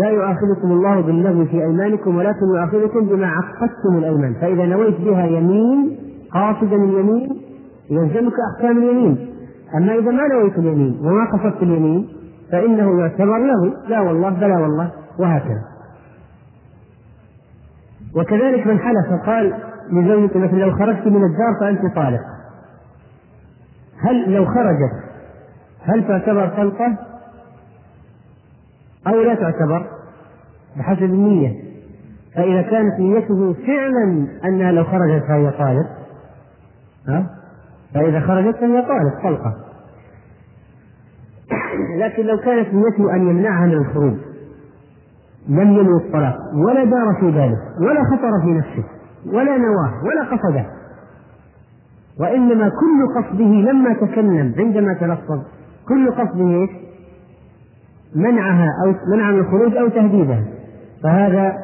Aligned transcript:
لا 0.00 0.08
يؤاخذكم 0.08 0.72
الله 0.72 1.00
باللغو 1.00 1.44
في 1.44 1.62
أيمانكم 1.62 2.16
ولكن 2.16 2.46
يؤاخذكم 2.54 3.06
بما 3.06 3.26
عقدتم 3.26 3.98
الأيمان. 3.98 4.34
فإذا 4.40 4.66
نويت 4.66 5.00
بها 5.00 5.26
يمين 5.26 5.98
قاصدا 6.32 6.76
اليمين 6.76 7.40
يلزمك 7.90 8.32
أحكام 8.54 8.78
اليمين. 8.78 9.34
أما 9.74 9.94
إذا 9.94 10.10
ما 10.10 10.28
نويت 10.28 10.58
اليمين 10.58 11.00
وما 11.02 11.24
قصدت 11.32 11.62
اليمين 11.62 12.08
فإنه 12.52 13.00
يعتبر 13.00 13.38
له 13.38 13.74
لا 13.88 14.00
والله 14.00 14.30
بلا 14.30 14.58
والله 14.58 14.90
وهكذا. 15.18 15.62
وكذلك 18.16 18.66
من 18.66 18.78
حلف 18.78 19.26
قال 19.26 19.54
لزوجته 19.92 20.40
مثلا 20.40 20.58
لو 20.58 20.70
خرجت 20.70 21.06
من 21.06 21.24
الدار 21.24 21.54
فأنت 21.60 21.94
طالق. 21.94 22.20
هل 24.00 24.34
لو 24.34 24.44
خرجت 24.44 24.92
هل 25.82 26.08
تعتبر 26.08 26.48
طلقة؟ 26.48 27.09
أو 29.06 29.20
لا 29.20 29.34
تعتبر 29.34 29.86
بحسب 30.76 31.02
النية. 31.02 31.70
فإذا 32.34 32.62
كانت 32.62 33.00
نيته 33.00 33.52
فعلا 33.52 34.26
أنها 34.44 34.72
لو 34.72 34.84
خرجت 34.84 35.24
فهي 35.24 35.50
طالق 35.50 35.86
ها؟ 37.08 37.26
فإذا 37.94 38.20
خرجت 38.20 38.56
فهي 38.56 38.82
طالق 38.82 39.22
طلقة. 39.22 39.54
لكن 41.98 42.26
لو 42.26 42.36
كانت 42.36 42.74
نيته 42.74 43.14
أن 43.14 43.30
يمنعها 43.30 43.66
من 43.66 43.72
الخروج 43.72 44.14
لم 45.48 45.70
ينوي 45.72 45.96
الطلاق 45.96 46.36
ولا 46.66 46.84
دار 46.84 47.16
في 47.20 47.30
ذلك 47.30 47.58
ولا 47.80 48.04
خطر 48.04 48.40
في 48.44 48.50
نفسه 48.50 48.84
ولا 49.26 49.56
نواة 49.56 50.04
ولا 50.04 50.24
قصده. 50.24 50.66
وإنما 52.20 52.68
كل 52.68 53.20
قصده 53.20 53.72
لما 53.72 53.94
تكلم 53.94 54.54
عندما 54.58 54.94
تلفظ 54.94 55.42
كل 55.88 56.10
قصده؟ 56.10 56.68
منعها 58.14 58.68
أو 58.84 58.94
منع 59.16 59.30
من 59.30 59.38
الخروج 59.38 59.76
أو 59.76 59.88
تهديدها. 59.88 60.44
فهذا 61.02 61.54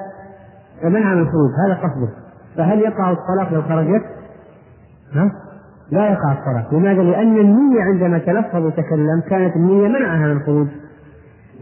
منع 0.84 1.14
من 1.14 1.20
الخروج 1.20 1.50
هذا 1.66 1.74
قصده. 1.74 2.08
فهل 2.56 2.78
يقع 2.78 3.10
الطلاق 3.10 3.52
لو 3.52 3.62
خرجت؟ 3.62 4.02
ها؟ 5.12 5.30
لا 5.90 6.10
يقع 6.10 6.32
الطلاق. 6.32 6.74
لماذا؟ 6.74 7.02
لأن 7.02 7.38
النية 7.38 7.82
عندما 7.82 8.18
تلفظ 8.18 8.66
وتكلم 8.66 9.22
كانت 9.30 9.56
النية 9.56 9.88
منعها 9.88 10.26
من 10.26 10.32
الخروج. 10.32 10.66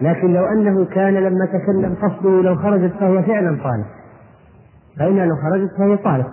لكن 0.02 0.34
لو 0.34 0.44
أنه 0.44 0.84
كان 0.84 1.14
لما 1.14 1.46
تكلم 1.46 1.94
قصده 2.02 2.42
لو 2.42 2.56
خرجت 2.56 2.92
فهي 3.00 3.22
فعلا 3.22 3.48
طالق 3.64 3.86
فإنها 4.98 5.26
لو 5.26 5.36
خرجت 5.36 5.70
فهي 5.78 5.96
طالق 5.96 6.26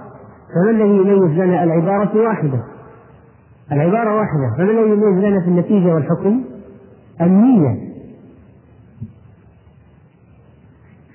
فما 0.55 0.71
الذي 0.71 0.97
يميز 0.97 1.39
لنا؟ 1.39 1.63
العبارة 1.63 2.23
واحدة. 2.23 2.59
العبارة 3.71 4.15
واحدة. 4.15 4.55
فما 4.57 4.71
الذي 4.71 4.91
يميز 4.91 5.25
لنا 5.25 5.41
في 5.41 5.47
النتيجة 5.47 5.93
والحكم؟ 5.93 6.43
النية. 7.21 7.90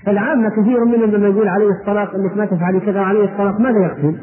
فالعامة 0.07 0.49
كثير 0.51 0.85
منهم 0.85 1.11
لما 1.11 1.29
يقول 1.29 1.49
عليه 1.49 1.71
الطلاق 1.71 2.15
انك 2.15 2.37
ما 2.37 2.47
تفعلي 2.47 2.81
كذا 2.81 3.01
وعليه 3.01 3.25
الطلاق 3.25 3.61
ماذا 3.61 3.79
يقصد؟ 3.79 4.17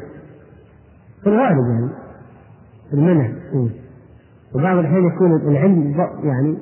في 1.22 1.26
الغالب 1.26 1.68
يعني 1.68 1.90
المنع 2.92 3.28
وبعض 4.54 4.76
الحين 4.78 5.06
يكون 5.06 5.36
العلم 5.36 5.94
يعني 6.22 6.58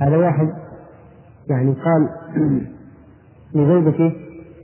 هذا 0.00 0.16
واحد 0.16 0.48
يعني 1.50 1.74
قال 1.74 2.08
لزوجته 3.54 4.12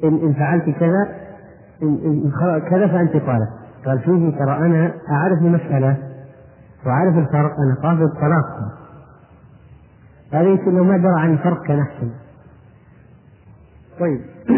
إن, 0.04 0.14
إن 0.22 0.32
فعلت 0.32 0.64
كذا 0.64 1.08
إن, 1.82 1.98
إن 2.04 2.30
كذا 2.70 2.86
فأنت 2.86 3.12
طالق. 3.12 3.48
قال 3.86 4.00
شوفي 4.04 4.38
ترى 4.38 4.56
أنا 4.58 4.94
أعرف 5.10 5.38
المسألة 5.38 5.96
وأعرف 6.86 7.18
الفرق 7.18 7.52
أنا 7.58 7.74
قاصد 7.82 8.02
الطلاق 8.02 8.46
هذا 10.32 10.48
يمكن 10.48 10.74
لو 10.76 10.84
ما 10.84 10.96
درى 10.96 11.20
عن 11.20 11.32
الفرق 11.32 11.62
كان 11.62 11.80
أحسن 11.80 12.10
طيب. 14.00 14.20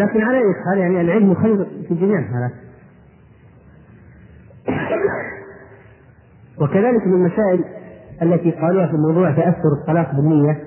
لكن 0.00 0.20
على 0.20 0.38
أي 0.38 0.54
حال 0.64 0.78
يعني 0.78 1.00
العلم 1.00 1.34
خير 1.34 1.66
في 1.88 1.94
جميع 1.94 2.18
الحالات 2.18 2.52
وكذلك 6.60 7.06
من 7.06 7.12
المسائل 7.12 7.64
التي 8.22 8.50
قالوها 8.50 8.86
في 8.86 8.96
موضوع 8.96 9.30
تأثر 9.30 9.72
الطلاق 9.80 10.14
بالنية. 10.14 10.64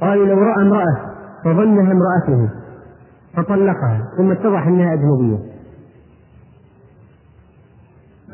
قالوا 0.00 0.26
لو 0.26 0.38
رأى 0.38 0.62
امرأة 0.62 1.14
فظنها 1.44 1.92
امرأته 1.92 2.50
فطلقها 3.36 4.08
ثم 4.16 4.30
اتضح 4.30 4.66
أنها 4.66 4.94
أجنبية. 4.94 5.38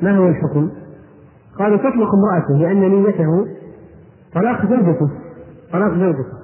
ما 0.02 0.16
هو 0.18 0.28
الحكم؟ 0.28 0.70
قالوا 1.58 1.76
تطلق 1.76 2.10
امرأته 2.14 2.54
لأن 2.58 2.80
نيته 2.80 3.46
طلاق 4.34 4.66
زوجته 4.66 5.10
طلاق 5.72 5.94
زوجته. 5.94 6.39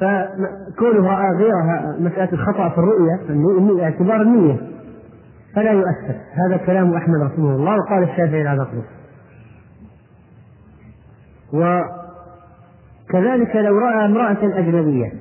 فكونه 0.00 1.08
رأى 1.08 1.36
غيرها 1.36 1.96
مسألة 1.98 2.32
الخطأ 2.32 2.68
في 2.68 2.78
الرؤية 2.78 3.84
اعتبار 3.84 4.22
النية 4.22 4.56
فلا 5.54 5.70
يؤثر. 5.70 6.20
هذا 6.46 6.56
كلام 6.56 6.94
أحمد 6.94 7.22
رحمه 7.22 7.56
الله 7.56 7.76
وقال 7.76 8.02
الشافعي 8.02 8.42
لا 8.42 8.54
تطلق 8.56 8.84
وكذلك 13.12 13.56
لو 13.56 13.78
رأى 13.78 14.06
امرأة 14.06 14.58
أجنبية 14.58 15.12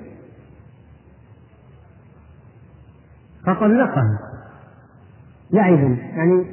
فطلقها 3.45 4.19
لعبا 5.51 5.97
يعني 6.15 6.45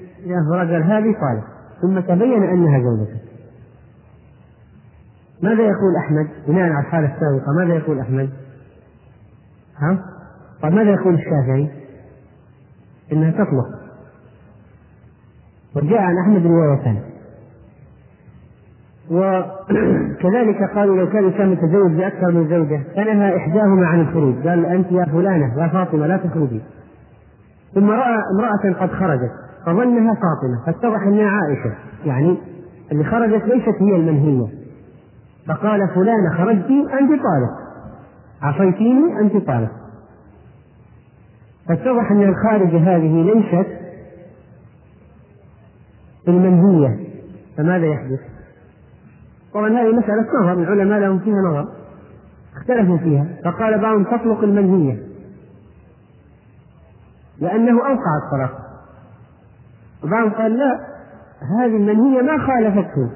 رجل 0.53 0.83
هذه 0.83 1.15
طالق 1.21 1.45
ثم 1.83 2.01
تبين 2.01 2.43
أنها 2.43 2.81
زوجته 2.81 3.32
ماذا 5.43 5.63
يقول 5.63 5.97
أحمد؟ 5.97 6.29
بناء 6.49 6.71
على 6.71 6.87
الحالة 6.87 7.07
السابقة 7.07 7.53
ماذا 7.59 7.75
يقول 7.75 8.01
أحمد؟ 8.01 8.31
ها؟ 9.79 9.99
طيب 10.63 10.73
ماذا 10.73 10.91
يقول 10.91 11.15
الشافعي؟ 11.15 11.71
إنها 13.13 13.31
تطلق. 13.31 13.67
وجاء 15.77 15.99
عن 16.01 16.19
أحمد 16.19 16.47
روايتان 16.47 16.99
وكذلك 19.11 20.71
قالوا 20.75 20.97
لو 20.97 21.09
كان 21.11 21.25
الإنسان 21.25 21.51
متزوج 21.51 21.93
بأكثر 21.93 22.31
من 22.31 22.49
زوجة 22.49 22.83
فنهى 22.97 23.37
إحداهما 23.37 23.87
عن 23.87 24.01
الخروج. 24.01 24.49
قال 24.49 24.67
أنت 24.67 24.93
يا 24.93 25.05
فلانة 25.05 25.63
يا 25.63 25.69
فاطمة 25.69 26.07
لا 26.07 26.17
تخرجي. 26.17 26.61
ثم 27.75 27.91
رأى 27.91 28.19
امرأة 28.37 28.81
قد 28.81 28.91
خرجت 28.91 29.33
فظنها 29.67 30.15
فاطمة 30.15 30.67
فاتضح 30.67 31.03
أنها 31.03 31.31
عائشة. 31.31 31.75
يعني 32.05 32.39
اللي 32.93 33.05
خرجت 33.05 33.45
ليست 33.45 33.83
هي 33.83 33.97
المنهية. 33.97 34.62
فقال 35.49 35.89
فلانة 35.95 36.37
خرجتي 36.37 36.81
أنت 36.81 37.11
طالق. 37.11 37.63
عصيتيني 38.43 39.21
أنت 39.21 39.47
طالق. 39.47 39.71
فاتضح 41.69 42.11
أن 42.11 42.23
الخارجة 42.23 42.97
هذه 42.97 43.23
ليست 43.23 43.69
المنهية. 46.29 46.99
فماذا 47.57 47.87
يحدث؟ 47.87 48.21
طبعا 49.55 49.69
هذه 49.69 49.93
مسألة 49.93 50.27
نظر 50.43 50.53
العلماء 50.53 51.01
لهم 51.01 51.19
فيها 51.19 51.43
نظر. 51.51 51.69
اختلفوا 52.57 52.99
فيها. 52.99 53.27
فقال 53.45 53.81
بعضهم 53.81 54.05
تطلق 54.05 54.41
المنهية. 54.41 55.03
لأنه 57.41 57.73
أوقع 57.73 58.19
الطلاق. 58.25 58.59
وبعضهم 60.05 60.33
قال 60.33 60.59
لا 60.59 60.81
هذه 61.59 61.77
المنهية 61.77 62.23
ما 62.23 62.47
خالفته 62.47 63.11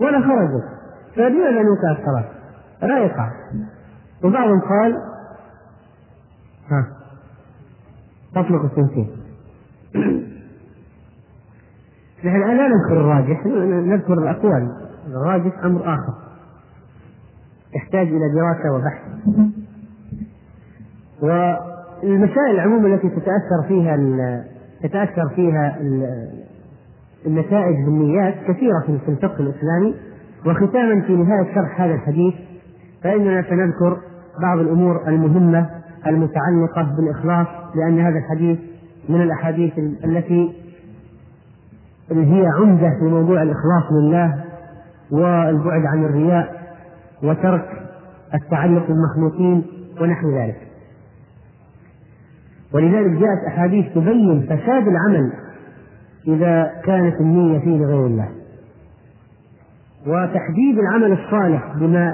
ولا 0.00 0.20
خرجت. 0.20 0.79
فلماذا 1.16 1.62
نوقع 1.62 1.92
الطلاق؟ 1.98 2.32
لا 2.82 2.98
يقع 2.98 3.30
وبعضهم 4.24 4.60
قال 4.60 4.94
ها 6.70 6.86
تطلق 8.34 8.64
التنسيق 8.64 9.08
نحن 12.24 12.40
لا 12.40 12.68
نذكر 12.68 13.00
الراجح 13.00 13.46
نذكر 13.86 14.12
الأقوال. 14.12 14.72
الراجح 15.06 15.64
أمر 15.64 15.94
آخر. 15.94 16.14
يحتاج 17.74 18.06
إلى 18.06 18.34
دراسة 18.34 18.72
وبحث. 18.74 19.02
والمسائل 21.22 22.60
عموما 22.60 22.94
التي 22.94 23.08
تتأثر 23.08 23.68
فيها 23.68 23.96
تتأثر 24.82 25.28
فيها 25.28 25.78
النتائج 27.26 27.76
بالنيات 27.84 28.34
كثيرة 28.48 28.80
في 28.80 29.08
الفقه 29.08 29.40
الإسلامي. 29.40 29.94
وختاما 30.46 31.00
في 31.00 31.16
نهاية 31.16 31.54
شرح 31.54 31.80
هذا 31.80 31.94
الحديث 31.94 32.34
فإننا 33.02 33.42
سنذكر 33.42 33.96
بعض 34.42 34.58
الأمور 34.58 35.08
المهمة 35.08 35.70
المتعلقة 36.06 36.96
بالإخلاص 36.96 37.46
لأن 37.74 38.00
هذا 38.00 38.18
الحديث 38.18 38.58
من 39.08 39.22
الأحاديث 39.22 39.78
التي 40.04 40.52
هي 42.10 42.46
عمدة 42.58 42.90
في 42.98 43.04
موضوع 43.04 43.42
الإخلاص 43.42 43.92
لله 43.92 44.44
والبعد 45.10 45.86
عن 45.86 46.04
الرياء 46.04 46.60
وترك 47.22 47.68
التعلق 48.34 48.86
بالمخلوقين 48.88 49.64
ونحو 50.00 50.30
ذلك. 50.30 50.56
ولذلك 52.72 53.10
جاءت 53.10 53.44
أحاديث 53.48 53.94
تبين 53.94 54.42
فساد 54.42 54.88
العمل 54.88 55.32
إذا 56.28 56.72
كانت 56.84 57.20
النية 57.20 57.58
فيه 57.58 57.76
لغير 57.78 58.06
الله. 58.06 58.28
وتحديد 60.06 60.78
العمل 60.78 61.12
الصالح 61.12 61.74
بما 61.76 62.12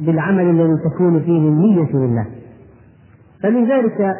بالعمل 0.00 0.50
الذي 0.50 0.76
تكون 0.90 1.20
فيه 1.20 1.38
النية 1.38 1.88
لله. 1.94 2.26
فمن 3.42 3.68
ذلك 3.70 4.16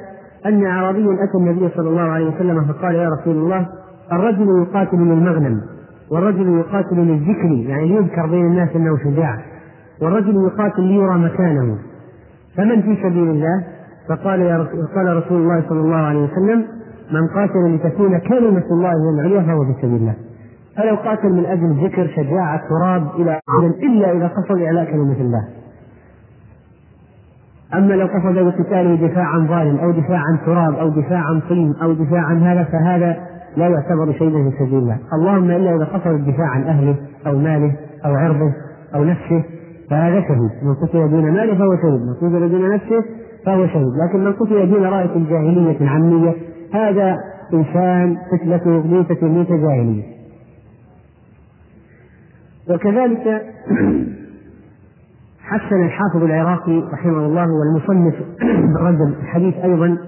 أن 0.47 0.67
أعرابيا 0.67 1.15
أتى 1.25 1.39
النبي 1.39 1.69
صلى 1.77 1.89
الله 1.89 2.03
عليه 2.03 2.35
وسلم 2.35 2.65
فقال 2.65 2.95
يا 2.95 3.09
رسول 3.09 3.37
الله 3.37 3.67
الرجل 4.13 4.63
يقاتل 4.63 4.97
للمغنم 4.97 5.61
والرجل 6.11 6.59
يقاتل 6.59 6.97
للذكر 6.97 7.69
يعني 7.69 7.89
ليذكر 7.89 8.27
بين 8.27 8.47
الناس 8.47 8.69
أنه 8.77 8.99
شجاع 9.05 9.39
والرجل 10.03 10.35
يقاتل 10.47 10.83
ليرى 10.83 11.19
مكانه 11.19 11.79
فمن 12.57 12.83
في 12.83 12.97
سبيل 13.03 13.31
الله؟ 13.31 13.65
فقال 14.09 14.41
يا 14.41 14.59
رسول 14.59 14.87
قال 14.95 15.17
رسول 15.17 15.43
الله 15.43 15.65
صلى 15.69 15.81
الله 15.81 15.97
عليه 15.97 16.25
وسلم 16.25 16.65
من 17.13 17.29
قاتل 17.35 17.75
لتكون 17.75 18.19
كلمة 18.19 18.65
الله 18.71 18.89
هي 18.91 19.15
العليا 19.15 19.43
فهو 19.43 19.65
في 19.65 19.73
سبيل 19.83 19.97
الله. 19.97 20.15
فلو 20.77 20.97
قاتل 20.97 21.33
من 21.33 21.47
أجل 21.47 21.85
ذكر 21.85 22.07
شجاعة 22.17 22.61
تراب 22.69 23.07
إلى 23.21 23.41
إلا 23.83 24.13
إذا 24.13 24.27
قصد 24.27 24.61
إعلاء 24.63 24.85
كلمة 24.85 25.21
الله. 25.21 25.49
أما 27.75 27.95
لو 27.95 28.07
قصد 28.07 28.39
بقتاله 28.39 29.09
دفاع 29.09 29.25
عن 29.25 29.49
ظالم 29.49 29.77
أو 29.79 29.91
دفاع 29.91 30.19
عن 30.19 30.39
تراب 30.47 30.75
أو 30.75 30.89
دفاع 30.89 31.19
عن 31.19 31.41
طين 31.41 31.75
أو 31.83 31.93
دفاع 31.93 32.21
عن 32.21 32.43
هذا 32.43 32.65
فهذا 32.65 33.17
لا 33.57 33.69
يعتبر 33.69 34.13
شيئا 34.13 34.51
في 34.51 34.57
سبيل 34.59 34.79
الله. 34.79 34.99
اللهم 35.13 35.51
إلا 35.51 35.77
إذا 35.77 35.85
قصد 35.85 36.07
الدفاع 36.07 36.47
عن 36.47 36.63
أهله 36.63 36.97
أو 37.27 37.39
ماله 37.39 37.77
أو 38.05 38.15
عرضه 38.15 38.53
أو 38.95 39.05
نفسه 39.05 39.45
فهذا 39.91 40.21
شهيد. 40.21 40.51
من 40.63 40.75
قتل 40.75 41.11
دون 41.11 41.33
ماله 41.33 41.55
فهو 41.59 41.77
شهيد. 41.77 42.01
من 42.01 42.15
قتل 42.15 42.51
دون 42.51 42.75
نفسه 42.75 43.05
فهو 43.47 43.67
شهيد. 43.67 43.93
لكن 44.09 44.25
من 44.25 44.33
قتل 44.33 44.71
دون 44.71 44.85
راية 44.85 45.29
جاهلية 45.31 45.89
عامية 45.89 46.35
هذا 46.75 47.17
إنسان 47.55 48.17
قتلته 48.33 48.71
ميتة 48.71 49.27
ميتة 49.27 49.57
جاهلية. 49.57 50.14
وكذلك 52.71 53.43
حسن 55.49 55.85
الحافظ 55.85 56.23
العراقي 56.23 56.83
رحمه 56.93 57.27
الله 57.27 57.47
والمصنف 57.53 58.15
رد 58.81 59.01
الحديث 59.01 59.55
أيضا 59.55 59.99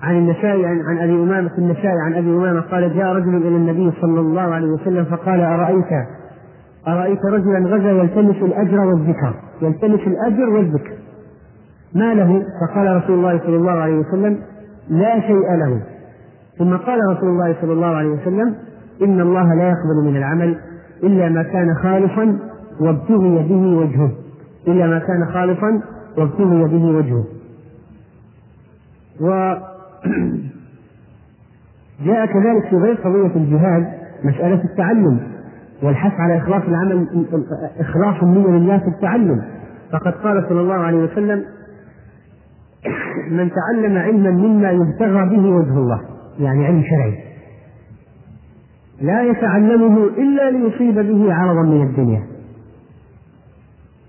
عن 0.00 0.16
النسائي 0.18 0.66
عن, 0.66 0.80
عن 0.80 0.98
أبي 0.98 1.12
أمامة 1.12 1.50
النسائي 1.58 2.00
عن 2.06 2.14
أبي 2.14 2.30
أمامة 2.30 2.60
قال 2.60 2.96
جاء 2.96 3.06
رجل 3.06 3.36
إلى 3.36 3.56
النبي 3.56 3.92
صلى 4.00 4.20
الله 4.20 4.42
عليه 4.42 4.66
وسلم 4.66 5.04
فقال 5.04 5.40
أرأيت 5.40 6.06
أرأيت 6.88 7.24
رجلا 7.24 7.58
غزا 7.58 7.90
يلتمس 7.90 8.36
الأجر 8.36 8.80
والذكر 8.80 9.34
يلتمس 9.62 10.00
الأجر 10.00 10.48
والذكر. 10.48 10.92
ما 11.94 12.14
له؟ 12.14 12.42
فقال 12.60 12.96
رسول 12.96 13.18
الله 13.18 13.38
صلى 13.38 13.56
الله 13.56 13.72
عليه 13.72 13.98
وسلم 13.98 14.38
لا 14.88 15.20
شيء 15.20 15.54
له. 15.54 15.82
ثم 16.58 16.76
قال 16.76 16.98
رسول 17.10 17.28
الله 17.28 17.56
صلى 17.60 17.72
الله 17.72 17.96
عليه 17.96 18.08
وسلم 18.08 18.54
إن 19.02 19.20
الله 19.20 19.54
لا 19.54 19.68
يقبل 19.68 20.10
من 20.10 20.16
العمل. 20.16 20.58
إلا 21.02 21.28
ما 21.28 21.42
كان 21.42 21.74
خالصا 21.74 22.38
وابتغي 22.80 23.48
به 23.48 23.76
وجهه. 23.76 24.10
إلا 24.68 24.86
ما 24.86 24.98
كان 24.98 25.26
خالصا 25.32 25.82
وابتغي 26.18 26.64
به 26.64 26.84
وجهه. 26.84 27.24
و 29.20 29.28
جاء 32.06 32.26
كذلك 32.26 32.68
في 32.70 32.76
غير 32.76 32.94
قضية 32.94 33.36
الجهاد 33.36 33.86
مسألة 34.24 34.64
التعلم 34.64 35.20
والحث 35.82 36.12
على 36.20 36.36
إخلاص 36.36 36.62
العمل 36.68 37.26
إخلاص 37.78 38.22
النية 38.22 38.46
لله 38.46 38.78
في 38.78 38.88
التعلم. 38.88 39.42
فقد 39.92 40.12
قال 40.12 40.46
صلى 40.48 40.60
الله 40.60 40.74
عليه 40.74 40.98
وسلم 40.98 41.44
من 43.38 43.50
تعلم 43.50 43.98
علما 43.98 44.30
مما 44.30 44.70
يبتغى 44.70 45.28
به 45.28 45.50
وجه 45.50 45.78
الله. 45.78 46.00
يعني 46.38 46.66
علم 46.66 46.82
شرعي. 46.82 47.25
لا 49.00 49.22
يتعلمه 49.22 50.04
إلا 50.04 50.50
ليصيب 50.50 50.94
به 50.94 51.34
عرضا 51.34 51.62
من 51.62 51.82
الدنيا. 51.82 52.22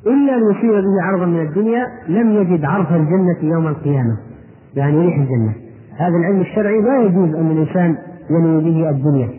إلا 0.07 0.31
ليصيب 0.38 0.72
به 0.72 1.01
عرضا 1.01 1.25
من 1.25 1.42
الدنيا 1.42 1.88
لم 2.07 2.31
يجد 2.31 2.66
عرف 2.66 2.92
الجنة 2.92 3.38
يوم 3.42 3.68
القيامة 3.68 4.18
يعني 4.75 4.98
ريح 4.98 5.18
الجنة. 5.18 5.54
هذا 5.98 6.18
العلم 6.18 6.42
الشرعي 6.42 6.81
لا 6.81 7.01
يجوز 7.01 7.36
أن 7.36 7.51
الإنسان 7.51 7.98
ينوي 8.30 8.63
به 8.63 8.89
الدنيا. 8.89 9.30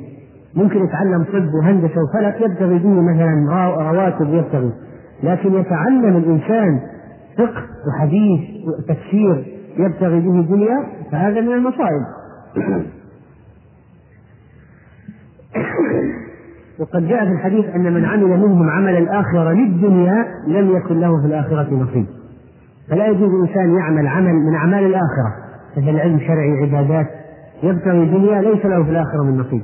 ممكن 0.55 0.85
يتعلم 0.85 1.25
طب 1.25 1.55
وهندسة 1.55 2.03
وفلك 2.03 2.41
يبتغي 2.41 2.79
به 2.79 3.01
مثلا 3.01 3.47
رواتب 3.93 4.35
يبتغي. 4.35 4.73
لكن 5.23 5.55
يتعلم 5.55 6.17
الإنسان 6.17 6.81
فقه 7.39 7.63
وحديث 7.89 8.41
وتفسير 8.67 9.45
يبتغي 9.79 10.21
به 10.21 10.41
الدنيا 10.41 10.87
فهذا 11.13 11.41
من 11.41 11.53
المصائب. 11.53 12.03
وقد 16.81 17.09
جاء 17.09 17.25
في 17.25 17.33
الحديث 17.33 17.65
أن 17.75 17.95
من 17.95 18.05
عمل 18.05 18.27
منهم 18.27 18.71
عمل 18.71 18.97
الآخرة 18.97 19.53
للدنيا 19.53 20.27
لم 20.47 20.77
يكن 20.77 21.01
له 21.01 21.21
في 21.21 21.27
الآخرة 21.27 21.75
نصيب. 21.75 22.07
فلا 22.91 23.07
يجوز 23.07 23.31
الإنسان 23.35 23.77
يعمل 23.77 24.07
عمل 24.07 24.35
من 24.35 24.55
أعمال 24.55 24.85
الآخرة 24.85 25.35
مثل 25.77 25.99
علم 25.99 26.19
شرعي 26.19 26.63
عبادات. 26.63 27.07
يبتغي 27.63 28.03
الدنيا 28.03 28.43
ليس 28.43 28.67
له 28.67 28.85
في 28.85 28.91
الآخرة 28.91 29.23
من 29.23 29.39
نصيب. 29.39 29.63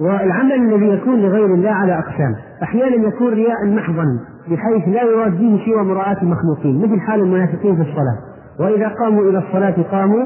والعمل 0.00 0.52
الذي 0.52 0.86
يكون 0.86 1.20
لغير 1.20 1.54
الله 1.54 1.70
على 1.70 1.98
أقسام. 1.98 2.36
أحيانا 2.62 3.08
يكون 3.08 3.32
رياء 3.32 3.66
محضا 3.66 4.04
بحيث 4.50 4.88
لا 4.88 5.02
يراد 5.02 5.38
به 5.38 5.60
سوى 5.66 5.84
مراءة 5.84 6.22
المخلوقين 6.22 6.78
مثل 6.78 7.00
حال 7.00 7.20
المنافقين 7.20 7.76
في 7.76 7.82
الصلاة. 7.82 8.18
وإذا 8.60 8.88
قاموا 8.88 9.30
إلى 9.30 9.38
الصلاة 9.38 9.82
قاموا 9.90 10.24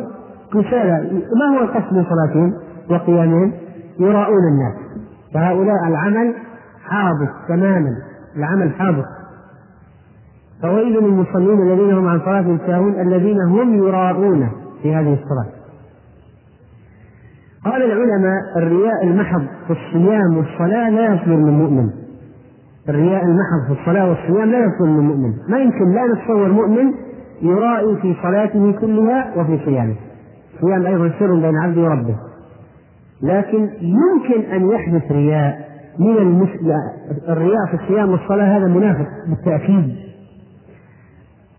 كسالى 0.53 1.11
ما 1.13 1.59
هو 1.59 1.63
القصد 1.63 1.93
من 1.93 2.05
صلاتهم؟ 2.05 2.55
وقيامهم 2.91 3.53
يراؤون 4.01 4.43
الناس. 4.53 4.75
فهؤلاء 5.35 5.89
العمل 5.89 6.35
حاضر 6.85 7.29
تماما 7.49 7.97
العمل 8.37 8.75
حاضر. 8.75 9.05
فويل 10.63 10.93
للمصلين 10.93 11.63
الذين 11.63 11.93
هم 11.93 12.09
عن 12.09 12.21
صلاتهم 12.21 12.59
ساهون 12.67 13.01
الذين 13.01 13.41
هم 13.41 13.75
يراؤون 13.75 14.49
في 14.83 14.95
هذه 14.95 15.13
الصلاة. 15.13 15.61
قال 17.65 17.83
العلماء 17.83 18.41
الرياء 18.57 19.05
المحض 19.05 19.43
في 19.67 19.73
الصيام 19.73 20.37
والصلاة 20.37 20.91
لا 20.91 21.15
يصدر 21.15 21.37
من 21.37 21.59
مؤمن. 21.59 21.91
الرياء 22.89 23.25
المحض 23.25 23.67
في 23.67 23.81
الصلاة 23.81 24.09
والصيام 24.09 24.51
لا 24.51 24.59
يصدر 24.59 24.87
من 24.87 25.05
مؤمن. 25.05 25.33
ما 25.49 25.59
يمكن 25.59 25.93
لا 25.95 26.03
نتصور 26.07 26.49
مؤمن 26.49 26.95
يرائي 27.43 27.97
في 27.97 28.17
صلاته 28.23 28.73
كلها 28.73 29.33
وفي 29.37 29.59
صيامه. 29.65 29.95
الصيام 30.55 30.87
أيضا 30.87 31.13
سر 31.19 31.35
بين 31.35 31.57
عبده 31.57 31.81
وربه. 31.81 32.17
لكن 33.23 33.71
يمكن 33.81 34.51
أن 34.53 34.71
يحدث 34.71 35.13
رياء 35.13 35.71
من 35.99 36.19
المسلم 36.19 36.77
الرياء 37.29 37.67
في 37.67 37.83
الصيام 37.83 38.11
والصلاة 38.11 38.59
هذا 38.59 38.67
منافق 38.67 39.09
بالتأكيد. 39.27 39.97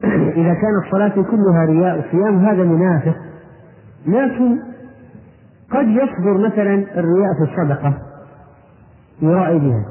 إذا 0.42 0.54
كانت 0.54 0.86
الصلاة 0.86 1.10
كلها 1.10 1.66
رياء 1.66 2.00
وصيام 2.00 2.46
هذا 2.46 2.64
منافق. 2.64 3.16
لكن 4.08 4.60
قد 5.72 5.88
يصدر 5.88 6.38
مثلا 6.48 6.74
الرياء 6.74 7.34
في 7.38 7.52
الصدقة 7.52 7.94
يرائي 9.22 9.60
بها. 9.60 9.86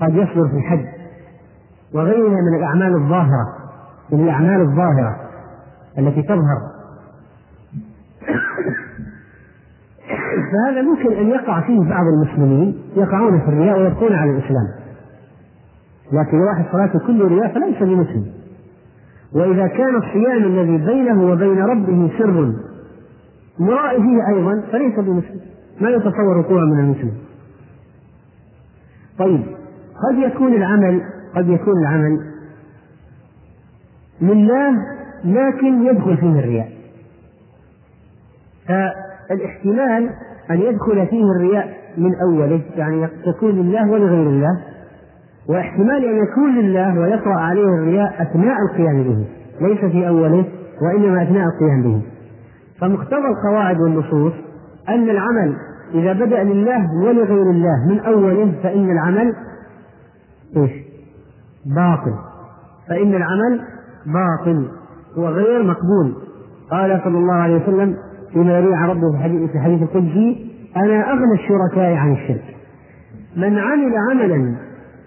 قد 0.00 0.14
يصدر 0.14 0.48
في 0.48 0.56
الحج 0.56 0.86
وغيرها 1.94 2.40
من 2.40 2.58
الأعمال 2.58 2.94
الظاهرة 2.94 3.56
من 4.12 4.24
الأعمال 4.24 4.60
الظاهرة 4.60 5.16
التي 5.98 6.22
تظهر. 6.22 6.70
فهذا 10.52 10.82
ممكن 10.82 11.12
أن 11.12 11.28
يقع 11.28 11.60
فيه 11.60 11.80
بعض 11.80 12.04
المسلمين 12.06 12.78
يقعون 12.96 13.40
في 13.40 13.48
الرياء 13.48 13.78
ويبقون 13.78 14.12
على 14.12 14.30
الإسلام. 14.30 14.66
لكن 16.12 16.40
واحد 16.40 16.64
صلاته 16.72 16.98
كله 17.06 17.28
رياء 17.28 17.54
فليس 17.54 17.82
بمسلم. 17.82 18.26
وإذا 19.34 19.66
كان 19.66 19.96
الصيام 19.96 20.44
الذي 20.44 20.86
بينه 20.86 21.32
وبين 21.32 21.58
ربه 21.58 22.18
سر 22.18 22.52
مرائي 23.58 24.02
فيه 24.02 24.36
أيضا 24.36 24.62
فليس 24.72 24.94
بمسلم. 24.94 25.40
ما 25.80 25.90
يتصور 25.90 26.38
وقوعا 26.38 26.64
من 26.64 26.80
المسلم. 26.80 27.12
طيب 29.18 29.42
قد 30.08 30.18
يكون 30.18 30.54
العمل 30.54 31.02
قد 31.36 31.48
يكون 31.48 31.78
العمل 31.82 32.18
لله 34.20 34.70
لكن 35.24 35.86
يدخل 35.86 36.16
فيه 36.16 36.38
الرياء. 36.38 36.72
فالاحتمال 39.30 40.10
أن 40.50 40.60
يدخل 40.60 41.06
فيه 41.06 41.24
الرياء 41.36 41.68
من 41.98 42.10
أوله 42.22 42.60
يعني 42.76 43.08
يكون 43.26 43.50
لله 43.50 43.90
ولغير 43.90 44.28
الله 44.28 44.60
واحتمال 45.48 46.04
أن 46.04 46.22
يكون 46.22 46.58
لله 46.58 47.00
ويطرأ 47.00 47.34
عليه 47.34 47.64
الرياء 47.64 48.22
أثناء 48.22 48.56
القيام 48.62 49.02
به 49.02 49.26
ليس 49.60 49.78
في 49.78 50.08
أوله 50.08 50.44
وإنما 50.82 51.22
أثناء 51.22 51.44
القيام 51.44 51.82
به. 51.82 52.02
فمقتضى 52.80 53.26
القواعد 53.28 53.80
والنصوص 53.80 54.32
أن 54.88 55.10
العمل 55.10 55.56
إذا 55.94 56.12
بدأ 56.12 56.42
لله 56.44 56.86
ولغير 57.04 57.50
الله 57.50 57.88
من 57.88 58.00
أوله 58.00 58.52
فإن 58.62 58.90
العمل 58.90 59.34
إيش؟ 60.56 60.70
باطل. 61.66 62.14
فإن 62.88 63.14
العمل 63.14 63.60
باطل 64.06 64.68
وغير 65.16 65.62
مقبول. 65.62 66.14
قال 66.70 67.00
صلى 67.04 67.18
الله 67.18 67.34
عليه 67.34 67.62
وسلم 67.62 67.96
فيما 68.32 68.58
يروي 68.58 68.74
عن 68.74 68.88
ربه 68.88 69.12
في 69.12 69.18
حديث 69.22 69.50
في 69.50 69.58
حديث 69.58 69.82
القدسي 69.82 70.50
أنا 70.76 71.12
أغنى 71.12 71.34
الشركاء 71.34 71.94
عن 71.94 72.12
الشرك. 72.12 72.44
من 73.36 73.58
عمل 73.58 73.94
عملا 74.10 74.56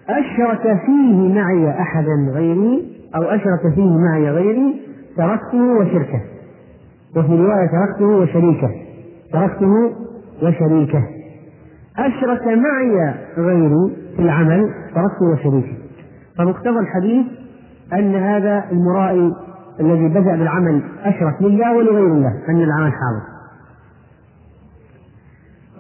أشرك 0.10 0.80
فيه 0.86 1.34
معي 1.34 1.70
أحدا 1.70 2.32
غيري 2.34 2.98
أو 3.16 3.22
أشرك 3.24 3.74
فيه 3.76 3.98
معي 3.98 4.30
غيري 4.30 4.82
تركته 5.18 5.64
وشركه. 5.80 6.22
وفي 7.18 7.28
رواية 7.28 7.68
تركته 7.68 8.06
وشريكه. 8.06 8.70
تركته 9.34 9.92
وشريكه. 10.44 11.04
أشرك 11.98 12.48
معي 12.48 13.14
غيري 13.38 13.96
في 14.16 14.22
العمل 14.22 14.70
تركته 14.96 15.26
وشريكه. 15.34 15.78
فمقتضى 16.38 16.80
الحديث 16.80 17.26
أن 17.94 18.16
هذا 18.16 18.64
المرائي 18.72 19.34
الذي 19.80 20.08
بدأ 20.08 20.36
بالعمل 20.36 20.82
أشرك 21.04 21.42
لله 21.42 21.78
ولغير 21.78 22.08
الله 22.08 22.44
أن 22.50 22.62
العمل 22.62 22.92
حاضر 22.92 23.34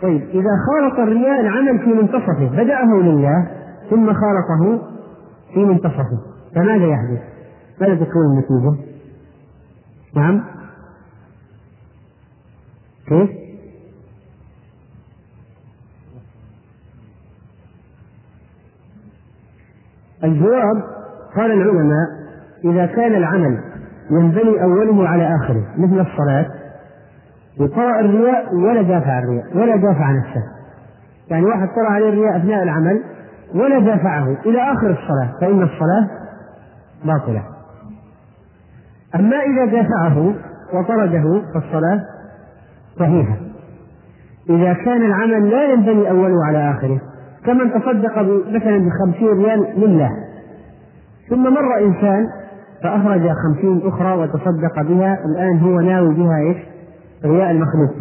طيب 0.02 0.22
إذا 0.22 0.50
خالط 0.68 1.00
الرياء 1.00 1.42
العمل 1.42 1.80
في 1.80 1.94
منتصفه 1.94 2.50
بدأه 2.64 2.86
لله 2.86 3.48
ثم 3.90 4.14
خالطه 4.14 4.82
في 5.54 5.66
منتصفه 5.66 6.20
فماذا 6.56 6.86
يحدث؟ 6.86 7.22
ماذا 7.82 7.96
تكون 7.96 8.26
النتيجة؟ 8.26 8.84
نعم 10.16 10.44
كيف؟ 13.08 13.30
الجواب 20.24 20.84
قال 21.36 21.52
العلماء 21.52 22.08
إذا 22.66 22.86
كان 22.86 23.16
العمل 23.16 23.73
ينبني 24.20 24.64
أوله 24.64 25.08
على 25.08 25.36
آخره 25.36 25.66
مثل 25.78 26.00
الصلاة. 26.00 26.46
وقرأ 27.60 28.00
الرياء 28.00 28.56
ولا 28.56 28.82
دافع 28.82 29.20
الرياء 29.20 29.58
ولا 29.58 29.76
دافع 29.76 30.12
نفسه 30.12 30.44
يعني 31.30 31.46
واحد 31.46 31.68
قرأ 31.68 31.90
عليه 31.90 32.10
الرياء 32.10 32.38
أثناء 32.38 32.64
العمل 32.64 33.04
ولا 33.56 33.80
دافعه 33.80 34.38
إلى 34.46 34.72
آخر 34.72 34.90
الصلاة 34.92 35.40
فإن 35.42 35.62
الصلاة 35.62 36.08
باطلة. 37.06 37.44
أما 39.16 39.36
إذا 39.36 39.66
دافعه 39.66 40.34
وطرده 40.74 41.42
فالصلاة 41.54 42.02
صحيحة. 43.00 43.36
إذا 44.50 44.74
كان 44.74 45.02
العمل 45.06 45.50
لا 45.50 45.74
ينبني 45.74 46.10
أوله 46.10 46.46
على 46.46 46.72
آخره 46.72 47.02
كمن 47.46 47.72
تصدق 47.74 48.20
مثلا 48.48 48.90
بخمسين 48.90 49.28
ريال 49.28 49.68
لله. 49.78 50.10
ثم 51.30 51.44
مر 51.54 51.78
إنسان 51.78 52.28
فأخرج 52.84 53.22
خمسين 53.22 53.82
أخرى 53.88 54.14
وتصدق 54.14 54.82
بها 54.82 55.18
الآن 55.26 55.60
هو 55.60 55.80
ناوي 55.80 56.14
بها 56.14 56.38
إيش؟ 56.38 56.58
رياء 57.26 57.52
المخلوق 57.52 57.94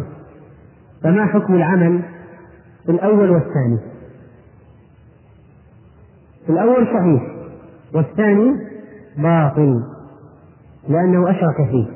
فما 1.03 1.25
حكم 1.25 1.53
العمل 1.53 2.01
الأول 2.89 3.29
والثاني؟ 3.29 3.79
الأول 6.49 6.85
صحيح 6.85 7.23
والثاني 7.95 8.55
باطل 9.17 9.83
لأنه 10.89 11.29
أشرك 11.31 11.55
فيه 11.71 11.87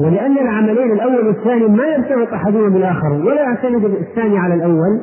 ولأن 0.00 0.38
العملين 0.38 0.92
الأول 0.92 1.26
والثاني 1.26 1.68
ما 1.68 1.84
يرتبط 1.84 2.32
أحدهما 2.32 2.68
بالآخر 2.68 3.12
ولا 3.12 3.42
يعتمد 3.42 3.84
الثاني 3.84 4.38
على 4.38 4.54
الأول 4.54 5.00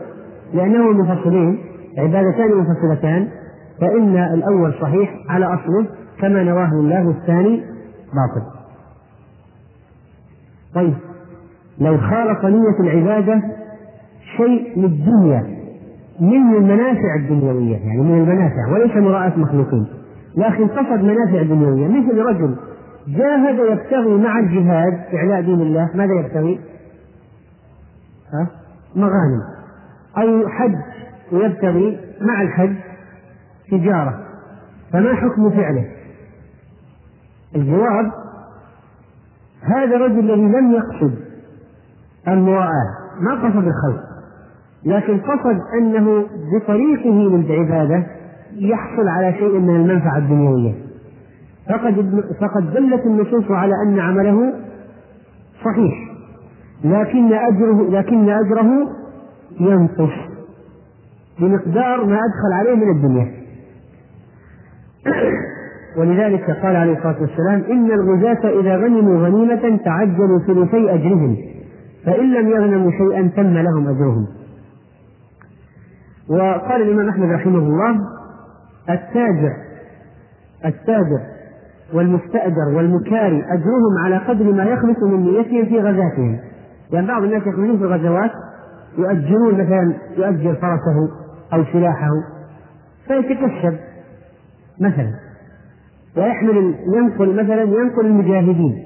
لأنهما 0.53 0.91
منفصلين 0.91 1.59
عبادتان 1.97 2.51
منفصلتان 2.51 3.27
فإن 3.81 4.17
الأول 4.17 4.73
صحيح 4.81 5.13
على 5.29 5.45
أصله 5.45 5.87
كما 6.19 6.43
نواه 6.43 6.71
الله 6.71 7.07
والثاني 7.07 7.63
باطل 8.13 8.45
طيب 10.75 10.93
لو 11.79 11.97
خالط 11.97 12.45
نية 12.45 12.79
العبادة 12.79 13.41
شيء 14.37 14.79
من 14.79 14.85
الدنيا 14.85 15.63
من 16.19 16.55
المنافع 16.57 17.15
الدنيوية 17.15 17.77
يعني 17.77 18.01
من 18.01 18.19
المنافع 18.21 18.71
وليس 18.71 18.95
مراءة 18.95 19.39
مخلوقين 19.39 19.87
لكن 20.37 20.67
قصد 20.67 21.03
منافع 21.03 21.41
دنيوية 21.41 21.87
مثل 21.87 22.17
رجل 22.17 22.55
جاهد 23.07 23.59
يبتغي 23.71 24.17
مع 24.17 24.39
الجهاد 24.39 24.99
إعلاء 25.13 25.41
دين 25.41 25.61
الله 25.61 25.89
ماذا 25.95 26.13
يبتغي؟ 26.13 26.59
ها؟ 28.33 28.47
مغانم 28.95 29.41
أو 30.17 30.49
حج 30.49 30.75
ويبتغي 31.31 31.99
مع 32.21 32.41
الحج 32.41 32.75
تجارة 33.71 34.19
فما 34.93 35.15
حكم 35.15 35.49
فعله؟ 35.49 35.85
الجواب 37.55 38.11
هذا 39.61 39.95
الرجل 39.95 40.19
الذي 40.19 40.41
لم 40.41 40.71
يقصد 40.71 41.13
المراءة 42.27 42.83
ما 43.21 43.33
قصد 43.33 43.67
الخلق 43.67 44.03
لكن 44.85 45.19
قصد 45.19 45.59
أنه 45.81 46.25
بطريقه 46.55 47.09
للعبادة 47.09 48.05
يحصل 48.55 49.07
على 49.07 49.33
شيء 49.33 49.59
من 49.59 49.75
المنفعة 49.75 50.17
الدنيوية. 50.17 50.73
فقد 51.69 52.23
فقد 52.41 52.73
دلت 52.73 53.05
النصوص 53.05 53.51
على 53.51 53.73
أن 53.85 53.99
عمله 53.99 54.53
صحيح 55.65 55.93
لكن 56.83 57.33
أجره 57.33 57.89
لكن 57.89 58.29
أجره 58.29 58.89
ينقص 59.59 60.13
بمقدار 61.39 62.05
ما 62.05 62.19
أدخل 62.19 62.53
عليه 62.53 62.75
من 62.75 62.91
الدنيا. 62.95 63.31
ولذلك 65.97 66.51
قال 66.51 66.75
عليه 66.75 66.97
الصلاة 66.97 67.21
والسلام 67.21 67.63
إن 67.71 67.91
الغزاة 67.91 68.59
إذا 68.59 68.75
غنموا 68.77 69.27
غنيمة 69.27 69.77
تعجلوا 69.85 70.39
ثلثي 70.39 70.93
أجرهم 70.93 71.37
فإن 72.05 72.33
لم 72.33 72.49
يغنموا 72.49 72.91
شيئا 72.91 73.31
تم 73.35 73.53
لهم 73.53 73.87
أجرهم. 73.87 74.27
وقال 76.29 76.81
الإمام 76.81 77.09
أحمد 77.09 77.29
رحمه 77.29 77.59
الله 77.59 77.99
التاجر 78.89 79.53
التاجر 80.65 81.19
والمستأجر 81.93 82.67
والمكاري 82.75 83.43
أجرهم 83.45 83.97
على 84.05 84.17
قدر 84.17 84.51
ما 84.51 84.63
يخلص 84.63 85.03
من 85.03 85.25
نيتهم 85.25 85.65
في 85.65 85.79
غزاتهم. 85.79 86.39
يعني 86.91 87.07
بعض 87.07 87.23
الناس 87.23 87.41
يخرجون 87.41 87.77
في 87.77 87.83
الغزوات 87.83 88.31
يؤجرون 88.97 89.53
مثلا 89.53 89.93
يؤجر 90.17 90.55
فرسه 90.55 91.09
أو 91.53 91.63
سلاحه 91.73 92.09
فيتكسب 93.07 93.77
مثلا. 94.79 95.22
ويحمل 96.17 96.75
ينقل 96.95 97.43
مثلا 97.43 97.61
ينقل 97.61 98.05
المجاهدين 98.05 98.83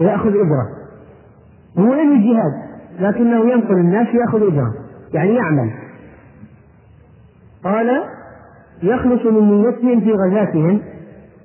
ويأخذ 0.00 0.28
أجرة. 0.28 0.68
هو 1.78 1.94
لم 1.94 2.12
الجهاد 2.12 2.52
لكنه 3.00 3.50
ينقل 3.52 3.74
الناس 3.74 4.06
ويأخذ 4.14 4.42
أجرة. 4.52 4.74
يعني 5.14 5.34
يعمل. 5.34 5.70
قال 7.64 8.02
يخلص 8.82 9.26
من 9.26 9.62
نيتهم 9.62 10.00
في 10.00 10.12
غزاتهم 10.12 10.80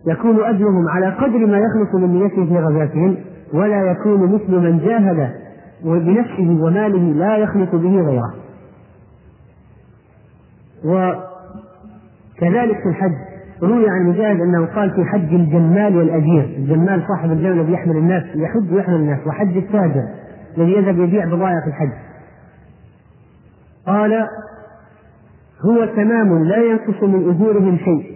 يكون 0.08 0.44
أجرهم 0.44 0.90
على 0.90 1.10
قدر 1.10 1.46
ما 1.46 1.58
يخلص 1.58 1.96
من 1.96 2.20
نيتهم 2.24 2.48
في 2.48 2.58
غزاتهم 2.58 3.18
ولا 3.54 3.92
يكون 3.92 4.34
مثل 4.34 4.52
من 4.52 4.80
جاهد 4.80 5.32
وبنفسه 5.86 6.64
وماله 6.64 7.14
لا 7.14 7.38
يخلص 7.38 7.70
به 7.70 8.02
غيره. 8.02 8.34
وكذلك 10.86 12.78
في 12.84 12.90
الحج 12.90 13.35
روي 13.64 13.90
عن 13.90 14.06
مجاهد 14.10 14.42
أنه 14.42 14.66
قال 14.66 14.92
في 14.92 15.06
حج 15.06 15.34
الجمال 15.34 15.98
والأجير، 15.98 16.56
الجمال 16.58 17.04
صاحب 17.08 17.32
الجمل 17.32 17.60
الذي 17.60 17.74
يحمل 17.74 17.98
الناس 17.98 18.24
يحج 18.36 18.74
ويحمل 18.74 18.96
الناس، 18.96 19.28
وحج 19.28 19.58
التاجر 19.58 20.04
الذي 20.58 20.72
يذهب 20.72 21.00
يبيع 21.00 21.26
بضائع 21.26 21.64
الحج. 21.68 21.92
قال 23.88 24.14
هو 25.66 25.86
تمام 25.86 26.44
لا 26.44 26.58
ينقص 26.58 27.04
من 27.04 27.30
أجورهم 27.30 27.78
شيء. 27.78 28.16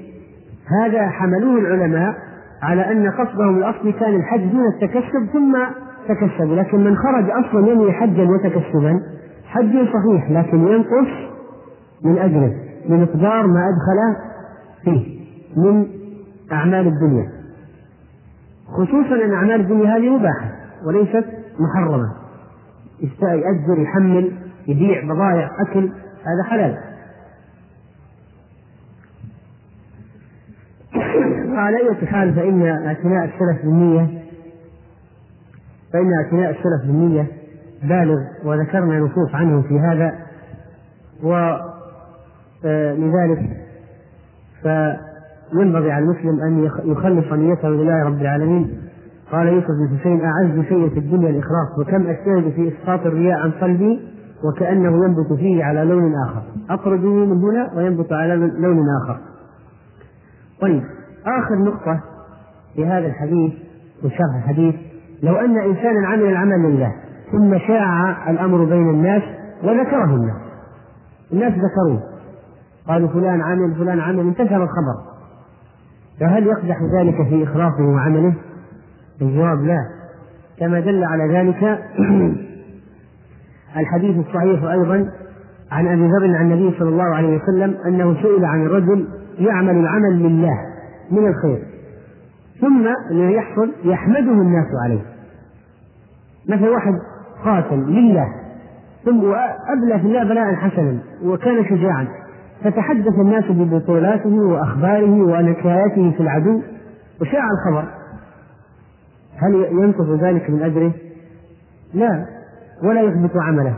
هذا 0.84 1.10
حملوه 1.10 1.60
العلماء 1.60 2.16
على 2.64 2.92
أن 2.92 3.12
قصدهم 3.12 3.58
الأصلي 3.58 3.92
كان 3.92 4.16
الحج 4.16 4.52
دون 4.52 4.68
التكسب 4.68 5.26
ثم 5.34 5.58
تكسبوا 6.08 6.56
لكن 6.56 6.84
من 6.84 6.96
خرج 6.96 7.30
أصلا 7.30 7.72
ينوي 7.72 7.92
حجا 7.92 8.24
وتكسبا 8.24 9.02
حج 9.46 9.72
صحيح 9.72 10.32
لكن 10.32 10.68
ينقص 10.68 11.08
من 12.04 12.18
أجره 12.18 12.52
بمقدار 12.90 13.48
ما 13.48 13.70
أدخل 13.70 14.30
فيه. 14.84 15.19
من 15.58 15.88
أعمال 16.52 16.88
الدنيا. 16.88 17.32
خصوصا 18.68 19.16
أن 19.26 19.34
أعمال 19.34 19.62
الدنيا 19.62 19.98
هذه 19.98 20.10
مباحة 20.18 20.52
وليست 20.86 21.26
محرمة. 21.60 22.14
يأجر 23.22 23.80
يحمل 23.82 24.32
يبيع 24.68 25.04
بضائع 25.04 25.50
أكل 25.68 25.92
هذا 26.26 26.44
حلال. 26.50 26.78
وعلى 31.50 31.78
أي 31.78 32.08
حال 32.08 32.36
فإن 32.36 32.62
اعتناء 32.68 33.26
السلف 33.26 33.66
بالنية 33.66 34.22
فإن 35.94 36.14
اعتناء 36.14 36.50
السلف 36.50 36.82
بالنية 36.86 37.28
بالغ 37.84 38.20
وذكرنا 38.44 39.00
نصوص 39.00 39.36
عنه 39.36 39.62
في 39.62 39.80
هذا 39.80 40.20
ولذلك 42.64 43.40
فينبغي 45.52 45.92
على 45.92 46.06
المسلم 46.06 46.42
أن 46.42 46.70
يخلص 46.86 47.34
نيته 47.34 47.70
لله 47.70 48.04
رب 48.04 48.22
العالمين. 48.22 48.82
قال 49.32 49.48
يوسف 49.48 49.68
بن 49.68 49.98
حسين 50.00 50.22
أعز 50.26 50.66
شيء 50.66 50.90
في 50.90 51.00
الدنيا 51.00 51.30
الإخلاص 51.30 51.80
وكم 51.80 52.08
أجتهد 52.08 52.52
في 52.56 52.68
إسقاط 52.68 53.06
الرياء 53.06 53.40
عن 53.40 53.52
قلبي 53.52 54.00
وكأنه 54.44 55.06
ينبت 55.06 55.34
فيه 55.40 55.64
على 55.64 55.84
لون 55.84 56.14
آخر. 56.28 56.42
أخرجه 56.70 57.08
من 57.08 57.38
هنا 57.44 57.70
وينبت 57.76 58.14
على 58.14 58.36
لون 58.36 58.86
آخر. 59.04 59.18
طيب 60.62 60.84
آخر 61.26 61.56
نقطة 61.66 62.00
في 62.76 62.86
هذا 62.86 63.08
الحديث 63.08 63.54
وشرح 64.04 64.36
الحديث 64.44 64.76
لو 65.24 65.36
أن 65.36 65.58
إنسانا 65.58 66.08
عمل 66.08 66.26
العمل 66.26 66.72
لله 66.72 66.92
ثم 67.32 67.58
شاع 67.68 68.30
الأمر 68.30 68.64
بين 68.66 68.90
الناس 68.90 69.24
وذكره 69.64 70.16
الناس. 70.16 70.42
الناس 71.34 71.54
ذكروه. 71.54 72.00
قالوا 72.88 73.08
فلان 73.08 73.42
عمل 73.42 73.76
فلان 73.76 74.00
عمل 74.00 74.20
انتشر 74.20 74.64
الخبر. 74.64 75.19
فهل 76.20 76.48
يقدح 76.48 76.78
ذلك 77.00 77.16
في 77.30 77.44
إخلاصه 77.44 77.84
وعمله؟ 77.84 78.34
الجواب 79.22 79.66
لا. 79.66 79.86
كما 80.60 80.80
دل 80.80 81.04
على 81.04 81.34
ذلك 81.34 81.64
الحديث 83.78 84.28
الصحيح 84.28 84.64
أيضا 84.64 85.12
عن 85.72 85.88
أبي 85.88 86.08
ذر 86.08 86.36
عن 86.36 86.52
النبي 86.52 86.78
صلى 86.80 86.90
الله 86.90 87.16
عليه 87.16 87.38
وسلم 87.38 87.78
أنه 87.86 88.22
سئل 88.22 88.46
عن 88.46 88.66
الرجل 88.66 89.08
يعمل 89.40 89.76
العمل 89.76 90.24
لله 90.24 90.58
من 91.12 91.28
الخير 91.28 91.64
ثم 92.62 92.88
يحصل 93.12 93.72
يحمده 93.84 94.32
الناس 94.32 94.68
عليه. 94.84 95.02
مثل 96.50 96.68
واحد 96.68 96.94
قاتل 97.46 97.80
لله 97.80 98.28
ثم 99.06 99.22
أبلى 99.68 100.00
في 100.00 100.06
الله 100.06 100.24
بلاء 100.24 100.56
حسنا 100.56 101.00
وكان 101.24 101.66
شجاعا. 101.66 102.08
فتحدث 102.64 103.14
الناس 103.20 103.44
ببطولاته 103.50 104.30
وأخباره 104.30 105.22
ونكاياته 105.22 106.12
في 106.12 106.20
العدو 106.20 106.62
وشاع 107.22 107.44
الخبر. 107.52 107.90
هل 109.38 109.66
ينقص 109.72 110.22
ذلك 110.22 110.50
من 110.50 110.62
أجره؟ 110.62 110.92
لا 111.94 112.26
ولا 112.84 113.02
يثبت 113.02 113.32
عمله. 113.36 113.74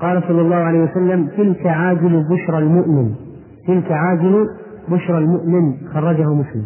قال 0.00 0.22
صلى 0.22 0.40
الله 0.40 0.56
عليه 0.56 0.82
وسلم 0.82 1.26
تلك 1.26 1.66
عاجل 1.66 2.24
بشرى 2.30 2.58
المؤمن. 2.58 3.14
تلك 3.66 3.92
عاجل 3.92 4.48
بشرى 4.88 5.18
المؤمن 5.18 5.76
خرجه 5.92 6.34
مسلم. 6.34 6.64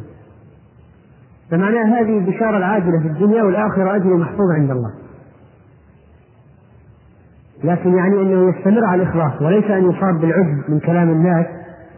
فمعناه 1.51 2.01
هذه 2.01 2.19
البشارة 2.19 2.57
العاجلة 2.57 2.99
في 2.99 3.07
الدنيا 3.07 3.43
والآخرة 3.43 3.97
أجر 3.97 4.17
محفوظ 4.17 4.51
عند 4.51 4.71
الله. 4.71 4.91
لكن 7.65 7.97
يعني 7.97 8.15
أنه 8.15 8.49
يستمر 8.51 8.85
على 8.85 9.03
الإخلاص 9.03 9.43
وليس 9.43 9.65
أن 9.65 9.91
يصاب 9.91 10.21
بالعجب 10.21 10.71
من 10.71 10.81
كلام 10.81 11.11
الناس 11.11 11.47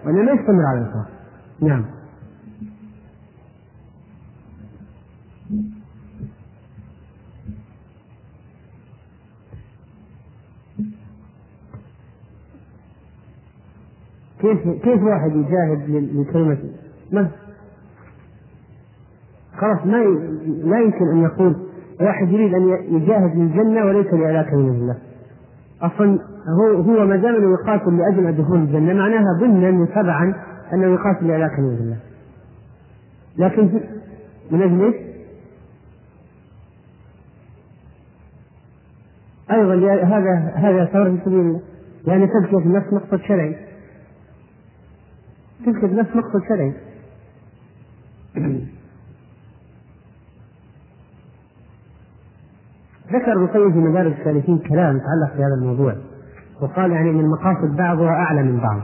وإنما 0.06 0.33
يستمر 0.33 0.64
على 0.66 0.78
الإخلاص 0.78 1.06
نعم 1.62 1.85
كيف 14.40 14.59
كيف 14.83 15.02
واحد 15.02 15.30
يجاهد 15.37 15.90
لكلمة 16.14 16.59
ما 17.12 17.30
خلاص 19.56 19.87
ما 19.87 19.97
لا 20.64 20.80
يمكن 20.80 21.09
أن 21.12 21.23
يقول 21.23 21.56
واحد 22.00 22.28
يريد 22.33 22.54
أن 22.54 22.68
يجاهد 22.97 23.37
للجنه 23.37 23.85
وليس 23.85 24.06
لاعلاء 24.06 24.50
كلمه 24.50 24.71
الله. 24.71 24.97
أصلا 25.87 26.19
هو 26.49 26.83
هو 26.83 27.07
ما 27.07 27.17
دام 27.17 27.35
انه 27.35 27.53
يقاتل 27.53 27.99
لأجل 27.99 28.43
دخول 28.43 28.59
الجنة 28.59 28.95
معناها 28.95 29.38
ضمنا 29.41 29.83
وتبعا 29.83 30.35
انه 30.73 30.87
يقاتل 30.87 31.29
لاعلاء 31.29 31.49
كلمه 31.57 31.69
الله. 31.69 31.97
لكن 33.38 33.81
من 34.50 34.62
أجل 34.62 34.83
إيش؟ 34.85 34.95
أيضا 39.50 39.75
هذا 40.05 40.53
هذا 40.55 40.85
ثور 40.85 41.11
في 41.11 41.25
سبيل 41.25 41.41
الله 41.41 41.61
لأن 42.07 42.29
تزكيه 42.29 42.59
النفس 42.59 42.93
مقصد 42.93 43.21
شرعي 43.21 43.57
تزكيه 45.67 45.87
النفس 45.87 46.17
مقصد 46.17 46.41
شرعي 46.49 46.75
ذكر 53.12 53.33
ابن 53.33 53.43
القيم 53.43 53.73
في 53.73 53.79
مدارج 53.79 54.12
السالكين 54.12 54.59
كلام 54.59 54.97
يتعلق 54.97 55.37
بهذا 55.37 55.55
الموضوع 55.61 55.95
وقال 56.61 56.90
يعني 56.90 57.11
إن 57.11 57.21
المقاصد 57.21 57.77
بعضها 57.77 58.11
أعلى 58.11 58.43
من 58.43 58.61
بعض. 58.61 58.81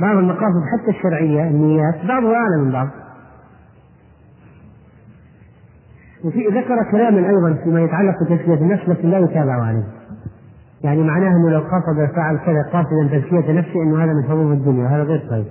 بعض 0.00 0.16
المقاصد 0.16 0.62
حتى 0.72 0.90
الشرعية 0.90 1.48
النيات 1.48 1.94
بعضها 2.08 2.34
أعلى 2.34 2.56
من 2.64 2.72
بعض. 2.72 2.88
وفي 6.24 6.46
ذكر 6.46 6.90
كلاما 6.90 7.28
أيضا 7.28 7.54
فيما 7.64 7.80
يتعلق 7.80 8.14
بتزكية 8.22 8.54
النفس 8.54 8.88
لكن 8.88 9.10
لا 9.10 9.18
يتابع 9.18 9.62
عليه. 9.62 9.84
يعني 10.84 11.02
معناه 11.02 11.28
إنه 11.28 11.50
لو 11.50 11.60
قصد 11.60 12.14
فعل 12.16 12.36
كذا 12.36 12.62
قاصدا 12.72 13.18
تزكية 13.18 13.52
نفسه 13.52 13.82
إنه 13.82 14.04
هذا 14.04 14.12
من 14.12 14.24
حظوظ 14.24 14.52
الدنيا 14.52 14.84
وهذا 14.84 15.02
غير 15.02 15.26
صحيح. 15.30 15.46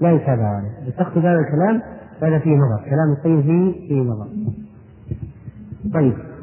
لا 0.00 0.10
يتابع 0.10 0.46
عليه. 0.46 0.90
بتقصد 0.90 1.18
هذا 1.18 1.38
الكلام 1.38 1.82
هذا 2.22 2.38
فيه 2.38 2.56
نظر. 2.56 2.84
كلام 2.90 3.12
الطيب 3.12 3.40
فيه 3.40 3.88
فيه 3.88 4.00
نظر. 4.02 4.26
طيب. 5.94 6.33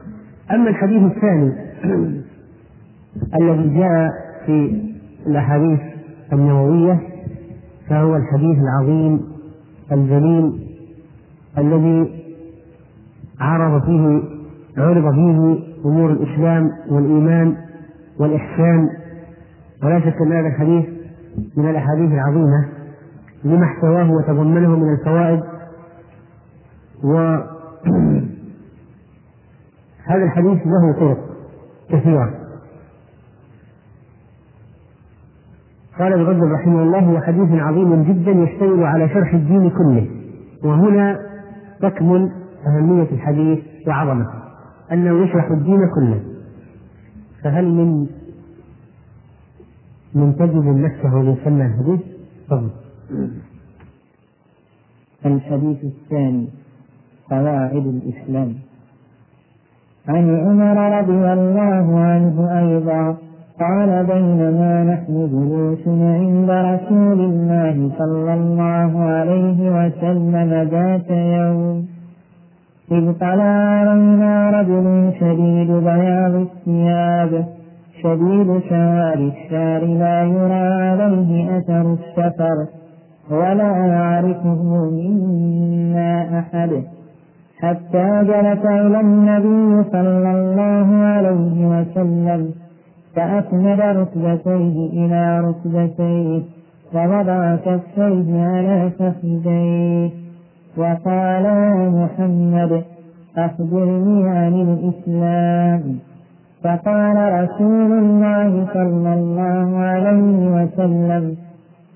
أما 0.54 0.70
الحديث 0.70 1.04
الثاني 1.04 1.54
الذي 3.42 3.80
جاء 3.80 4.10
في 4.46 4.82
الأحاديث 5.28 5.80
النووية 6.34 7.00
فهو 7.90 8.16
الحديث 8.16 8.58
العظيم 8.58 9.22
الجليل 9.92 10.68
الذي 11.58 12.22
عرض 13.40 13.86
فيه 13.86 14.22
عرض 14.78 15.14
فيه 15.14 15.60
أمور 15.86 16.12
الإسلام 16.12 16.72
والإيمان 16.90 17.56
والإحسان. 18.20 18.90
ولا 19.84 20.00
شك 20.00 20.22
أن 20.22 20.32
هذا 20.32 20.48
الحديث 20.48 20.86
من 21.58 21.70
الأحاديث 21.70 22.12
العظيمة 22.12 22.70
لما 23.44 23.66
احتواه 23.66 24.12
وتضمنه 24.12 24.76
من 24.76 24.94
الفوائد 24.94 25.44
و 27.04 27.38
هذا 30.06 30.24
الحديث 30.24 30.68
له 30.68 30.94
طرق 31.00 31.18
كثيرة 31.90 32.34
قال 36.00 36.14
ابن 36.14 36.24
رجب 36.24 36.44
رحمه 36.44 36.84
الله 36.84 37.00
هو 37.00 37.22
حديث 37.22 37.62
عظيم 37.62 38.04
جدا 38.04 38.32
يشتمل 38.32 38.84
على 38.84 39.10
شرح 39.10 39.34
الدين 39.34 39.70
كله 39.70 40.08
وهنا 40.64 41.20
تكمن 41.82 42.32
أهمية 42.68 43.08
الحديث 43.12 43.60
وعظمته 43.88 44.42
أنه 44.92 45.24
يشرح 45.24 45.52
الدين 45.52 45.90
كله 45.96 46.22
فهل 47.44 47.66
من 47.66 48.08
من 50.16 50.36
تجد 50.36 50.66
نفسه 50.66 51.22
ليسمى 51.22 51.66
الحديث؟ 51.66 52.00
تفضل. 52.48 52.70
الحديث 55.26 55.84
الثاني 55.84 56.48
قواعد 57.30 57.86
الإسلام 57.88 58.56
عن 60.10 60.40
عمر 60.46 61.00
رضي 61.00 61.34
الله 61.34 62.00
عنه 62.00 62.60
أيضا 62.60 63.18
قال 63.60 64.06
بينما 64.06 64.84
نحن 64.84 65.14
جلوس 65.32 65.88
عند 65.88 66.50
رسول 66.50 67.20
الله 67.20 67.90
صلى 67.98 68.34
الله 68.34 69.00
عليه 69.04 69.60
وسلم 69.70 70.70
ذات 70.72 71.10
يوم. 71.10 71.86
إذ 72.92 73.14
طلع 73.14 73.44
علينا 73.44 74.50
رجل 74.50 75.12
شديد 75.20 75.72
بياض 75.72 76.36
الثياب 76.36 77.46
شديد 78.04 78.62
سواد 78.70 79.20
الشعر 79.20 79.86
لا 79.86 80.24
يرى 80.24 80.68
عليه 80.84 81.58
أثر 81.58 81.94
السفر 81.94 82.58
ولا 83.32 83.72
يعرفه 83.88 84.90
منا 84.92 86.40
أحد. 86.40 86.72
حتى 87.62 88.08
جلس 88.24 88.66
إلى 88.66 89.00
النبي 89.00 89.84
صلى 89.92 90.32
الله 90.32 90.88
عليه 90.96 91.66
وسلم 91.66 92.52
فأسند 93.16 93.82
ركبتيه 93.82 94.90
إلى 94.94 95.40
ركبتيه 95.40 96.42
ووضع 96.94 97.56
كفيه 97.56 98.44
على 98.44 98.90
فخذيه 99.00 100.10
وقال 100.78 101.46
يا 101.46 101.90
محمد 101.90 102.84
أخبرني 103.38 104.30
عن 104.30 104.54
الإسلام. 104.54 105.84
فقال 106.64 107.18
رسول 107.44 107.92
الله 107.92 108.66
صلى 108.74 109.14
الله 109.14 109.78
عليه 109.78 110.38
وسلم 110.56 111.36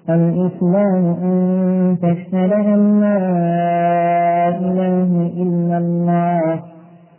الإسلام 0.10 1.16
أن 1.24 1.98
تشهد 2.02 2.52
أن 2.54 3.02
لا 3.02 3.18
إله 4.48 5.32
إلا 5.38 5.78
الله 5.78 6.60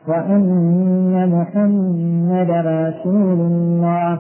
وأن 0.09 1.31
محمد 1.31 2.51
رسول 2.51 3.38
الله. 3.40 4.18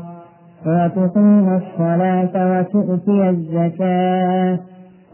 وتقيم 0.66 1.60
الصلاة 1.60 2.34
وتؤتي 2.58 3.28
الزكاة 3.28 4.58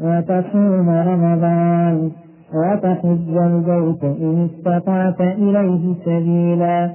وتصوم 0.01 0.89
رمضان 0.91 2.11
وتحج 2.55 3.37
البيت 3.37 4.05
إن 4.05 4.49
استطعت 4.51 5.21
إليه 5.21 5.95
سبيلا. 6.05 6.91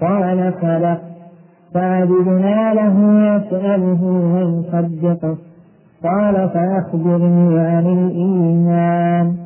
قال 0.00 0.52
صدقت 0.62 1.00
فعبدنا 1.74 2.74
له 2.74 2.96
يسأله 3.36 4.02
ويصدقه. 4.34 5.36
قال 6.04 6.48
فأخبرني 6.48 7.60
عن 7.60 7.86
الإيمان. 7.86 9.36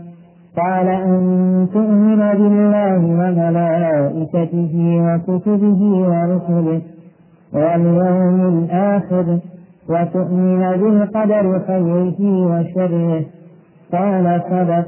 قال 0.57 0.89
أن 0.89 1.69
تؤمن 1.73 2.17
بالله 2.17 2.97
وملائكته 2.97 4.75
وكتبه 5.01 5.83
ورسله 5.83 6.81
واليوم 7.53 8.59
الآخر 8.59 9.39
وتؤمن 9.89 10.61
بالقدر 10.61 11.61
خيره 11.67 12.21
وشره. 12.21 13.25
قال 13.93 14.43
صدق. 14.51 14.85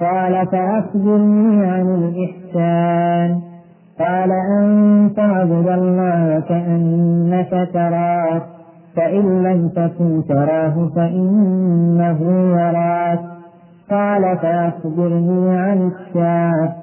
قال 0.00 0.46
فأخبرني 0.46 1.66
عن 1.66 1.86
الإحسان. 1.94 3.40
قال 4.00 4.30
أن 4.60 5.10
تعبد 5.16 5.68
الله 5.68 6.40
كأنك 6.48 7.68
تراه. 7.74 8.53
فإن 8.96 9.42
لم 9.42 9.68
تكن 9.68 10.22
تراه 10.28 10.88
فإنه 10.96 12.18
يراك. 12.60 13.20
قال 13.90 14.38
فأخبرني 14.38 15.56
عن 15.58 15.90
الساعة 15.92 16.74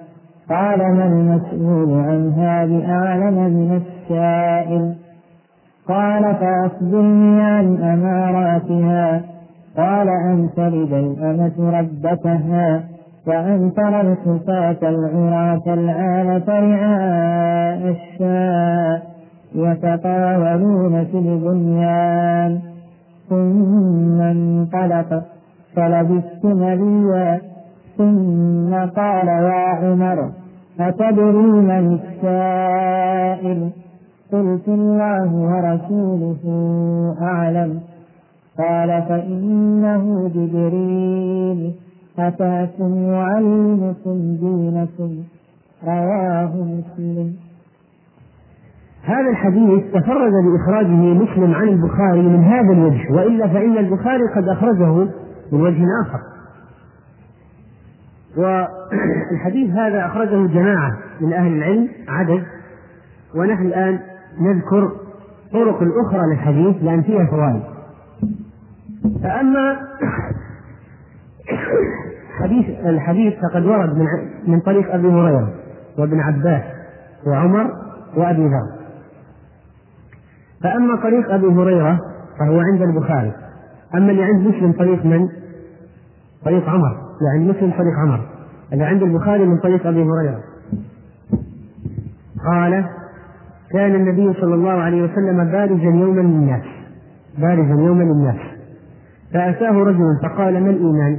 قال 0.50 0.80
ما 0.80 1.06
المسؤول 1.06 2.00
عنها 2.00 2.66
بأعلم 2.66 3.34
من 3.34 3.82
السائل 3.82 4.96
قال 5.88 6.36
فأخبرني 6.36 7.42
عن 7.42 7.84
أماراتها. 7.84 9.22
قال 9.78 10.10
أن 10.10 10.50
تلد 10.56 10.94
الأمة 10.94 11.80
ربتها 11.80 12.84
وأن 13.28 13.72
ترى 13.76 14.02
الحفاة 14.02 14.90
العراة 14.90 15.64
العالة 15.68 16.46
رعاء 16.48 17.96
الشاء 17.96 19.11
يتطاولون 19.56 21.06
في 21.06 21.18
البنيان. 21.18 22.60
ثم 23.30 24.22
انطلق 24.22 25.24
فلبثت 25.76 26.46
مليا 26.46 27.42
ثم 27.98 28.74
قال 28.74 29.28
يا 29.28 29.52
عمر 29.52 30.30
أتدري 30.80 31.32
من 31.32 32.00
السائل؟ 32.00 33.70
قلت 34.34 34.68
الله 34.68 35.34
ورسوله 35.34 36.40
أعلم. 37.22 37.80
قال 38.58 39.02
فإنه 39.10 40.32
جبريل. 40.36 41.72
أتاكم 42.20 42.98
يعلمكم 42.98 44.36
دينكم. 44.42 45.16
رواه 45.88 46.52
مسلم. 46.56 47.51
هذا 49.04 49.30
الحديث 49.30 49.84
تفرد 49.94 50.32
بإخراجه 50.32 50.88
مسلم 51.14 51.54
عن 51.54 51.68
البخاري 51.68 52.22
من 52.22 52.44
هذا 52.44 52.74
الوجه 52.74 53.12
وإلا 53.12 53.48
فإن 53.48 53.78
البخاري 53.78 54.24
قد 54.36 54.48
أخرجه 54.48 55.08
من 55.52 55.62
وجه 55.62 55.84
آخر. 56.02 56.20
والحديث 58.38 59.70
هذا 59.70 60.06
أخرجه 60.06 60.48
جماعة 60.48 60.98
من 61.22 61.34
أهل 61.34 61.54
العلم 61.54 61.90
عدد 62.08 62.44
ونحن 63.36 63.66
الآن 63.66 64.00
نذكر 64.42 64.92
طرق 65.54 65.82
الأخرى 65.82 66.22
للحديث 66.32 66.84
لأن 66.84 67.02
فيها 67.02 67.26
فوائد. 67.26 67.62
فأما 69.24 69.78
حديث 72.40 72.66
الحديث 72.86 73.34
فقد 73.34 73.66
ورد 73.66 73.98
من 73.98 74.06
من 74.48 74.60
طريق 74.60 74.94
أبي 74.94 75.08
هريرة 75.08 75.54
وابن 75.98 76.20
عباس 76.20 76.64
وعمر 77.28 77.72
وأبي 78.18 78.48
ذر. 78.48 78.81
فأما 80.64 80.96
طريق 80.96 81.34
أبي 81.34 81.48
هريرة 81.48 82.00
فهو 82.40 82.60
عند 82.60 82.82
البخاري. 82.82 83.32
أما 83.96 84.12
اللي 84.12 84.24
عند 84.24 84.48
مسلم 84.48 84.72
طريق 84.72 85.06
من؟ 85.06 85.30
طريق 86.46 86.70
عمر. 86.70 86.98
اللي 87.20 87.30
عند 87.34 87.50
مسلم 87.50 87.72
طريق 87.72 87.94
عمر. 88.06 88.20
اللي 88.74 88.84
عند 88.84 89.04
البخاري 89.04 89.46
من 89.46 89.58
طريق 89.58 89.88
أبي 89.88 90.04
هريرة. 90.04 90.40
قال 92.52 92.86
كان 93.72 93.96
النبي 93.96 94.34
صلى 94.42 94.56
الله 94.56 94.72
عليه 94.72 95.04
وسلم 95.04 95.52
بارزا 95.52 95.84
يوما 95.84 96.22
للناس. 96.22 96.64
بارزا 97.38 97.82
يوما 97.82 98.04
للناس. 98.04 98.40
فأتاه 99.34 99.72
رجل 99.72 100.20
فقال 100.24 100.64
ما 100.64 100.70
الإيمان؟ 100.70 101.18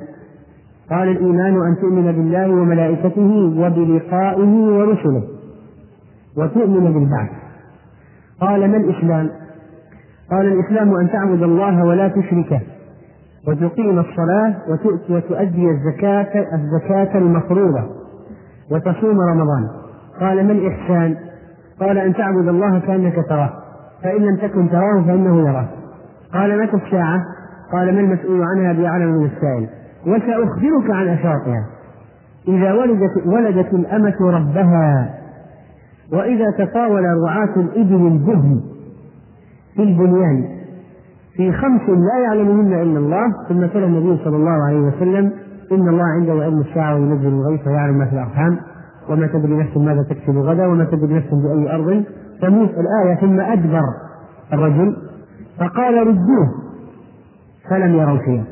قال 0.90 1.08
الإيمان 1.08 1.66
أن 1.66 1.76
تؤمن 1.80 2.12
بالله 2.12 2.50
وملائكته 2.50 3.54
وبلقائه 3.58 4.54
ورسله. 4.54 5.22
وتؤمن 6.36 6.92
بالبعث. 6.92 7.41
قال 8.42 8.70
ما 8.70 8.76
الإسلام؟ 8.76 9.30
قال 10.30 10.46
الإسلام 10.46 10.94
أن 10.94 11.10
تعبد 11.10 11.42
الله 11.42 11.84
ولا 11.84 12.08
تشركه 12.08 12.60
وتقيم 13.48 13.98
الصلاة 13.98 14.54
وتؤدي 15.10 15.70
الزكاة 15.70 16.46
الزكاة 16.54 17.18
المفروضة 17.18 17.82
وتصوم 18.70 19.20
رمضان 19.20 19.68
قال 20.20 20.46
ما 20.46 20.52
الإحسان؟ 20.52 21.16
قال 21.80 21.98
أن 21.98 22.14
تعبد 22.14 22.48
الله 22.48 22.78
كأنك 22.78 23.14
تراه 23.28 23.50
فإن 24.02 24.22
لم 24.22 24.36
تكن 24.36 24.70
تراه 24.70 25.02
فإنه 25.06 25.48
يراك 25.48 25.68
قال 26.32 26.62
متى 26.62 26.76
الساعة؟ 26.76 27.20
قال 27.72 27.94
ما 27.94 28.00
المسؤول 28.00 28.42
عنها 28.42 28.72
بأعلم 28.72 29.12
من 29.12 29.24
السائل 29.24 29.68
وسأخبرك 30.06 30.90
عن 30.90 31.08
أشراطها 31.08 31.66
إذا 32.48 32.72
ولدت 32.72 33.26
ولدت 33.26 33.74
الأمة 33.74 34.16
ربها 34.20 35.14
وإذا 36.12 36.44
تطاول 36.58 37.04
رعاة 37.26 37.56
الإبل 37.56 38.06
البهم 38.06 38.60
في 39.76 39.82
البنيان 39.82 40.44
في 41.36 41.52
خمس 41.52 41.88
لا 41.88 42.18
يعلمهن 42.24 42.72
إلا 42.82 42.98
الله 42.98 43.24
ثم 43.48 43.66
تلا 43.66 43.86
النبي 43.86 44.24
صلى 44.24 44.36
الله 44.36 44.66
عليه 44.68 44.78
وسلم 44.80 45.32
إن 45.72 45.88
الله 45.88 46.04
عنده 46.04 46.32
علم 46.32 46.60
الساعة 46.60 46.94
وينزل 46.94 47.28
الغيث 47.28 47.66
ويعلم 47.66 47.98
ما 47.98 48.06
في 48.06 48.12
الأرحام 48.12 48.58
وما 49.08 49.26
تدري 49.26 49.56
نفس 49.56 49.76
ماذا 49.76 50.02
تكسب 50.02 50.36
غدا 50.38 50.66
وما 50.66 50.84
تدري 50.84 51.14
نفس 51.14 51.28
بأي 51.28 51.74
أرض. 51.74 52.04
تموت 52.42 52.70
الآية 52.70 53.14
ثم 53.20 53.40
أدبر 53.40 53.82
الرجل 54.52 54.96
فقال 55.58 56.06
ردوه 56.06 56.48
فلم 57.70 57.94
يروا 57.94 58.18
شيئا. 58.24 58.44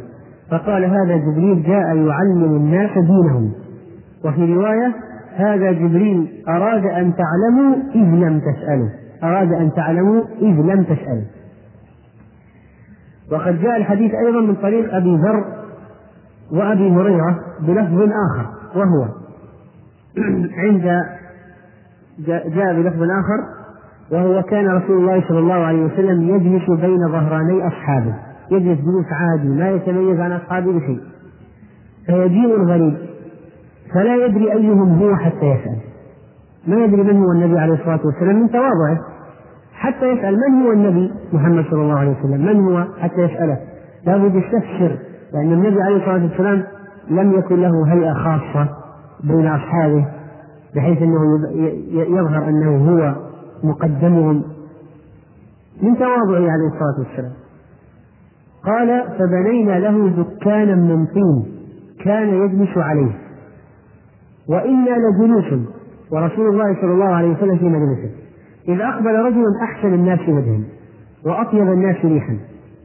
فقال 0.50 0.84
هذا 0.84 1.16
جبريل 1.16 1.62
جاء 1.62 1.96
يعلم 1.96 2.44
الناس 2.44 2.90
دينهم. 2.98 3.52
وفي 4.24 4.54
رواية 4.54 4.94
هذا 5.36 5.72
جبريل 5.72 6.44
أراد 6.48 6.86
أن 6.86 7.12
تعلموا 7.14 7.76
إذ 7.94 8.14
لم 8.14 8.40
تسألوا. 8.40 8.88
أراد 9.22 9.52
أن 9.52 9.72
تعلموا 9.72 10.22
إذ 10.42 10.74
لم 10.74 10.82
تسألوا. 10.82 11.24
وقد 13.32 13.62
جاء 13.62 13.76
الحديث 13.76 14.14
أيضا 14.14 14.40
من 14.40 14.54
طريق 14.54 14.94
أبي 14.94 15.16
ذر 15.16 15.44
وأبي 16.52 16.90
هريرة 16.90 17.38
بلفظ 17.60 18.02
آخر 18.02 18.46
وهو 18.76 19.08
عند 20.64 20.82
جاء 22.26 22.82
بلفظ 22.82 23.02
آخر 23.02 23.60
وهو 24.12 24.42
كان 24.42 24.68
رسول 24.68 24.98
الله 24.98 25.28
صلى 25.28 25.38
الله 25.38 25.54
عليه 25.54 25.84
وسلم 25.84 26.28
يجلس 26.28 26.70
بين 26.80 27.08
ظهراني 27.08 27.66
أصحابه. 27.66 28.14
يجلس 28.50 28.80
جلوس 28.80 29.06
عادي 29.12 29.48
لا 29.48 29.70
يتميز 29.70 30.20
عن 30.20 30.32
أصحابه 30.32 30.72
بشيء. 30.72 31.00
فيجيء 32.06 32.56
الغريب 32.56 33.09
فلا 33.94 34.26
يدري 34.26 34.52
أيهم 34.52 35.02
هو 35.02 35.16
حتى 35.16 35.46
يسأل. 35.46 35.76
ما 36.66 36.84
يدري 36.84 37.02
من 37.02 37.16
هو 37.16 37.32
النبي 37.32 37.58
عليه 37.58 37.74
الصلاة 37.74 38.00
والسلام 38.04 38.40
من 38.40 38.50
تواضعه. 38.50 38.98
حتى 39.72 40.06
يسأل 40.06 40.36
من 40.36 40.62
هو 40.62 40.72
النبي 40.72 41.12
محمد 41.32 41.64
صلى 41.70 41.82
الله 41.82 41.98
عليه 41.98 42.10
وسلم؟ 42.10 42.46
من 42.46 42.60
هو؟ 42.60 42.84
حتى 43.00 43.20
يسأله. 43.20 43.58
لابد 44.06 44.34
يستفسر 44.34 44.98
لأن 45.32 45.52
النبي 45.52 45.82
عليه 45.82 45.96
الصلاة 45.96 46.22
والسلام 46.22 46.64
لم 47.10 47.32
يكن 47.32 47.56
له 47.56 47.92
هيئة 47.92 48.14
خاصة 48.14 48.68
بين 49.24 49.46
أصحابه 49.46 50.06
بحيث 50.76 51.02
أنه 51.02 51.18
يظهر 51.92 52.48
أنه 52.48 52.90
هو 52.90 53.14
مقدمهم 53.64 54.42
من 55.82 55.98
تواضعه 55.98 56.50
عليه 56.50 56.66
الصلاة 56.74 56.98
والسلام. 56.98 57.32
قال 58.64 59.04
فبنينا 59.18 59.78
له 59.78 60.08
دكانا 60.08 60.74
من 60.74 61.06
طين 61.06 61.44
كان 62.04 62.28
يجلس 62.28 62.78
عليه. 62.78 63.12
وإنا 64.50 64.90
لجلوس 64.90 65.68
ورسول 66.12 66.48
الله 66.48 66.80
صلى 66.80 66.92
الله 66.92 67.14
عليه 67.14 67.32
وسلم 67.32 67.58
في 67.58 67.64
مجلسه. 67.64 68.10
إذ 68.68 68.80
أقبل 68.80 69.14
رجل 69.14 69.44
أحسن 69.62 69.94
الناس 69.94 70.20
وجها 70.28 70.60
وأطيب 71.26 71.62
الناس 71.62 71.96
ريحا 72.04 72.36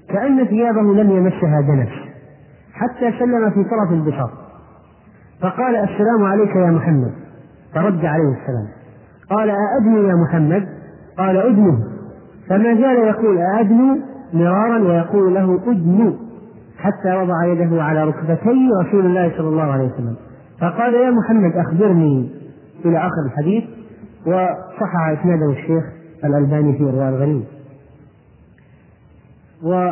كأن 0.09 0.45
ثيابه 0.45 0.81
لم 0.81 1.11
يمسها 1.11 1.61
دنس 1.61 1.89
حتى 2.73 3.19
سلم 3.19 3.49
في 3.49 3.63
طرف 3.63 3.91
البساط 3.91 4.29
فقال 5.41 5.75
السلام 5.75 6.23
عليك 6.23 6.55
يا 6.55 6.71
محمد. 6.71 7.11
فرد 7.73 8.05
عليه 8.05 8.35
السلام. 8.41 8.67
قال 9.29 9.49
أأدنو 9.49 10.07
يا 10.09 10.15
محمد؟ 10.15 10.67
قال 11.17 11.37
أدنو. 11.37 11.77
فما 12.49 12.75
زال 12.75 12.97
يقول 12.97 13.37
أأدنو 13.37 13.97
مرارا 14.33 14.79
ويقول 14.79 15.33
له 15.33 15.59
أدنو. 15.67 16.13
حتى 16.77 17.15
وضع 17.15 17.45
يده 17.45 17.83
على 17.83 18.03
ركبتي 18.03 18.69
رسول 18.83 19.05
الله 19.05 19.31
صلى 19.37 19.47
الله 19.47 19.71
عليه 19.71 19.85
وسلم. 19.85 20.15
فقال 20.61 20.93
يا 20.93 21.11
محمد 21.11 21.51
أخبرني 21.55 22.29
إلى 22.85 22.97
آخر 22.97 23.25
الحديث 23.25 23.63
وصحح 24.25 25.07
إسناده 25.19 25.51
الشيخ 25.51 25.83
الألباني 26.23 26.77
في 26.77 26.83
إرواء 26.83 27.09
الغنيم 27.09 27.45
و 29.63 29.91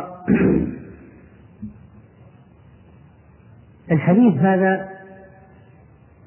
الحديث 3.92 4.34
هذا 4.34 4.88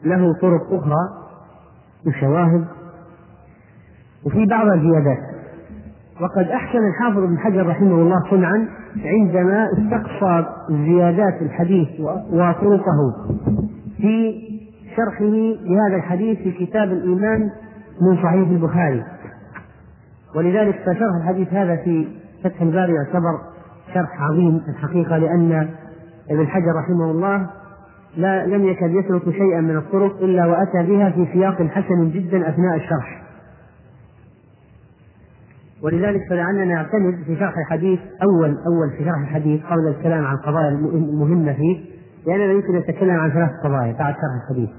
له 0.04 0.34
طرق 0.42 0.74
أخرى 0.74 1.10
وشواهد 2.08 2.66
وفي 4.26 4.46
بعض 4.46 4.68
الزيادات. 4.68 5.38
وقد 6.22 6.48
أحسن 6.48 6.88
الحافظ 6.88 7.18
ابن 7.18 7.38
حجر 7.38 7.68
رحمه 7.68 7.96
الله 7.96 8.30
صنعا 8.30 8.68
عندما 9.06 9.70
استقصى 9.74 10.46
زيادات 10.70 11.42
الحديث 11.42 11.88
وطرقه. 12.32 13.14
في 13.98 14.42
شرحه 14.96 15.26
لهذا 15.66 15.96
الحديث 15.96 16.38
في 16.38 16.52
كتاب 16.66 16.92
الإيمان 16.92 17.50
من 18.02 18.16
صحيح 18.24 18.50
البخاري. 18.50 19.04
ولذلك 20.36 20.76
فشرح 20.76 21.16
الحديث 21.22 21.54
هذا 21.54 21.76
في 21.76 22.08
فتح 22.44 22.62
الباري 22.62 22.94
يعتبر 22.94 23.40
شرح 23.94 24.22
عظيم 24.22 24.62
الحقيقة 24.70 25.18
لأن 25.18 25.70
ابن 26.32 26.48
حجر 26.48 26.76
رحمه 26.76 27.12
الله 27.12 27.50
لا 28.18 28.46
لم 28.46 28.66
يكد 28.66 28.92
يترك 28.92 29.24
شيئا 29.30 29.62
من 29.62 29.78
الطرق 29.78 30.22
إلا 30.22 30.46
وأتى 30.46 30.84
بها 30.84 31.10
في 31.10 31.28
سياق 31.34 31.62
حسن 31.62 32.10
جدا 32.10 32.50
أثناء 32.50 32.76
الشرح. 32.76 33.24
ولذلك 35.84 36.22
فلعلنا 36.30 36.66
نعتمد 36.66 37.24
في 37.26 37.36
شرح 37.36 37.54
الحديث 37.58 38.00
أول 38.24 38.58
أول 38.68 38.90
في 38.98 39.06
شرح 39.06 39.20
الحديث 39.22 39.64
قبل 39.64 39.88
الكلام 39.88 40.26
عن 40.26 40.36
القضايا 40.36 40.70
المهمة 40.70 41.54
فيه 41.54 41.97
لأننا 42.28 42.54
يمكن 42.54 42.76
نتكلم 42.76 43.20
عن 43.20 43.32
ثلاث 43.32 43.52
قضايا 43.64 43.94
بعد 43.94 44.14
شرح 44.14 44.44
الحديث. 44.44 44.70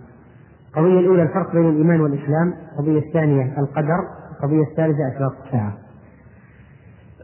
القضية 0.69 1.01
الأولى 1.01 1.23
الفرق 1.23 1.53
بين 1.53 1.69
الإيمان 1.69 2.01
والإسلام 2.01 2.55
القضية 2.73 2.99
الثانية 2.99 3.59
القدر 3.59 3.99
القضية 4.31 4.63
الثالثة 4.63 5.09
أشراط 5.15 5.33
الساعة 5.47 5.73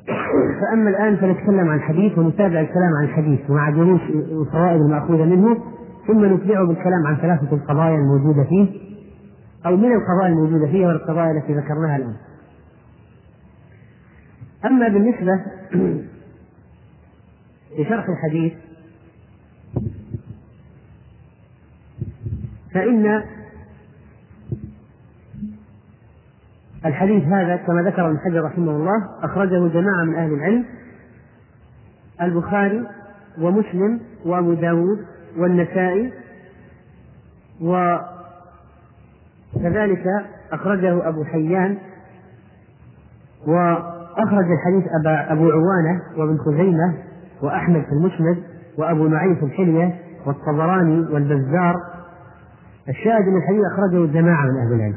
فأما 0.61 0.91
الآن 0.91 1.17
فنتكلم 1.17 1.69
عن 1.69 1.77
الحديث 1.77 2.19
ونتابع 2.19 2.61
الكلام 2.61 2.95
عن 2.99 3.05
الحديث 3.05 3.51
ومع 3.51 3.71
دروس 3.71 4.01
الفوائد 4.11 4.81
المأخوذة 4.81 5.25
منه 5.25 5.57
ثم 6.07 6.35
نتبعه 6.35 6.67
بالكلام 6.67 7.07
عن 7.07 7.17
ثلاثة 7.17 7.57
القضايا 7.57 7.95
الموجودة 7.95 8.45
فيه 8.45 8.69
أو 9.67 9.77
من 9.77 9.93
القضايا 9.93 10.29
الموجودة 10.29 10.67
فيه 10.67 10.87
والقضايا 10.87 11.31
التي 11.31 11.55
ذكرناها 11.55 11.97
الآن. 11.97 12.15
أما 14.65 14.89
بالنسبة 14.89 15.41
لشرح 17.79 18.09
الحديث 18.09 18.53
فإن 22.75 23.23
الحديث 26.87 27.25
هذا 27.25 27.57
كما 27.57 27.83
ذكر 27.83 28.07
ابن 28.07 28.19
حجر 28.19 28.45
رحمه 28.45 28.71
الله 28.71 29.09
أخرجه 29.23 29.69
جماعة 29.69 30.05
من 30.05 30.15
أهل 30.15 30.33
العلم 30.33 30.65
البخاري 32.23 32.87
ومسلم 33.41 34.01
وأبو 34.25 34.55
داود 34.55 34.99
والنسائي 35.39 36.13
وكذلك 39.55 40.07
أخرجه 40.53 41.09
أبو 41.09 41.25
حيان 41.25 41.77
وأخرج 43.47 44.47
الحديث 44.53 44.85
أبا 45.01 45.33
أبو 45.33 45.51
عوانة 45.51 46.01
وابن 46.17 46.39
خزيمة 46.39 46.95
وأحمد 47.43 47.83
في 47.85 47.93
المسند 47.93 48.43
وأبو 48.79 49.09
نعيم 49.09 49.35
في 49.35 49.45
الحلية 49.45 49.99
والطبراني 50.27 50.99
والبزار 50.99 51.94
الشاهد 52.89 53.23
أن 53.29 53.37
الحديث 53.37 53.61
أخرجه 53.73 54.13
جماعة 54.13 54.45
من 54.45 54.67
أهل 54.67 54.73
العلم. 54.73 54.97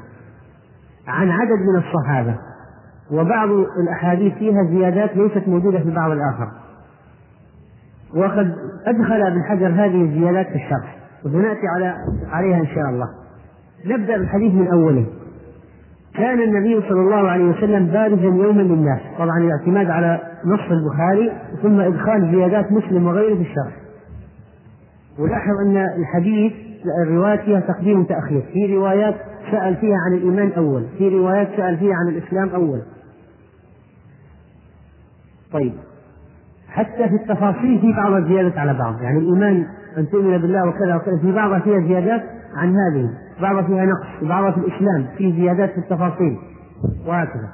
عن 1.08 1.30
عدد 1.30 1.60
من 1.70 1.76
الصحابة 1.76 2.36
وبعض 3.12 3.50
الأحاديث 3.84 4.34
فيها 4.34 4.64
زيادات 4.64 5.18
ليست 5.18 5.48
موجودة 5.48 5.80
في 5.80 5.92
بعض 5.92 6.12
الآخر. 6.12 6.52
وقد 8.16 8.56
أدخل 8.86 9.22
ابن 9.22 9.44
حجر 9.44 9.68
هذه 9.68 10.02
الزيادات 10.04 10.48
في 10.48 10.56
الشرح 10.56 10.98
وسنأتي 11.26 11.68
على 11.76 11.96
عليها 12.32 12.60
إن 12.60 12.68
شاء 12.68 12.90
الله. 12.90 13.08
نبدأ 13.86 14.18
بالحديث 14.18 14.54
من 14.54 14.68
أوله. 14.68 15.06
كان 16.16 16.42
النبي 16.42 16.82
صلى 16.90 17.02
الله 17.02 17.30
عليه 17.30 17.46
وسلم 17.46 17.88
بارزا 17.88 18.24
يوما 18.24 18.62
للناس. 18.62 19.00
طبعا 19.18 19.38
الاعتماد 19.38 19.90
على 19.90 20.20
نص 20.46 20.72
البخاري 20.72 21.32
ثم 21.62 21.80
إدخال 21.80 22.32
زيادات 22.32 22.72
مسلم 22.72 23.08
وغيره 23.08 23.36
في 23.36 23.42
الشرح. 23.42 23.74
ولاحظ 25.20 25.52
أن 25.66 25.78
الحديث 25.78 26.67
الروايات 27.04 27.40
فيها 27.40 27.60
تقديم 27.60 28.00
وتأخير. 28.00 28.42
في 28.54 28.76
روايات 28.76 29.16
سأل 29.52 29.76
فيها 29.76 29.98
عن 29.98 30.14
الإيمان 30.14 30.52
أول. 30.52 30.86
في 30.98 31.10
روايات 31.10 31.48
سأل 31.58 31.78
فيها 31.78 31.96
عن 31.96 32.08
الإسلام 32.08 32.50
أول. 32.50 32.82
طيب. 35.52 35.74
حتى 36.70 37.10
في 37.10 37.16
التفاصيل 37.16 37.80
في 37.82 37.94
بعض 37.94 38.14
الزيادات 38.14 38.58
على 38.58 38.74
بعض. 38.74 39.02
يعني 39.02 39.20
الإيمان 39.20 39.66
أن 39.98 40.10
تؤمن 40.10 40.38
بالله 40.38 40.68
وكذا 40.68 40.96
وكذا. 40.96 41.18
في 41.18 41.32
بعضها 41.32 41.60
فيها 41.60 41.80
زيادات 41.80 42.24
عن 42.56 42.76
هذه. 42.76 43.10
بعضها 43.42 43.62
فيها 43.62 43.86
نقص. 43.86 44.30
بعضها 44.30 44.52
في 44.52 44.58
الإسلام 44.58 45.08
في 45.18 45.32
زيادات 45.32 45.70
في 45.72 45.78
التفاصيل. 45.78 46.38
وهكذا. 47.08 47.50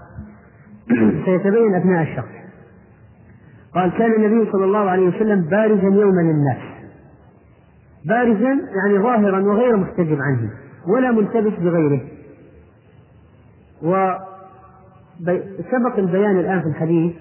سيتبين 1.26 1.76
أثناء 1.76 2.04
الشرح. 2.04 2.44
قال 3.76 3.92
كان 3.98 4.14
النبي 4.14 4.52
صلى 4.52 4.66
الله 4.66 4.90
عليه 4.90 5.08
وسلم 5.08 5.42
بارزا 5.42 5.88
يوما 5.88 6.22
للناس. 6.22 6.73
بارزا 8.06 8.50
يعني 8.50 9.00
ظاهرا 9.00 9.40
وغير 9.40 9.78
محتجب 9.78 10.18
عنه 10.22 10.50
ولا 10.88 11.12
ملتبس 11.12 11.54
بغيره. 11.60 12.02
وسبق 13.84 15.98
البيان 15.98 16.40
الآن 16.40 16.62
في 16.62 16.68
الحديث 16.68 17.14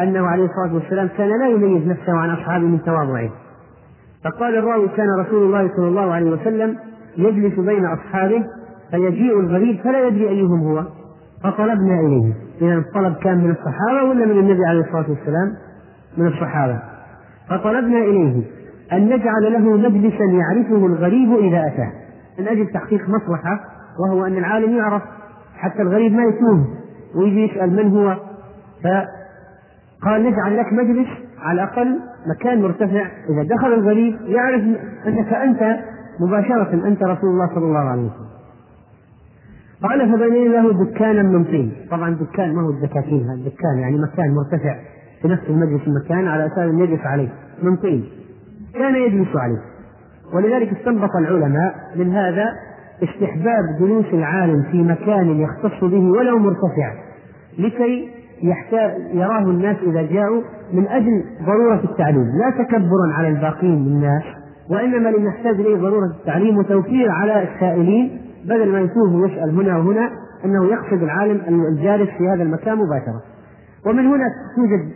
أنه 0.00 0.26
عليه 0.26 0.44
الصلاة 0.44 0.74
والسلام 0.74 1.08
كان 1.18 1.28
لا 1.28 1.48
يميز 1.48 1.88
نفسه 1.88 2.12
عن 2.12 2.30
أصحابه 2.30 2.64
من 2.64 2.82
تواضعه. 2.82 3.30
فقال 4.24 4.56
الراوي 4.56 4.88
كان 4.88 5.06
رسول 5.20 5.42
الله 5.42 5.70
صلى 5.76 5.88
الله 5.88 6.12
عليه 6.12 6.30
وسلم 6.30 6.76
يجلس 7.16 7.58
بين 7.58 7.86
أصحابه 7.86 8.44
فيجيء 8.90 9.40
الغريب 9.40 9.80
فلا 9.80 10.06
يدري 10.06 10.28
أيهم 10.28 10.60
هو. 10.60 10.84
فطلبنا 11.44 12.00
إليه. 12.00 12.34
إذا 12.62 12.78
الطلب 12.78 13.16
كان 13.16 13.38
من 13.38 13.50
الصحابة 13.50 14.10
ولا 14.10 14.26
من 14.26 14.38
النبي 14.38 14.64
عليه 14.64 14.80
الصلاة 14.80 15.10
والسلام؟ 15.10 15.52
من 16.16 16.26
الصحابة. 16.26 16.78
فطلبنا 17.48 17.98
إليه. 17.98 18.42
أن 18.92 19.04
نجعل 19.04 19.52
له 19.52 19.58
مجلسا 19.58 20.24
يعرفه 20.24 20.86
الغريب 20.86 21.32
إذا 21.38 21.66
أتاه. 21.66 21.92
من 22.38 22.48
أجل 22.48 22.66
تحقيق 22.66 23.08
مصلحة 23.08 23.60
وهو 24.00 24.26
أن 24.26 24.36
العالم 24.38 24.76
يعرف 24.76 25.02
حتى 25.56 25.82
الغريب 25.82 26.12
ما 26.12 26.22
يتوه 26.24 26.66
ويجي 27.14 27.44
يسأل 27.44 27.76
من 27.76 27.96
هو. 27.96 28.16
فقال 28.84 30.22
نجعل 30.22 30.56
لك 30.56 30.72
مجلس 30.72 31.08
على 31.38 31.62
الأقل 31.62 32.00
مكان 32.26 32.62
مرتفع. 32.62 33.06
إذا 33.30 33.42
دخل 33.56 33.72
الغريب 33.72 34.16
يعرف 34.26 34.62
أنك 35.06 35.32
أنت 35.32 35.78
مباشرة 36.20 36.86
أنت 36.86 37.02
رسول 37.02 37.30
الله 37.30 37.46
صلى 37.54 37.64
الله 37.64 37.78
عليه 37.78 38.02
وسلم. 38.02 38.32
قال 39.82 40.12
فبنينا 40.12 40.56
له 40.56 40.84
دكانا 40.84 41.22
من 41.22 41.44
طين. 41.44 41.72
طبعا 41.90 42.10
دكان 42.10 42.54
ما 42.54 42.62
هو 42.62 42.70
الدكاكين 42.70 43.28
هذا 43.28 43.48
دكان 43.48 43.78
يعني 43.78 43.98
مكان 43.98 44.34
مرتفع. 44.34 44.76
في 45.22 45.28
نفس 45.28 45.42
المجلس 45.48 45.86
المكان 45.86 46.28
على 46.28 46.46
أساس 46.46 46.74
يجلس 46.74 47.00
عليه. 47.00 47.28
من 47.62 47.76
طين. 47.76 48.04
كان 48.74 48.94
يجلس 48.94 49.36
عليه. 49.36 49.62
ولذلك 50.34 50.72
استنبط 50.78 51.16
العلماء 51.16 51.74
من 51.96 52.12
هذا 52.12 52.46
استحباب 53.02 53.64
جلوس 53.80 54.06
العالم 54.12 54.62
في 54.70 54.82
مكان 54.82 55.40
يختص 55.40 55.84
به 55.84 56.10
ولو 56.10 56.38
مرتفع 56.38 56.92
لكي 57.58 58.10
يراه 59.14 59.42
الناس 59.42 59.76
إذا 59.82 60.02
جاءوا 60.02 60.42
من 60.72 60.86
أجل 60.88 61.24
ضرورة 61.46 61.80
التعليم. 61.84 62.26
لا 62.38 62.50
تكبرا 62.50 63.12
على 63.12 63.28
الباقين 63.28 63.84
من 63.84 63.86
الناس 63.86 64.22
وإنما 64.70 65.08
لما 65.08 65.28
يحتاج 65.28 65.54
إليه 65.54 65.76
ضرورة 65.76 66.06
التعليم 66.06 66.58
وتوفير 66.58 67.10
على 67.10 67.42
السائلين 67.42 68.20
بدل 68.44 68.72
ما 68.72 68.80
يتوه 68.80 69.16
ويسأل 69.16 69.50
هنا 69.50 69.78
وهنا 69.78 70.10
أنه 70.44 70.64
يقصد 70.64 71.02
العالم 71.02 71.64
الجالس 71.72 72.10
في 72.18 72.28
هذا 72.28 72.42
المكان 72.42 72.78
مباشرة. 72.78 73.22
ومن 73.86 74.06
هنا 74.06 74.24
توجد 74.56 74.92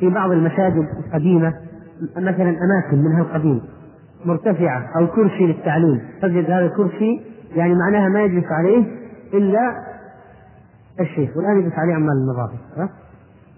في 0.00 0.10
بعض 0.10 0.30
المساجد 0.30 0.86
القديمة 1.06 1.52
مثلا 2.16 2.56
أماكن 2.64 2.98
منها 2.98 3.20
القديم 3.22 3.62
مرتفعة 4.24 4.90
أو 4.96 5.06
كرسي 5.06 5.46
للتعليم. 5.46 6.00
تجد 6.22 6.44
هذا 6.44 6.66
الكرسي 6.66 7.22
يعني 7.56 7.74
معناها 7.74 8.08
ما 8.08 8.22
يجلس 8.22 8.46
عليه 8.50 8.84
إلا 9.34 9.74
الشيخ. 11.00 11.36
والآن 11.36 11.60
يجلس 11.60 11.72
عليه 11.78 11.94
عمال 11.94 12.16
النظافة 12.16 12.58
ها؟ 12.76 12.88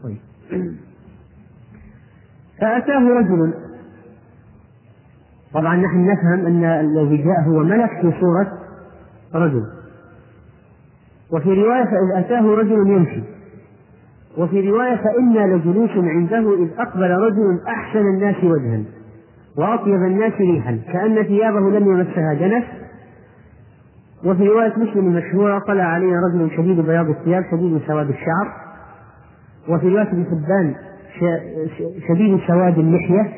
طيب. 0.02 0.18
فأتاه 2.60 3.08
رجل. 3.08 3.54
طبعا 5.54 5.76
نحن 5.76 6.06
نفهم 6.06 6.46
أن 6.46 6.64
الذي 6.64 7.16
جاء 7.16 7.40
هو 7.40 7.58
ملك 7.58 7.90
في 8.00 8.20
صورة 8.20 8.58
رجل. 9.34 9.66
وفي 11.32 11.48
رواية 11.48 11.84
فإذ 11.84 12.24
أتاه 12.24 12.46
رجل 12.46 12.90
يمشي. 12.90 13.22
وفي 14.38 14.70
رواية 14.70 14.96
فإنا 14.96 15.54
لجلوس 15.54 15.90
عنده 15.90 16.54
إذ 16.64 16.68
أقبل 16.78 17.10
رجل 17.10 17.60
أحسن 17.68 17.98
الناس 18.00 18.36
وجها 18.44 18.82
وأطيب 19.58 19.94
الناس 19.94 20.32
ريحا 20.32 20.78
كأن 20.92 21.22
ثيابه 21.22 21.70
لم 21.70 21.92
يمسها 21.92 22.34
دنس 22.34 22.64
وفي 24.24 24.48
رواية 24.48 24.72
مسلم 24.76 25.06
المشهورة 25.06 25.58
طلع 25.58 25.84
علينا 25.84 26.16
رجل 26.20 26.50
شديد 26.56 26.80
بياض 26.80 27.08
الثياب 27.08 27.44
شديد 27.50 27.80
سواد 27.86 28.08
الشعر. 28.08 28.48
وفي 29.68 29.88
رواية 29.88 30.08
ابن 30.08 30.24
حبان 30.24 30.74
شديد 32.08 32.40
سواد 32.46 32.78
اللحية. 32.78 33.32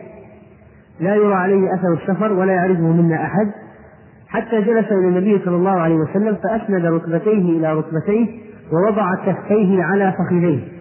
لا 1.01 1.15
يرى 1.15 1.35
عليه 1.35 1.75
أثر 1.75 1.93
السفر 1.93 2.33
ولا 2.33 2.53
يعرفه 2.53 2.93
منا 2.93 3.25
أحد. 3.25 3.53
حتى 4.29 4.61
جلس 4.61 4.93
إلى 4.93 5.09
النبي 5.09 5.39
صلى 5.45 5.57
الله 5.57 5.71
عليه 5.71 5.95
وسلم 5.95 6.37
فأسند 6.43 6.85
ركبتيه 6.85 7.59
إلى 7.59 7.75
ركبتيه 7.75 8.27
ووضع 8.73 9.15
كفيه 9.15 9.83
على 9.83 10.13
فخذيه. 10.13 10.74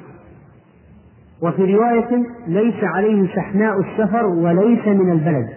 وفي 1.43 1.75
رواية 1.75 2.23
ليس 2.47 2.83
عليه 2.83 3.27
شحناء 3.35 3.79
السفر 3.79 4.25
وليس 4.25 4.87
من 4.87 5.11
البلد. 5.11 5.49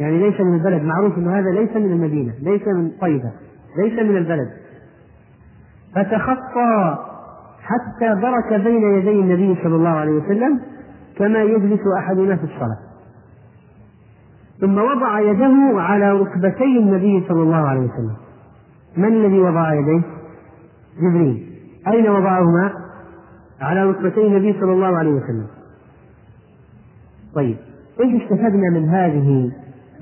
يعني 0.00 0.18
ليس 0.18 0.40
من 0.40 0.54
البلد. 0.54 0.82
معروف 0.82 1.18
أن 1.18 1.28
هذا 1.28 1.50
ليس 1.50 1.76
من 1.76 1.92
المدينة 1.92 2.32
ليس 2.42 2.68
من 2.68 2.90
طيبة 3.00 3.32
ليس 3.78 3.92
من 3.92 4.16
البلد. 4.16 4.48
فتخطى 5.94 6.98
حتى 7.62 8.20
برك 8.20 8.60
بين 8.60 8.82
يدي 8.82 9.20
النبي 9.20 9.62
صلى 9.62 9.76
الله 9.76 9.88
عليه 9.88 10.12
وسلم 10.12 10.60
كما 11.18 11.42
يجلس 11.42 11.80
أحدنا 11.98 12.36
في 12.36 12.44
الصلاة. 12.44 12.78
ثم 14.60 14.78
وضع 14.78 15.20
يده 15.20 15.80
على 15.80 16.12
ركبتي 16.12 16.78
النبي 16.78 17.24
صلى 17.28 17.42
الله 17.42 17.68
عليه 17.68 17.80
وسلم. 17.80 18.16
من 18.96 19.08
الذي 19.08 19.38
وضع 19.38 19.74
يديه؟ 19.74 20.02
جبريل. 21.02 21.46
أين 21.88 22.08
وضعهما؟ 22.08 22.83
على 23.60 23.84
ركبتي 23.84 24.26
النبي 24.26 24.60
صلى 24.60 24.72
الله 24.72 24.96
عليه 24.98 25.10
وسلم. 25.10 25.46
طيب 27.34 27.56
إيش 28.00 28.22
استفدنا 28.22 28.70
من 28.70 28.88
هذه 28.88 29.52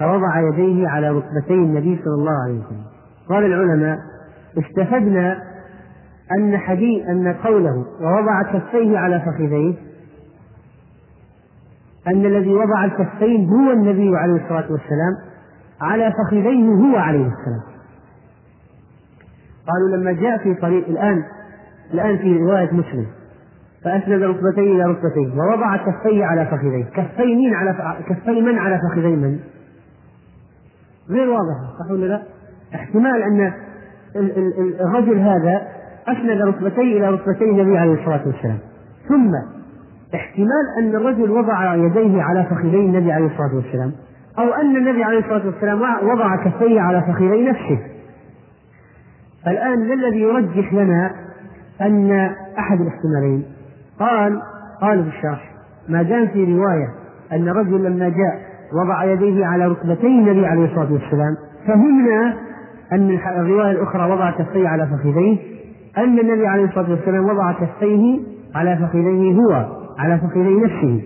فوضع 0.00 0.40
يديه 0.40 0.88
على 0.88 1.10
ركبتي 1.10 1.54
النبي 1.54 2.00
صلى 2.04 2.14
الله 2.14 2.42
عليه 2.44 2.58
وسلم؟ 2.58 2.84
قال 3.28 3.44
العلماء 3.44 3.98
استفدنا 4.58 5.42
أن 6.38 6.58
حديث 6.58 7.06
أن 7.06 7.34
قوله 7.34 7.84
ووضع 8.00 8.42
كفيه 8.42 8.98
على 8.98 9.20
فخذيه 9.20 9.74
أن 12.06 12.26
الذي 12.26 12.54
وضع 12.54 12.84
الكفين 12.84 13.48
هو 13.48 13.72
النبي 13.72 14.16
عليه 14.16 14.42
الصلاة 14.42 14.72
والسلام 14.72 15.14
على 15.80 16.12
فخذيه 16.12 16.68
هو 16.68 16.96
عليه 16.96 17.26
السلام. 17.26 17.62
قالوا 19.68 19.96
لما 19.96 20.12
جاء 20.12 20.38
في 20.38 20.54
طريق 20.54 20.88
الآن 20.88 21.22
الآن 21.94 22.18
في 22.18 22.36
رواية 22.36 22.72
مسلم. 22.72 23.06
فأسند 23.84 24.22
ركبتيه 24.22 24.74
إلى 24.74 24.84
ركبتيه 24.84 25.32
ووضع 25.36 25.76
كفيه 25.76 26.24
على 26.24 26.46
فخذيه 26.46 26.84
كفي 26.84 27.34
مين 27.34 27.54
على 27.54 27.96
كفي 28.08 28.40
من 28.40 28.58
على 28.58 28.78
فخذي 28.78 29.16
من؟ 29.16 29.38
غير 31.10 31.28
واضح 31.28 31.78
صح 31.78 31.90
ولا 31.90 32.06
لا؟ 32.06 32.22
احتمال 32.74 33.22
أن 33.22 33.52
الرجل 34.80 35.18
هذا 35.18 35.62
أسند 36.08 36.42
ركبتيه 36.42 36.98
إلى 36.98 37.08
ركبتي 37.10 37.44
النبي 37.44 37.78
عليه 37.78 37.92
الصلاة 37.92 38.22
والسلام 38.26 38.58
ثم 39.08 39.30
احتمال 40.14 40.64
أن 40.78 40.96
الرجل 40.96 41.30
وضع 41.30 41.74
يديه 41.74 42.22
على 42.22 42.44
فخذي 42.44 42.76
النبي 42.76 43.12
عليه 43.12 43.26
الصلاة 43.26 43.54
والسلام 43.54 43.92
أو 44.38 44.52
أن 44.52 44.76
النبي 44.76 45.04
عليه 45.04 45.18
الصلاة 45.18 45.46
والسلام 45.46 45.82
وضع 45.82 46.36
كفيه 46.36 46.80
على 46.80 47.00
فخذي 47.00 47.44
نفسه 47.44 47.78
الآن 49.46 49.88
ما 49.88 49.94
الذي 49.94 50.20
يرجح 50.20 50.72
لنا 50.72 51.10
أن 51.80 52.30
أحد 52.58 52.80
الاحتمالين 52.80 53.44
قال 54.00 54.42
قال 54.80 55.04
في 55.04 55.16
الشرح 55.16 55.52
ما 55.88 56.02
دام 56.02 56.28
في 56.28 56.44
رواية 56.44 56.88
أن 57.32 57.48
رجل 57.48 57.84
لما 57.84 58.08
جاء 58.08 58.52
وضع 58.72 59.04
يديه 59.04 59.46
على 59.46 59.66
ركبتي 59.66 60.06
النبي 60.06 60.46
عليه 60.46 60.64
الصلاة 60.64 60.92
والسلام 60.92 61.36
فهمنا 61.66 62.36
أن 62.92 63.10
الرواية 63.10 63.70
الأخرى 63.70 64.12
وضع 64.12 64.30
كفيه 64.30 64.68
على 64.68 64.86
فخذيه 64.86 65.38
أن 65.98 66.18
النبي 66.18 66.46
عليه 66.46 66.64
الصلاة 66.64 66.90
والسلام 66.90 67.24
وضع 67.24 67.52
كفيه 67.52 68.20
على 68.54 68.76
فخذيه 68.76 69.34
هو 69.34 69.66
على 69.98 70.18
فخذي 70.18 70.54
نفسه. 70.54 71.02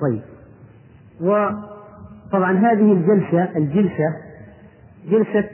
طيب. 0.00 0.20
وطبعا 1.20 2.52
هذه 2.52 2.92
الجلسة 2.92 3.56
الجلسة 3.56 4.16
جلسة 5.10 5.44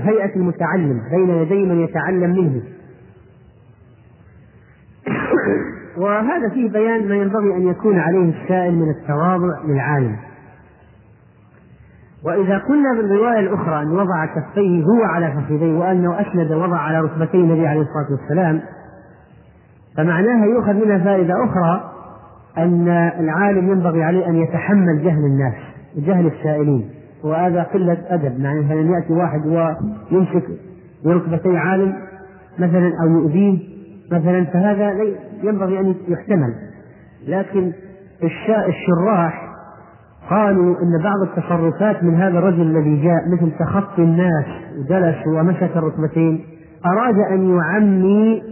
هيئة 0.00 0.36
المتعلم 0.36 1.02
بين 1.10 1.30
يدي 1.30 1.64
من 1.64 1.80
يتعلم 1.80 2.30
منه. 2.30 2.62
وهذا 5.96 6.48
فيه 6.48 6.70
بيان 6.70 7.08
ما 7.08 7.14
ينبغي 7.14 7.56
أن 7.56 7.68
يكون 7.68 7.98
عليه 7.98 8.42
السائل 8.42 8.74
من 8.74 8.90
التواضع 8.90 9.62
للعالم. 9.64 10.16
وإذا 12.24 12.58
قلنا 12.58 12.94
بالرواية 12.94 13.40
الأخرى 13.40 13.82
أن 13.82 13.90
وضع 13.90 14.26
كفيه 14.26 14.84
هو 14.84 15.02
على 15.04 15.32
فخذيه 15.32 15.78
وأنه 15.78 16.20
أسند 16.20 16.52
وضع 16.52 16.76
على 16.76 17.00
ركبتي 17.00 17.36
النبي 17.36 17.66
عليه 17.66 17.80
الصلاة 17.80 18.20
والسلام 18.20 18.60
فمعناها 19.96 20.46
يؤخذ 20.46 20.72
منها 20.72 20.98
فائدة 20.98 21.34
أخرى 21.44 21.90
أن 22.58 22.88
العالم 23.20 23.70
ينبغي 23.70 24.02
عليه 24.02 24.26
أن 24.26 24.36
يتحمل 24.36 25.04
جهل 25.04 25.24
الناس 25.24 25.54
وجهل 25.96 26.26
السائلين. 26.26 26.90
وهذا 27.24 27.62
قلة 27.62 27.98
أدب 28.08 28.40
يعني 28.40 28.60
مثلا 28.60 28.80
يأتي 28.80 29.12
واحد 29.12 29.46
ويمسك 29.46 30.44
بركبتي 31.04 31.56
عالم 31.56 31.94
مثلا 32.58 32.92
أو 33.02 33.10
يؤذيه 33.10 33.73
مثلا 34.12 34.44
فهذا 34.44 34.92
ينبغي 35.42 35.80
أن 35.80 35.94
يحتمل. 36.08 36.54
لكن 37.26 37.72
الشراح 38.68 39.54
قالوا 40.30 40.76
إن 40.82 41.02
بعض 41.02 41.22
التصرفات 41.22 42.02
من 42.02 42.14
هذا 42.14 42.38
الرجل 42.38 42.62
الذي 42.62 43.02
جاء 43.02 43.28
مثل 43.32 43.58
تخطي 43.58 44.02
الناس 44.02 44.46
وجلس 44.78 45.26
ومسك 45.26 45.76
الركبتين 45.76 46.44
أراد 46.86 47.18
أن 47.18 47.56
يعمي 47.56 48.42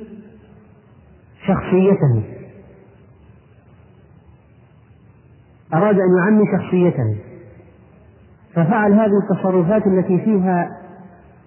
شخصيته. 1.47 2.23
أراد 5.75 5.97
أن 6.01 6.17
يعمي 6.19 6.45
شخصيته. 6.57 7.17
ففعل 8.55 8.93
هذه 8.93 9.19
التصرفات 9.23 9.87
التي 9.87 10.19
فيها 10.19 10.69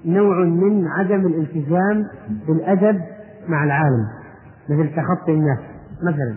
نوع 0.05 0.39
من 0.39 0.87
عدم 0.87 1.25
الالتزام 1.25 2.03
بالأدب 2.47 3.01
مع 3.49 3.63
العالم 3.63 4.07
مثل 4.69 4.89
تخطي 4.95 5.31
الناس 5.31 5.59
مثلا. 6.03 6.35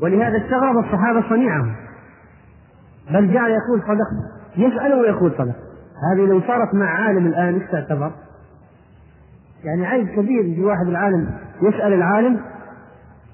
ولهذا 0.00 0.36
استغرب 0.44 0.78
الصحابة 0.78 1.28
صنيعه 1.28 1.76
بل 3.10 3.32
جعل 3.32 3.50
يقول 3.50 3.82
صدقت 3.82 4.32
يسأل 4.56 4.94
ويقول 4.94 5.32
صدقت 5.38 5.72
هذه 6.12 6.26
لو 6.26 6.40
صارت 6.40 6.74
مع 6.74 6.86
عالم 6.86 7.26
الآن 7.26 7.54
إيش 7.54 7.70
تعتبر؟ 7.70 8.12
يعني 9.64 9.86
عيب 9.86 10.08
كبير 10.08 10.44
يجي 10.44 10.64
واحد 10.64 10.86
العالم 10.86 11.30
يسأل 11.62 11.92
العالم 11.92 12.40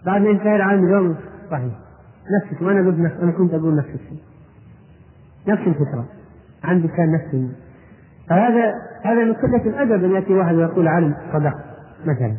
بعد 0.07 0.23
ما 0.23 0.29
ينتهي 0.29 0.57
العالم 0.57 0.89
يقول 0.89 1.15
صحيح. 1.51 1.73
نفسك 2.43 2.63
وأنا 2.63 2.87
قلت 2.87 3.13
أنا 3.23 3.33
كنت 3.33 3.55
أقول 3.55 3.77
نفس 3.77 3.89
الشيء. 3.89 4.23
نفس 5.49 5.63
الفكرة. 5.63 6.05
عندي 6.65 6.89
كان 6.89 7.13
نفس 7.13 7.35
فهذا 8.29 8.75
هذا 9.05 9.25
من 9.25 9.33
قلة 9.33 9.67
الأدب 9.67 10.05
ان 10.05 10.11
ياتي 10.11 10.35
واحد 10.35 10.55
ويقول 10.55 10.89
عالم 10.89 11.15
صدق 11.33 11.55
مثلا. 12.07 12.37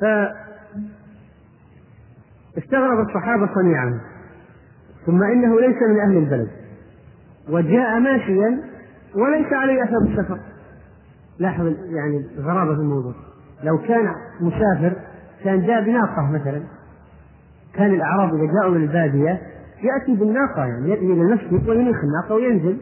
ف 0.00 0.04
استغرب 2.58 3.08
الصحابة 3.08 3.54
صنيعا 3.54 4.00
ثم 5.06 5.22
إنه 5.22 5.60
ليس 5.60 5.76
من 5.82 6.00
أهل 6.00 6.16
البلد. 6.16 6.50
وجاء 7.48 8.00
ماشيا 8.00 8.58
وليس 9.14 9.52
عليه 9.52 9.84
أثر 9.84 9.98
السفر. 9.98 10.38
لاحظ 11.38 11.66
يعني 11.66 12.26
غرابة 12.38 12.74
في 12.74 12.80
الموضوع. 12.80 13.14
لو 13.62 13.78
كان 13.78 14.14
مسافر 14.40 14.96
كان 15.44 15.66
جاء 15.66 15.84
بناقة 15.84 16.30
مثلا. 16.32 16.62
كان 17.74 17.94
الأعراب 17.94 18.34
إذا 18.34 18.52
جاءوا 18.52 18.74
من 18.74 18.82
البادية 18.82 19.40
يأتي 19.82 20.20
بالناقة 20.20 20.64
يعني 20.64 20.90
يأتي 20.90 21.04
إلى 21.12 21.22
المسجد 21.22 21.68
وينيخ 21.68 21.96
الناقة 22.04 22.34
وينزل. 22.34 22.76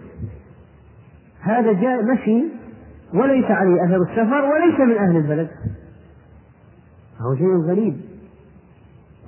هذا 1.48 1.72
جاء 1.72 2.02
مشي 2.02 2.44
وليس 3.14 3.44
عليه 3.44 3.84
أثر 3.84 4.02
السفر 4.02 4.44
وليس 4.44 4.80
من 4.80 4.96
أهل 4.96 5.16
البلد. 5.16 5.48
هو 7.20 7.34
شيء 7.34 7.57
غريب. 7.57 8.01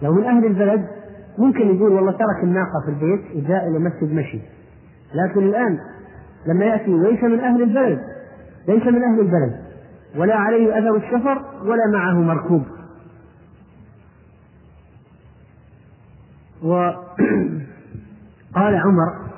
لو 0.03 0.13
من 0.13 0.25
أهل 0.25 0.47
البلد 0.47 0.87
ممكن 1.39 1.77
يقول 1.77 1.93
والله 1.93 2.13
ترك 2.13 2.45
الناقة 2.45 2.81
في 2.85 2.91
البيت 2.91 3.21
وجاء 3.37 3.69
إلى 3.69 3.79
مسجد 3.79 4.15
مشي. 4.15 4.41
لكن 5.15 5.41
الآن 5.41 5.79
لما 6.47 6.65
يأتي 6.65 6.91
ليس 6.91 7.23
من 7.23 7.41
أهل 7.41 7.63
البلد 7.63 8.01
ليس 8.69 8.83
من 8.87 9.03
أهل 9.03 9.21
البلد 9.21 9.61
ولا 10.17 10.37
عليه 10.37 10.79
أثر 10.79 10.97
السفر 10.97 11.43
ولا 11.65 11.87
معه 11.93 12.15
مركوب. 12.15 12.63
وقال 16.63 16.97
عمر 18.85 19.30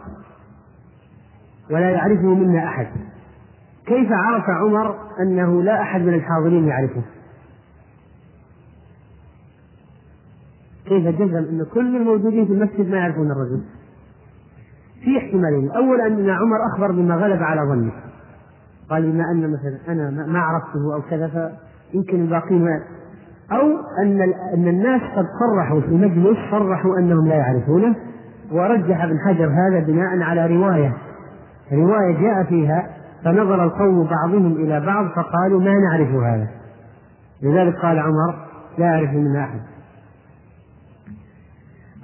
ولا 1.70 1.90
يعرفه 1.90 2.34
منا 2.34 2.64
أحد. 2.64 2.86
كيف 3.86 4.08
عرف 4.12 4.44
عمر 4.48 4.96
أنه 5.20 5.62
لا 5.62 5.82
أحد 5.82 6.00
من 6.00 6.14
الحاضرين 6.14 6.68
يعرفه؟ 6.68 7.02
كيف 10.88 11.08
جزم 11.08 11.36
أن 11.36 11.66
كل 11.74 11.96
الموجودين 11.96 12.46
في 12.46 12.52
المسجد 12.52 12.90
ما 12.90 12.96
يعرفون 12.96 13.30
الرجل؟ 13.30 13.62
في 15.04 15.18
احتمالين. 15.18 15.64
الأول 15.64 16.00
أن 16.00 16.30
عمر 16.30 16.56
أخبر 16.72 16.92
بما 16.92 17.14
غلب 17.14 17.42
على 17.42 17.60
ظنه. 17.60 17.92
قال 18.90 19.12
بما 19.12 19.24
أن 19.30 19.52
مثلا 19.52 19.78
أنا 19.88 20.26
ما 20.26 20.38
عرفته 20.38 20.94
أو 20.94 21.02
كذا 21.10 21.58
فيمكن 21.92 22.20
الباقين 22.20 22.68
أو 23.52 23.66
أن 24.02 24.22
أن 24.54 24.68
الناس 24.68 25.00
قد 25.16 25.26
صرحوا 25.40 25.80
في 25.80 25.94
مجلس 25.94 26.38
صرحوا 26.50 26.98
أنهم 26.98 27.28
لا 27.28 27.34
يعرفونه 27.34 27.96
ورجح 28.52 29.04
ابن 29.04 29.18
حجر 29.18 29.46
هذا 29.46 29.86
بناء 29.86 30.22
على 30.22 30.46
رواية. 30.46 30.96
رواية 31.72 32.20
جاء 32.20 32.44
فيها 32.44 32.90
فنظر 33.24 33.64
القوم 33.64 34.06
بعضهم 34.06 34.52
إلى 34.52 34.80
بعض 34.80 35.06
فقالوا 35.06 35.60
ما 35.60 35.74
نعرف 35.74 36.08
هذا. 36.08 36.48
لذلك 37.42 37.76
قال 37.76 37.98
عمر 37.98 38.34
لا 38.78 38.86
أعرف 38.86 39.10
من 39.10 39.36
أحد. 39.36 39.60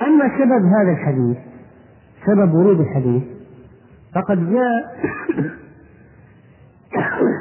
أما 0.02 0.28
سبب 0.38 0.64
هذا 0.64 0.92
الحديث 0.92 1.36
سبب 2.26 2.54
ورود 2.54 2.80
الحديث 2.80 3.22
فقد 4.14 4.52
جاء 4.52 4.96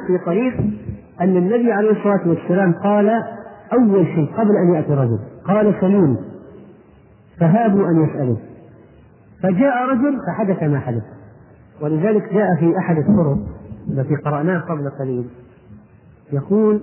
في 0.08 0.18
طريق 0.26 0.54
أن 1.22 1.38
النبي 1.38 1.72
عليه 1.72 1.92
الصلاة 1.92 2.28
والسلام 2.28 2.74
قال 2.74 3.10
أول 3.74 4.06
شيء 4.06 4.34
قبل 4.38 4.56
أن 4.56 4.74
يأتي 4.74 4.94
الرجل 4.94 5.20
قال 5.46 5.76
سلوني 5.82 6.18
فهابوا 7.40 7.88
أن 7.88 8.04
يسألوا 8.04 8.38
فجاء 9.44 9.90
رجل 9.90 10.20
فحدث 10.28 10.64
ما 10.64 10.80
حدث. 10.80 11.17
ولذلك 11.82 12.34
جاء 12.34 12.56
في 12.60 12.78
أحد 12.78 12.98
الطرق 12.98 13.38
التي 13.88 14.16
قرأناها 14.16 14.60
قبل 14.60 14.90
قليل. 15.00 15.30
يقول 16.34 16.82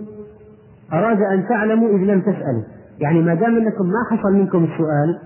أراد 0.93 1.19
أن 1.23 1.49
تعلموا 1.49 1.89
إذ 1.89 2.05
لم 2.05 2.21
تسألوا. 2.21 2.63
يعني 2.99 3.23
ما 3.23 3.35
دام 3.35 3.57
أنكم 3.57 3.87
ما 3.87 4.17
حصل 4.17 4.33
منكم 4.33 4.65
السؤال 4.65 5.19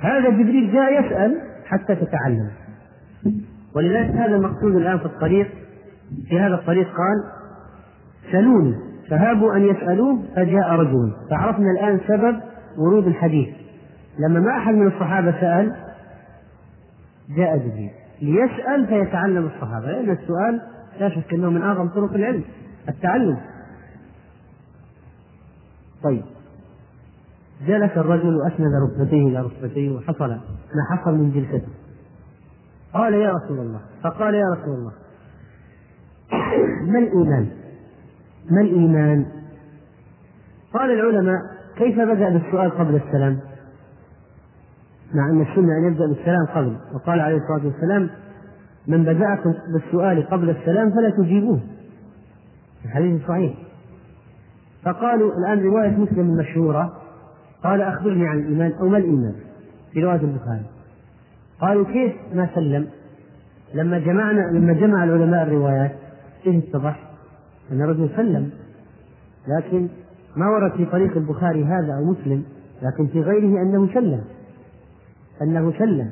هذا 0.00 0.30
جبريل 0.30 0.72
جاء 0.72 1.06
يسأل 1.06 1.40
حتى 1.64 1.94
تتعلم. 1.94 2.50
ولذلك 3.76 4.10
هذا 4.10 4.36
المقصود 4.36 4.76
الآن 4.76 4.98
في 4.98 5.04
الطريق 5.04 5.48
في 6.28 6.40
هذا 6.40 6.54
الطريق 6.54 6.86
قال 6.86 7.24
سلوني 8.32 8.74
فهابوا 9.10 9.56
أن 9.56 9.62
يسألوه 9.62 10.18
فجاء 10.36 10.70
رجل. 10.70 11.12
فعرفنا 11.30 11.70
الآن 11.70 12.00
سبب 12.08 12.40
ورود 12.78 13.06
الحديث. 13.06 13.48
لما 14.18 14.40
ما 14.40 14.56
أحد 14.56 14.74
من 14.74 14.86
الصحابة 14.86 15.40
سأل 15.40 15.76
جاء 17.36 17.56
جبريل. 17.56 17.90
ليسأل 18.22 18.86
فيتعلم 18.86 19.46
الصحابة. 19.46 19.86
لأن 19.86 20.10
السؤال 20.10 20.60
لا 21.00 21.08
شك 21.08 21.34
أنه 21.34 21.50
من 21.50 21.62
أعظم 21.62 21.88
طرق 21.88 22.14
العلم 22.14 22.44
التعلم. 22.88 23.40
طيب. 26.02 26.22
جلس 27.66 27.92
الرجل 27.96 28.36
وأسند 28.36 28.72
ركبتيه 28.88 29.28
إلى 29.28 29.40
ركبتيه 29.40 29.90
وحصل 29.90 30.28
ما 30.30 30.96
حصل 30.96 31.14
من 31.14 31.32
جلسته. 31.32 31.68
قال 32.92 33.14
يا 33.14 33.32
رسول 33.32 33.58
الله 33.58 33.80
فقال 34.02 34.34
يا 34.34 34.46
رسول 34.52 34.74
الله 34.74 34.92
ما 36.86 36.98
الإيمان؟ 36.98 37.50
ما 38.50 38.60
الإيمان؟ 38.60 39.26
قال 40.74 40.90
العلماء 40.90 41.40
كيف 41.76 42.00
بدأ 42.00 42.28
بالسؤال 42.28 42.70
قبل 42.70 42.94
السلام؟ 42.94 43.40
مع 45.14 45.30
أن 45.30 45.40
السنة 45.40 45.78
أن 45.78 45.92
يبدأ 45.92 46.06
بالسلام 46.06 46.46
قبل. 46.54 46.76
وقال 46.94 47.20
عليه 47.20 47.36
الصلاة 47.36 47.66
والسلام 47.66 48.10
من 48.86 49.04
بدأكم 49.04 49.54
بالسؤال 49.72 50.26
قبل 50.30 50.50
السلام 50.50 50.90
فلا 50.90 51.10
تجيبوه. 51.10 51.60
الحديث 52.84 53.26
صحيح. 53.28 53.54
فقالوا 54.84 55.32
الآن 55.38 55.64
رواية 55.64 55.96
مسلم 55.96 56.20
المشهورة 56.20 56.92
قال 57.64 57.80
أخبرني 57.80 58.28
عن 58.28 58.38
الإيمان 58.38 58.72
أو 58.72 58.88
ما 58.88 58.98
الإيمان. 58.98 59.34
في 59.92 60.04
رواية 60.04 60.20
البخاري. 60.20 60.62
قالوا 61.60 61.84
كيف 61.84 62.12
ما 62.34 62.48
سلم؟ 62.54 62.86
لما 63.74 63.98
جمعنا 63.98 64.40
لما 64.40 64.72
جمع 64.72 65.04
العلماء 65.04 65.42
الروايات 65.42 65.92
إيش 66.46 66.64
اتضح؟ 66.64 67.10
أن 67.72 67.82
الرجل 67.82 68.10
سلم. 68.16 68.50
لكن 69.48 69.88
ما 70.36 70.48
ورد 70.48 70.72
في 70.72 70.84
طريق 70.84 71.16
البخاري 71.16 71.64
هذا 71.64 71.94
أو 71.98 72.04
مسلم 72.04 72.44
لكن 72.82 73.06
في 73.06 73.20
غيره 73.20 73.62
أنه 73.62 73.94
سلم. 73.94 74.20
أنه 75.42 75.72
سلم. 75.78 76.10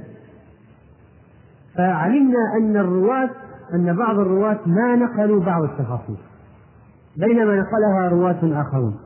فعلمنا 1.77 2.57
أن 2.61 2.77
الرواة 2.77 3.31
أن 3.75 3.97
بعض 3.97 4.19
الرواة 4.19 4.59
ما 4.67 4.97
نقلوا 4.97 5.45
بعض 5.45 5.63
التفاصيل 5.63 6.17
بينما 7.17 7.57
نقلها 7.57 8.09
رواة 8.09 8.61
آخرون. 8.63 8.97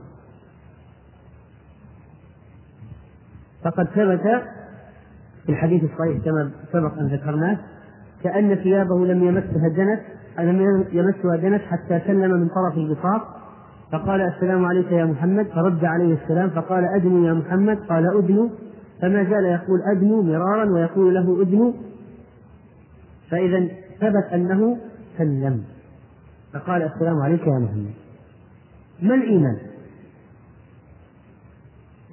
فقد 3.64 3.86
ثبت 3.86 4.42
في 5.46 5.52
الحديث 5.52 5.84
الصحيح 5.84 6.24
كما 6.24 6.50
سبق 6.72 6.98
أن 6.98 7.06
ذكرناه 7.06 7.58
كأن 8.22 8.54
ثيابه 8.54 9.06
لم 9.06 9.24
يمسها 9.24 9.68
دنس 9.68 9.98
لم 10.38 10.86
يمسها 10.92 11.36
دنس 11.36 11.60
حتى 11.60 12.00
سلم 12.06 12.30
من 12.30 12.48
طرف 12.48 12.76
البساط 12.76 13.22
فقال 13.92 14.20
السلام 14.20 14.64
عليك 14.64 14.92
يا 14.92 15.04
محمد 15.04 15.46
فرد 15.46 15.84
عليه 15.84 16.14
السلام 16.22 16.50
فقال 16.50 16.84
أدنو 16.84 17.26
يا 17.26 17.32
محمد 17.32 17.78
قال 17.88 18.18
أدنو. 18.18 18.50
فما 19.02 19.24
زال 19.24 19.44
يقول 19.44 19.82
أدنو 19.82 20.22
مرارا 20.22 20.70
ويقول 20.70 21.14
له 21.14 21.42
أدنو 21.42 21.74
فإذا 23.30 23.68
ثبت 24.00 24.32
أنه 24.32 24.78
سلم. 25.18 25.64
فقال 26.52 26.82
السلام 26.82 27.20
عليك 27.20 27.46
يا 27.46 27.58
محمد. 27.58 27.94
ما 29.02 29.14
الإيمان؟ 29.14 29.58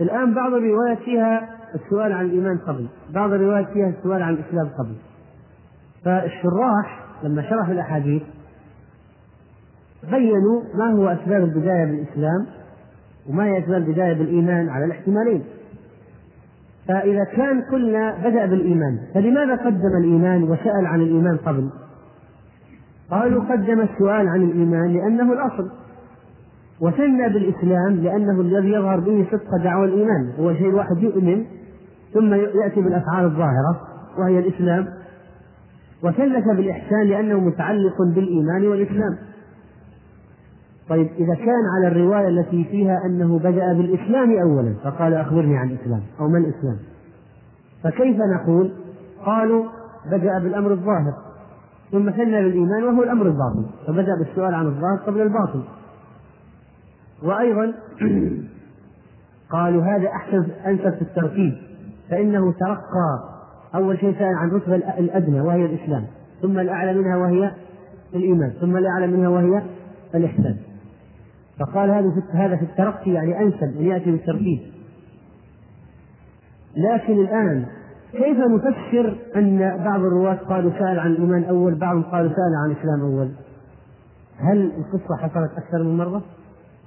الآن 0.01 0.33
بعض 0.33 0.53
الروايات 0.53 0.97
فيها 0.97 1.49
السؤال 1.75 2.11
عن 2.11 2.25
الإيمان 2.25 2.57
قبل 2.57 2.87
بعض 3.13 3.33
الروايات 3.33 3.67
فيها 3.67 3.89
السؤال 3.89 4.21
عن 4.23 4.33
الإسلام 4.33 4.69
قبل. 4.79 4.95
فالشراح 6.05 7.05
لما 7.23 7.41
شرحوا 7.41 7.73
الأحاديث 7.73 8.23
بينوا 10.11 10.63
ما 10.75 10.91
هو 10.91 11.07
أسباب 11.07 11.43
البداية 11.43 11.85
بالإسلام 11.85 12.45
وما 13.29 13.43
هي 13.45 13.59
أسباب 13.59 13.81
البداية 13.81 14.13
بالإيمان 14.13 14.69
على 14.69 14.85
الاحتمالين. 14.85 15.43
فإذا 16.89 17.23
كان 17.23 17.61
قلنا 17.61 18.15
بدأ 18.25 18.45
بالإيمان. 18.45 18.97
فلماذا 19.13 19.55
قدم 19.55 19.97
الإيمان 20.03 20.43
وسأل 20.43 20.85
عن 20.85 21.01
الإيمان 21.01 21.37
قبل؟ 21.37 21.69
قالوا 23.11 23.43
قدم 23.43 23.81
السؤال 23.81 24.27
عن 24.27 24.43
الإيمان 24.43 24.93
لأنه 24.93 25.33
الأصل. 25.33 25.69
وثنى 26.81 27.29
بالإسلام 27.29 27.95
لأنه 27.95 28.41
الذي 28.41 28.71
يظهر 28.71 28.99
به 28.99 29.27
صدق 29.31 29.63
دعوى 29.63 29.85
الإيمان. 29.85 30.31
هو 30.39 30.53
شيء 30.53 30.69
الواحد 30.69 30.97
يؤمن 30.97 31.45
ثم 32.13 32.33
يأتي 32.33 32.81
بالأفعال 32.81 33.25
الظاهرة 33.25 33.81
وهي 34.19 34.39
الإسلام. 34.39 34.87
وثلث 36.03 36.45
بالإحسان 36.55 37.03
لأنه 37.03 37.39
متعلق 37.39 38.01
بالإيمان 38.15 38.67
والإسلام. 38.67 39.17
طيب 40.89 41.07
إذا 41.17 41.35
كان 41.35 41.65
على 41.75 41.87
الرواية 41.87 42.27
التي 42.27 42.63
فيها 42.63 43.05
أنه 43.05 43.39
بدأ 43.39 43.73
بالإسلام 43.73 44.39
أولا 44.39 44.73
فقال 44.83 45.13
أخبرني 45.13 45.57
عن 45.57 45.69
الإسلام 45.69 46.01
أو 46.19 46.27
ما 46.27 46.37
الإسلام؟ 46.37 46.77
فكيف 47.83 48.17
نقول؟ 48.17 48.71
قالوا 49.25 49.65
بدأ 50.05 50.39
بالأمر 50.39 50.71
الظاهر 50.71 51.13
ثم 51.91 52.09
ثنى 52.11 52.43
بالإيمان 52.43 52.83
وهو 52.83 53.03
الأمر 53.03 53.25
الباطن 53.25 53.65
فبدأ 53.87 54.15
بالسؤال 54.15 54.53
عن 54.53 54.65
الظاهر 54.65 54.97
قبل 54.97 55.21
الباطن 55.21 55.63
وأيضا 57.23 57.73
قالوا 59.55 59.83
هذا 59.83 60.07
أحسن 60.07 60.47
أنسب 60.65 60.95
في 60.95 61.01
الترتيب 61.01 61.53
فإنه 62.09 62.51
ترقى 62.51 63.19
أول 63.75 63.99
شيء 63.99 64.13
سأل 64.13 64.35
عن 64.35 64.47
الرتبة 64.47 64.75
الأدنى 64.75 65.41
وهي 65.41 65.65
الإسلام 65.65 66.05
ثم 66.41 66.59
الأعلى 66.59 66.93
منها 66.93 67.17
وهي 67.17 67.51
الإيمان 68.13 68.51
ثم 68.61 68.77
الأعلى 68.77 69.07
منها 69.07 69.29
وهي 69.29 69.61
الإحسان. 70.15 70.57
فقال 71.59 71.89
هذا 71.89 72.11
في 72.11 72.37
هذا 72.37 72.55
في 72.55 72.63
الترقي 72.63 73.11
يعني 73.11 73.41
أنسب 73.41 73.77
أن 73.79 73.85
يأتي 73.85 74.11
بالترتيب 74.11 74.59
لكن 76.77 77.13
الآن 77.13 77.65
كيف 78.11 78.37
نفسر 78.37 79.17
أن 79.35 79.77
بعض 79.85 79.99
الرواة 79.99 80.35
قالوا 80.35 80.71
سأل 80.71 80.99
عن 80.99 81.11
الإيمان 81.11 81.43
أول 81.43 81.75
بعضهم 81.75 82.03
قالوا 82.03 82.29
سأل 82.29 82.55
عن 82.63 82.71
الإسلام 82.71 83.01
أول 83.01 83.29
هل 84.37 84.71
القصة 84.77 85.15
حصلت 85.15 85.51
أكثر 85.57 85.83
من 85.83 85.97
مرة؟ 85.97 86.21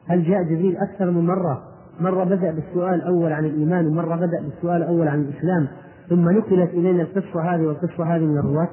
هل 0.08 0.24
جاء 0.24 0.42
جبريل 0.42 0.76
أكثر 0.76 1.10
من 1.10 1.26
مرة 1.26 1.62
مرة 2.00 2.24
بدأ 2.24 2.50
بالسؤال 2.50 2.94
الأول 2.94 3.32
عن 3.32 3.44
الإيمان 3.44 3.86
ومرة 3.86 4.16
بدأ 4.16 4.42
بالسؤال 4.42 4.82
الأول 4.82 5.08
عن 5.08 5.20
الإسلام 5.20 5.68
ثم 6.08 6.30
نقلت 6.30 6.70
إلينا 6.70 7.02
القصة 7.02 7.54
هذه 7.54 7.66
والقصة 7.66 8.16
هذه 8.16 8.22
من 8.22 8.38
الرواة 8.38 8.68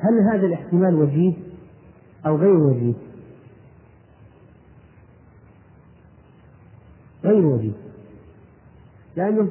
هل 0.00 0.20
هذا 0.32 0.46
الاحتمال 0.46 0.94
وجيه 0.94 1.34
أو 2.26 2.36
غير 2.36 2.56
وجيه؟ 2.56 2.94
غير 7.24 7.46
وجيه 7.46 7.72
لأنه 9.16 9.48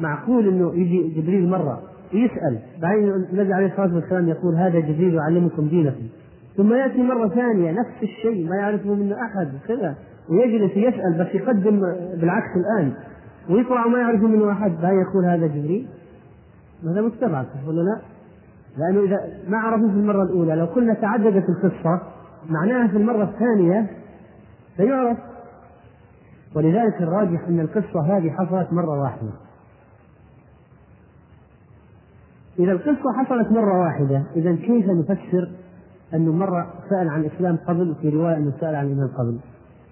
معقول 0.00 0.48
أنه 0.48 0.74
يجي 0.74 1.20
جبريل 1.20 1.48
مرة 1.48 1.82
ويسأل 2.14 2.58
بعدين 2.82 3.08
النبي 3.08 3.52
عليه 3.54 3.66
الصلاة 3.66 3.94
والسلام 3.94 4.28
يقول 4.28 4.54
هذا 4.54 4.80
جبريل 4.80 5.14
يعلمكم 5.14 5.68
دينكم. 5.68 6.02
ثم 6.56 6.72
يأتي 6.72 7.02
مرة 7.02 7.28
ثانية 7.28 7.70
نفس 7.70 8.02
الشيء 8.02 8.48
ما 8.48 8.56
يعرفه 8.56 8.94
منه 8.94 9.14
أحد 9.14 9.48
كذا. 9.68 9.94
ويجلس 10.28 10.76
يسأل 10.76 11.18
بس 11.18 11.34
يقدم 11.34 11.80
بالعكس 12.20 12.56
الآن. 12.56 12.92
ويطلع 13.50 13.86
ما 13.86 13.98
يعرف 13.98 14.22
منه 14.22 14.52
أحد 14.52 14.72
لا 14.82 14.90
يقول 14.90 15.24
هذا 15.24 15.46
جبريل؟ 15.46 15.86
هذا 16.84 17.00
مستبعد 17.00 17.46
ولا 17.66 17.82
لا؟ 17.82 18.00
لأنه 18.78 19.04
إذا 19.04 19.18
ما 19.48 19.58
عرفوا 19.58 19.88
في 19.88 19.94
المرة 19.94 20.22
الأولى 20.22 20.54
لو 20.54 20.64
قلنا 20.64 20.94
تعددت 20.94 21.44
القصة 21.48 22.00
معناها 22.48 22.88
في 22.88 22.96
المرة 22.96 23.24
الثانية 23.24 23.86
سيعرف 24.76 25.18
ولذلك 26.54 27.02
الراجح 27.02 27.48
أن 27.48 27.60
القصة 27.60 28.00
هذه 28.00 28.30
حصلت 28.30 28.72
مرة 28.72 29.02
واحدة. 29.02 29.30
إذا 32.58 32.72
القصة 32.72 33.12
حصلت 33.18 33.52
مرة 33.52 33.80
واحدة 33.80 34.22
إذا 34.36 34.56
كيف 34.56 34.86
نفسر 34.86 35.50
أنه 36.14 36.32
مرة 36.32 36.74
سأل 36.90 37.08
عن 37.08 37.20
الإسلام 37.20 37.56
قبل 37.56 37.90
وفي 37.90 38.08
رواية 38.08 38.36
أنه 38.36 38.52
سأل 38.60 38.74
عن 38.74 38.86
الإيمان 38.86 39.08
قبل؟ 39.08 39.38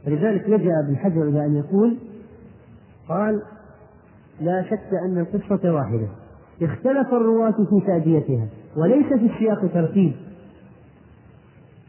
فلذلك 0.05 0.49
لجأ 0.49 0.81
ابن 0.85 0.97
حجر 0.97 1.23
إلى 1.23 1.47
أن 1.47 1.57
يقول 1.57 1.97
قال 3.09 3.43
لا 4.41 4.63
شك 4.63 4.95
أن 5.05 5.19
القصة 5.19 5.73
واحدة. 5.73 6.09
اختلف 6.63 7.09
الرواة 7.15 7.55
في 7.71 7.87
تأديتها 7.87 8.47
وليس 8.77 9.07
في 9.07 9.35
السياق 9.35 9.73
ترتيب. 9.75 10.13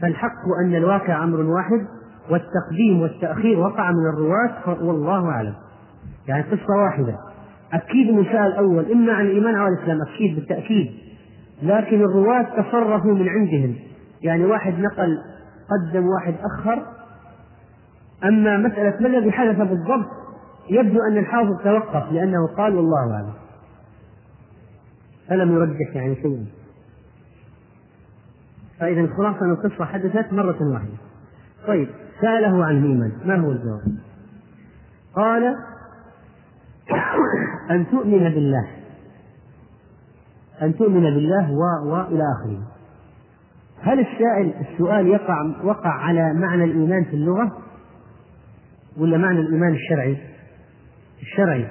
فالحق 0.02 0.48
أن 0.66 0.76
الواقع 0.76 1.24
أمر 1.24 1.42
واحد 1.42 1.88
والتقديم 2.30 3.02
والتأخير 3.02 3.60
وقع 3.60 3.92
من 3.92 4.10
الرواة 4.14 4.84
والله 4.84 5.30
أعلم. 5.30 5.54
يعني 6.28 6.44
قصة 6.44 6.74
واحدة. 6.84 7.18
أكيد 7.74 8.10
النساء 8.10 8.48
الأول 8.48 8.92
إما 8.92 9.14
عن 9.14 9.26
الإيمان 9.26 9.56
أو 9.56 9.68
الإسلام 9.68 9.98
أكيد 10.02 10.36
بالتأكيد. 10.36 10.92
لكن 11.64 12.02
الرواة 12.02 12.42
تصرفوا 12.42 13.14
من 13.14 13.30
عندهم. 13.30 13.76
يعني 14.22 14.46
واحد 14.46 14.80
نقل 14.80 15.18
قدم 15.70 16.06
واحد 16.08 16.36
أخر. 16.44 16.86
أما 18.24 18.58
مسألة 18.58 19.00
ما 19.00 19.08
الذي 19.08 19.32
حدث 19.32 19.58
بالضبط 19.58 20.10
يبدو 20.70 21.00
أن 21.12 21.18
الحافظ 21.18 21.64
توقف 21.64 22.12
لأنه 22.12 22.48
قال 22.58 22.76
والله 22.76 23.14
أعلم. 23.14 23.34
فلم 25.28 25.56
يرجح 25.56 25.96
يعني 25.96 26.16
شيئا. 26.16 26.46
فإذا 28.80 29.02
الخلاصة 29.02 29.46
أن 29.46 29.52
القصة 29.52 29.86
حدثت 29.86 30.34
مرة 30.34 30.74
واحدة. 30.74 30.98
طيب. 31.68 31.88
سأله 32.22 32.66
عن 32.66 32.78
الإيمان 32.78 33.12
ما 33.26 33.36
هو 33.36 33.52
الجواب؟ 33.52 33.82
قال 35.16 35.56
أن 37.72 37.88
تؤمن 37.92 38.30
بالله. 38.30 38.68
أن 40.62 40.76
تؤمن 40.76 41.02
بالله 41.02 41.52
و 41.52 41.92
وإلى 41.92 42.24
آخره. 42.38 42.62
هل 43.82 44.00
السائل 44.00 44.54
السؤال 44.62 45.08
يقع 45.08 45.46
وقع 45.64 45.90
على 45.90 46.34
معنى 46.34 46.64
الإيمان 46.64 47.04
في 47.04 47.14
اللغة؟ 47.14 47.58
ولا 48.98 49.18
معنى 49.18 49.40
الإيمان 49.40 49.74
الشرعي؟ 49.74 50.18
الشرعي. 51.22 51.68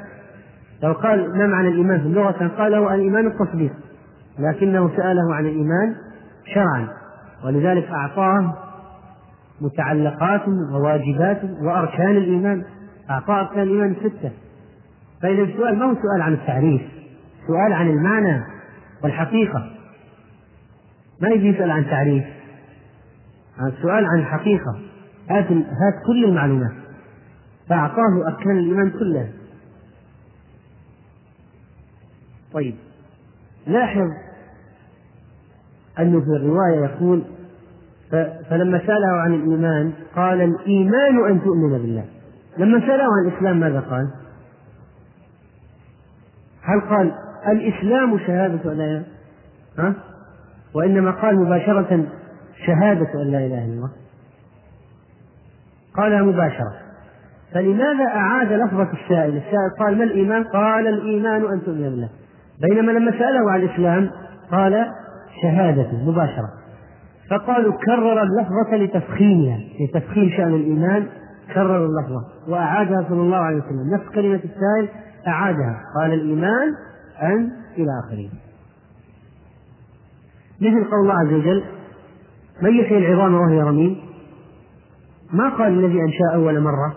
لو 0.83 0.93
قال 0.93 1.39
ما 1.39 1.47
معنى 1.47 1.69
الإيمان 1.69 2.01
في 2.01 2.07
اللغة 2.07 2.31
كان 2.31 2.49
قال 2.49 2.73
له 2.73 2.95
الإيمان 2.95 3.27
التصديق. 3.27 3.73
لكنه 4.39 4.97
سأله 4.97 5.35
عن 5.35 5.47
الإيمان 5.47 5.95
شرعا. 6.55 6.89
ولذلك 7.45 7.85
أعطاه 7.85 8.68
متعلقات 9.61 10.49
وواجبات 10.49 11.41
وأركان 11.63 12.17
الإيمان 12.17 12.65
أعطاه 13.11 13.41
أركان 13.41 13.63
الإيمان 13.63 13.97
ستة. 14.01 14.31
فإذا 15.23 15.43
السؤال 15.43 15.79
ما 15.79 15.85
هو 15.85 15.95
سؤال 15.95 16.23
عن 16.23 16.33
التعريف؟ 16.33 16.83
سؤال 17.47 17.73
عن 17.73 17.91
المعنى 17.91 18.45
والحقيقة. 19.05 19.71
ما 21.21 21.29
يجي 21.29 21.49
يسأل 21.49 21.71
عن 21.71 21.85
تعريف؟ 21.85 22.25
السؤال 23.63 24.07
عن 24.07 24.19
الحقيقة 24.19 24.81
هات 25.31 25.53
هات 25.53 25.95
كل 26.07 26.25
المعلومات. 26.25 26.73
فأعطاه 27.69 28.27
أركان 28.27 28.59
الإيمان 28.59 28.91
كلها. 28.91 29.29
طيب. 32.53 32.75
لاحظ 33.67 34.09
أنه 35.99 36.21
في 36.21 36.27
الرواية 36.27 36.85
يقول 36.85 37.23
فلما 38.51 38.79
سأله 38.79 39.21
عن 39.21 39.35
الإيمان 39.35 39.93
قال 40.17 40.41
الإيمان 40.41 41.31
أن 41.31 41.43
تؤمن 41.43 41.79
بالله 41.79 42.05
لما 42.59 42.81
سأله 42.81 43.05
عن 43.05 43.29
الإسلام 43.29 43.61
ماذا 43.61 43.81
قال؟ 43.81 44.09
هل 46.63 46.81
قال 46.81 47.13
الإسلام 47.49 48.19
شهادة 48.19 48.73
أن 48.73 48.79
لا 48.79 48.85
إله 48.85 49.05
ها؟ 49.79 49.95
وإنما 50.75 51.11
قال 51.11 51.37
مباشرة 51.37 52.07
شهادة 52.67 53.23
أن 53.23 53.31
لا 53.31 53.39
إله 53.39 53.65
إلا 53.65 53.75
الله 53.75 53.91
قالها 55.97 56.23
مباشرة 56.23 56.75
فلماذا 57.55 58.05
أعاد 58.05 58.53
لفظة 58.53 58.89
السائل؟ 58.93 59.37
السائل 59.37 59.71
قال 59.81 59.99
ما 59.99 60.05
الإيمان؟ 60.05 60.45
قال 60.45 60.87
الإيمان 60.87 61.53
أن 61.53 61.65
تؤمن 61.65 61.83
بالله 61.83 62.09
بينما 62.61 62.93
لما 62.93 63.11
سأله 63.11 63.51
عن 63.51 63.61
الإسلام 63.61 64.11
قال 64.51 64.87
شهادة 65.43 65.93
مباشرة 65.93 66.58
فقالوا 67.31 67.73
كرر 67.73 68.23
اللفظة 68.23 68.77
لتفخيمها 68.77 69.61
لتفخيم 69.81 70.31
شأن 70.37 70.55
الإيمان 70.55 71.07
كرر 71.55 71.87
اللفظة 71.87 72.25
وأعادها 72.49 73.07
صلى 73.09 73.21
الله 73.21 73.37
عليه 73.37 73.57
وسلم. 73.57 73.95
نفس 73.95 74.05
كلمة 74.15 74.35
السائل 74.45 74.89
أعادها. 75.27 75.81
قال 76.01 76.13
الإيمان 76.13 76.75
أن 77.23 77.51
إلى 77.79 77.91
آخره. 78.05 78.29
مثل 80.61 80.91
قول 80.91 81.01
الله 81.01 81.15
عز 81.15 81.33
وجل 81.33 81.65
من 82.63 82.75
يحيي 82.75 82.99
العظام 82.99 83.35
وهي 83.35 83.63
رميم 83.63 83.97
ما 85.33 85.49
قال 85.49 85.85
الذي 85.85 86.01
أنشأ 86.01 86.35
أول 86.35 86.61
مرة؟ 86.61 86.95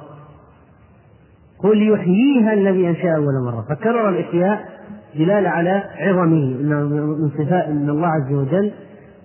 قل 1.59 1.89
يحييها 1.89 2.53
الذي 2.53 2.89
أنشأ 2.89 3.15
أول 3.15 3.43
مرة. 3.45 3.65
فكرر 3.69 4.09
الإحياء 4.09 4.69
دلالة 5.15 5.49
على 5.49 5.83
عظمه 5.95 6.57
من 6.63 7.29
صفات 7.29 7.65
أن 7.65 7.89
الله 7.89 8.07
عز 8.07 8.33
وجل 8.33 8.71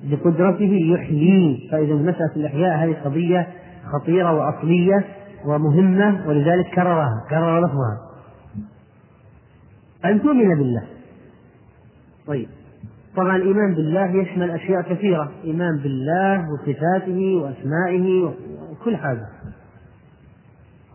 بقدرته 0.04 0.72
يحيي. 0.94 1.68
فإذا 1.72 1.94
مسألة 1.94 2.36
الإحياء 2.36 2.84
هذه 2.84 2.96
قضية 3.04 3.46
خطيرة 3.92 4.32
وأصلية 4.32 5.04
ومهمة 5.46 6.28
ولذلك 6.28 6.66
كررها 6.74 7.26
كرر 7.30 7.60
لفظها. 7.60 7.98
أن 10.04 10.22
تؤمن 10.22 10.48
بالله. 10.48 10.82
طيب. 12.26 12.48
طبعا 13.16 13.36
الإيمان 13.36 13.74
بالله 13.74 14.06
يشمل 14.06 14.50
أشياء 14.50 14.82
كثيرة. 14.82 15.30
إيمان 15.44 15.78
بالله 15.82 16.46
وصفاته 16.52 17.42
وأسمائه 17.42 18.34
وكل 18.70 18.96
حاجة. 18.96 19.26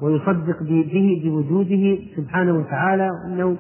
ويصدق 0.02 0.64
به 0.64 1.22
بوجوده 1.24 2.00
سبحانه 2.16 2.54
وتعالى 2.54 3.10
وأنه 3.10 3.58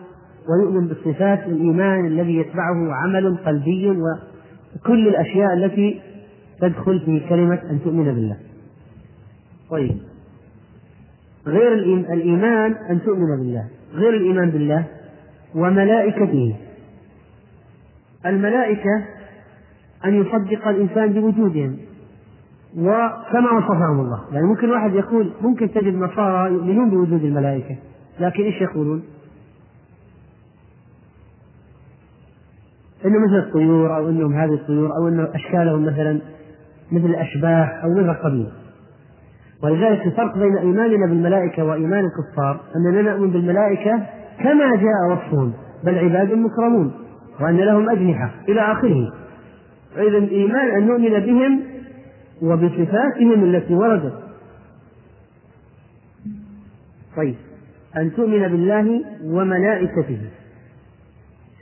ويؤمن 0.49 0.87
بصفات 0.87 1.39
الإيمان 1.39 2.05
الذي 2.05 2.35
يتبعه 2.35 2.93
عمل 2.93 3.37
قلبي 3.37 3.89
وكل 4.81 5.07
الأشياء 5.07 5.53
التي 5.53 6.01
تدخل 6.61 6.99
في 6.99 7.19
كلمة 7.29 7.59
أن 7.69 7.79
تؤمن 7.83 8.03
بالله. 8.03 8.37
طيب. 9.69 9.97
غير 11.47 11.73
الإيمان 12.13 12.75
أن 12.89 13.01
تؤمن 13.01 13.37
بالله. 13.37 13.67
غير 13.93 14.13
الإيمان 14.13 14.49
بالله 14.49 14.85
وملائكته. 15.55 16.55
الملائكة 18.25 19.05
أن 20.05 20.21
يصدق 20.21 20.67
الإنسان 20.67 21.13
بوجودهم. 21.13 21.77
وكما 22.77 23.51
وصفهم 23.57 23.99
الله. 23.99 24.23
يعني 24.31 24.45
ممكن 24.45 24.69
واحد 24.69 24.93
يقول 24.93 25.31
ممكن 25.41 25.71
تجد 25.71 25.95
نصارى 25.95 26.53
يؤمنون 26.53 26.89
بوجود 26.89 27.23
الملائكة. 27.23 27.75
لكن 28.19 28.43
إيش 28.43 28.61
يقولون؟ 28.61 29.03
إنه 33.05 33.19
مثل 33.19 33.47
الطيور 33.47 33.97
أو 33.97 34.09
إنهم 34.09 34.33
هذه 34.33 34.53
الطيور 34.53 34.89
أو 34.97 35.07
إنه 35.07 35.27
اشكالهم 35.35 35.85
مثلا 35.85 36.21
مثل 36.91 37.05
الأشباح 37.05 37.83
أو 37.83 37.89
مثل 37.89 38.09
القبيل. 38.09 38.51
ولذلك 39.63 40.05
الفرق 40.05 40.37
بين 40.37 40.57
إيماننا 40.57 41.05
بالملائكة 41.05 41.63
وإيمان 41.63 42.05
الكفار 42.05 42.61
أننا 42.75 43.01
نؤمن 43.01 43.31
بالملائكة 43.31 43.91
كما 44.43 44.75
جاء 44.75 45.11
وصفهم 45.11 45.53
بل 45.83 45.97
عباد 45.97 46.33
مكرمون 46.33 46.91
وأن 47.39 47.57
لهم 47.57 47.89
أجنحة 47.89 48.31
إلى 48.49 48.61
آخره. 48.61 49.13
فاذا 49.95 50.17
الايمان 50.17 50.69
أن 50.69 50.87
نؤمن 50.87 51.19
بهم 51.19 51.61
وبصفاتهم 52.41 53.43
التي 53.43 53.75
وردت. 53.75 54.13
طيب 57.17 57.35
أن 57.97 58.13
تؤمن 58.13 58.47
بالله 58.47 59.01
وملائكته. 59.23 60.19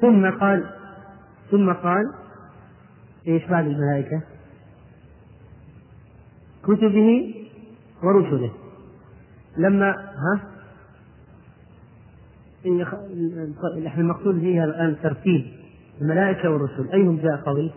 ثم 0.02 0.30
قال 0.30 0.64
ثم 1.52 1.74
قال 1.74 2.14
إيش 3.28 3.46
بعد 3.46 3.66
الملائكة؟ 3.66 4.22
كتبه 6.64 7.36
ورسله. 8.04 8.52
لما 9.58 9.92
ها؟ 9.92 10.42
إحنا 13.88 14.02
المقصود 14.02 14.40
فيها 14.40 14.66
الآن 14.66 14.96
ترتيب. 15.04 15.46
الملائكة 16.02 16.50
والرسل. 16.50 16.90
أيهم 16.94 17.18
جاء 17.18 17.36
قوي؟ 17.36 17.72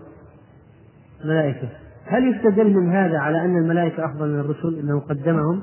الملائكة. 1.25 1.69
هل 2.05 2.37
يستدل 2.37 2.71
من 2.75 2.93
هذا 2.93 3.19
على 3.19 3.45
أن 3.45 3.57
الملائكة 3.57 4.05
أفضل 4.05 4.29
من 4.29 4.41
الرسل؟ 4.41 4.79
أنه 4.79 5.01
قدمهم 5.01 5.63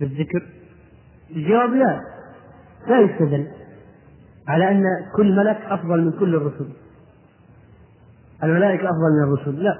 بالذكر؟ 0.00 0.46
الجواب 1.30 1.70
لا. 1.70 2.00
لا 2.88 3.00
يستدل 3.00 3.46
على 4.48 4.70
أن 4.70 4.84
كل 5.16 5.36
ملك 5.36 5.56
أفضل 5.56 6.04
من 6.04 6.12
كل 6.12 6.34
الرسل. 6.34 6.68
الملائكة 8.44 8.84
أفضل 8.84 9.12
من 9.18 9.32
الرسل. 9.32 9.62
لا. 9.62 9.74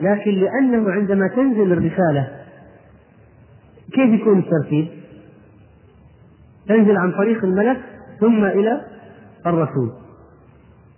لكن 0.00 0.30
لأنه 0.30 0.90
عندما 0.90 1.28
تنزل 1.28 1.72
الرسالة 1.72 2.28
كيف 3.92 4.20
يكون 4.20 4.38
الترتيب؟ 4.38 4.88
تنزل 6.68 6.96
عن 6.96 7.12
طريق 7.12 7.44
الملك 7.44 7.78
ثم 8.20 8.44
إلى 8.44 8.80
الرسول. 9.46 9.92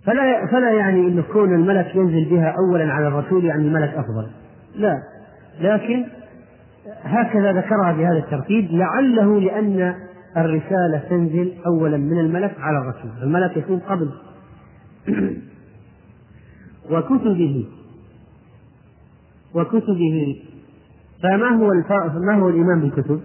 فلا 0.05 0.45
فلا 0.45 0.71
يعني 0.71 0.99
أن 0.99 1.23
كون 1.33 1.55
الملك 1.55 1.95
ينزل 1.95 2.29
بها 2.29 2.55
أولا 2.57 2.93
على 2.93 3.07
الرسول 3.07 3.45
يعني 3.45 3.67
الملك 3.67 3.89
أفضل. 3.89 4.27
لا. 4.75 4.97
لكن 5.61 6.05
هكذا 7.03 7.51
ذكرها 7.51 7.91
بهذا 7.91 8.17
الترتيب 8.17 8.67
لعله 8.71 9.39
لأن 9.39 9.95
الرسالة 10.37 11.01
تنزل 11.09 11.53
أولا 11.65 11.97
من 11.97 12.19
الملك 12.19 12.55
على 12.59 12.77
الرسول. 12.77 13.11
الملك 13.23 13.57
يكون 13.57 13.79
قبل. 13.79 14.11
وكتبه 16.91 17.65
وكتبه 19.55 20.41
فما 21.23 21.49
هو 21.49 21.71
ما 22.15 22.35
هو 22.35 22.49
الإيمان 22.49 22.81
بالكتب؟ 22.81 23.21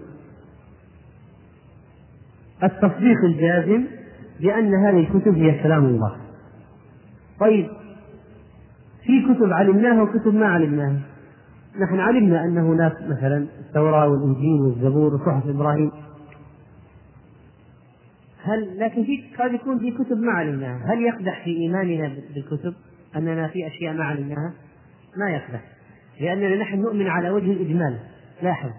التصديق 2.63 3.23
الجازم 3.23 3.83
بأن 4.41 4.75
هذه 4.75 4.99
الكتب 4.99 5.35
هي 5.35 5.63
كلام 5.63 5.85
الله. 5.85 6.15
طيب 7.39 7.67
في 9.03 9.33
كتب 9.33 9.53
علمناها 9.53 10.01
وكتب 10.01 10.33
ما 10.33 10.47
علمناها. 10.47 11.01
نحن 11.81 11.99
علمنا 11.99 12.43
أن 12.43 12.57
هناك 12.57 13.01
مثلا 13.09 13.47
التوراة 13.59 14.07
والإنجيل 14.07 14.61
والزبور 14.61 15.15
وصحف 15.15 15.47
إبراهيم. 15.47 15.91
هل 18.43 18.79
لكن 18.79 19.03
في 19.03 19.23
قد 19.39 19.53
يكون 19.53 19.79
في 19.79 19.91
كتب 19.91 20.17
ما 20.17 20.31
علمناها، 20.31 20.93
هل 20.93 21.01
يقدح 21.01 21.43
في 21.43 21.49
إيماننا 21.49 22.15
بالكتب 22.33 22.73
أننا 23.17 23.47
في 23.47 23.67
أشياء 23.67 23.93
ما 23.93 24.03
علمناها؟ 24.03 24.53
ما 25.17 25.29
يقدح. 25.29 25.61
لأننا 26.19 26.55
نحن 26.55 26.81
نؤمن 26.81 27.07
على 27.07 27.29
وجه 27.29 27.51
الإجمال 27.51 27.99
لاحظ 28.41 28.69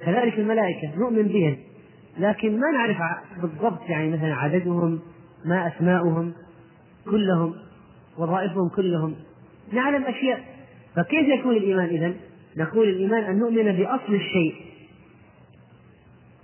كذلك 0.00 0.38
الملائكة 0.38 0.98
نؤمن 0.98 1.22
بهم 1.22 1.56
لكن 2.18 2.60
ما 2.60 2.70
نعرف 2.70 2.96
بالضبط 3.42 3.88
يعني 3.88 4.10
مثلا 4.10 4.34
عددهم 4.34 5.00
ما 5.44 5.68
أسماؤهم 5.68 6.32
كلهم 7.04 7.54
وظائفهم 8.18 8.68
كلهم 8.68 9.14
نعلم 9.72 10.04
أشياء 10.04 10.40
فكيف 10.96 11.28
يكون 11.28 11.56
الإيمان 11.56 11.86
إذن؟ 11.86 12.16
نقول 12.56 12.88
الإيمان 12.88 13.24
أن 13.24 13.38
نؤمن 13.38 13.72
بأصل 13.72 14.14
الشيء 14.14 14.54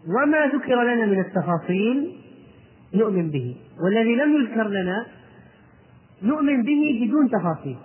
وما 0.07 0.47
ذكر 0.47 0.83
لنا 0.83 1.07
من 1.07 1.21
التفاصيل 1.21 2.17
نؤمن 2.95 3.31
به 3.31 3.57
والذي 3.85 4.15
لم 4.15 4.37
يذكر 4.37 4.69
لنا 4.69 5.07
نؤمن 6.23 6.63
به 6.63 7.07
بدون 7.07 7.29
تفاصيل. 7.29 7.77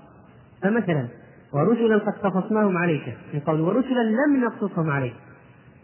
فمثلا 0.62 1.08
ورسلا 1.54 1.98
قد 1.98 2.14
قصصناهم 2.14 2.78
عليك. 2.78 3.18
في 3.32 3.40
قول 3.40 3.62
ورسلا 3.62 4.04
لم 4.04 4.44
نقصصهم 4.44 4.90
عليك. 4.90 5.14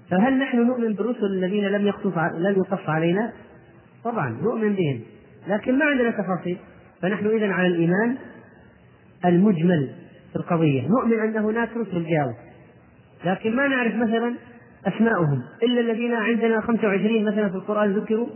فهل 0.09 0.39
نحن 0.39 0.57
نؤمن 0.57 0.93
بالرسل 0.93 1.25
الذين 1.25 1.63
لم 1.63 1.87
يقصص 1.87 2.17
لم 2.17 2.55
يقص 2.57 2.89
علينا؟ 2.89 3.31
طبعا 4.03 4.29
نؤمن 4.29 4.73
بهم. 4.73 4.99
لكن 5.47 5.79
ما 5.79 5.85
عندنا 5.85 6.11
تفاصيل. 6.11 6.57
فنحن 7.01 7.25
اذا 7.25 7.47
على 7.47 7.67
الإيمان 7.67 8.17
المجمل 9.25 9.89
في 10.29 10.35
القضية. 10.35 10.87
نؤمن 10.87 11.19
أن 11.19 11.37
هناك 11.37 11.69
رسل 11.77 12.05
جاءوا. 12.05 12.33
لكن 13.25 13.55
ما 13.55 13.67
نعرف 13.67 13.95
مثلا 13.95 14.35
اسماءهم 14.85 15.41
إلا 15.63 15.81
الذين 15.81 16.13
عندنا 16.13 16.61
25 16.61 17.25
مثلا 17.25 17.49
في 17.49 17.55
القرآن 17.55 17.91
ذكروا. 17.91 18.27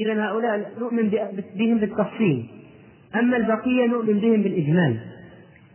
اذا 0.00 0.24
هؤلاء 0.24 0.72
نؤمن 0.80 1.10
بهم 1.56 1.78
بالتفصيل. 1.78 2.55
أما 3.18 3.36
البقية 3.36 3.86
نؤمن 3.86 4.20
بهم 4.20 4.42
بالإجمال. 4.42 4.96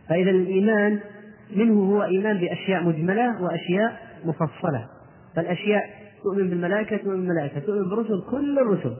فإذا 0.08 0.30
الإيمان 0.30 1.00
منه 1.56 1.74
هو 1.74 2.02
إيمان 2.02 2.38
بأشياء 2.38 2.84
مجملة 2.84 3.42
وأشياء 3.42 4.00
مفصلة. 4.24 4.88
فالأشياء 5.36 5.90
تؤمن 6.22 6.50
بالملائكة 6.50 6.96
تؤمن 6.96 7.16
بالملائكة. 7.16 7.60
تؤمن 7.60 7.82
بالرسل 7.82 8.22
كل 8.30 8.58
الرسل. 8.58 8.96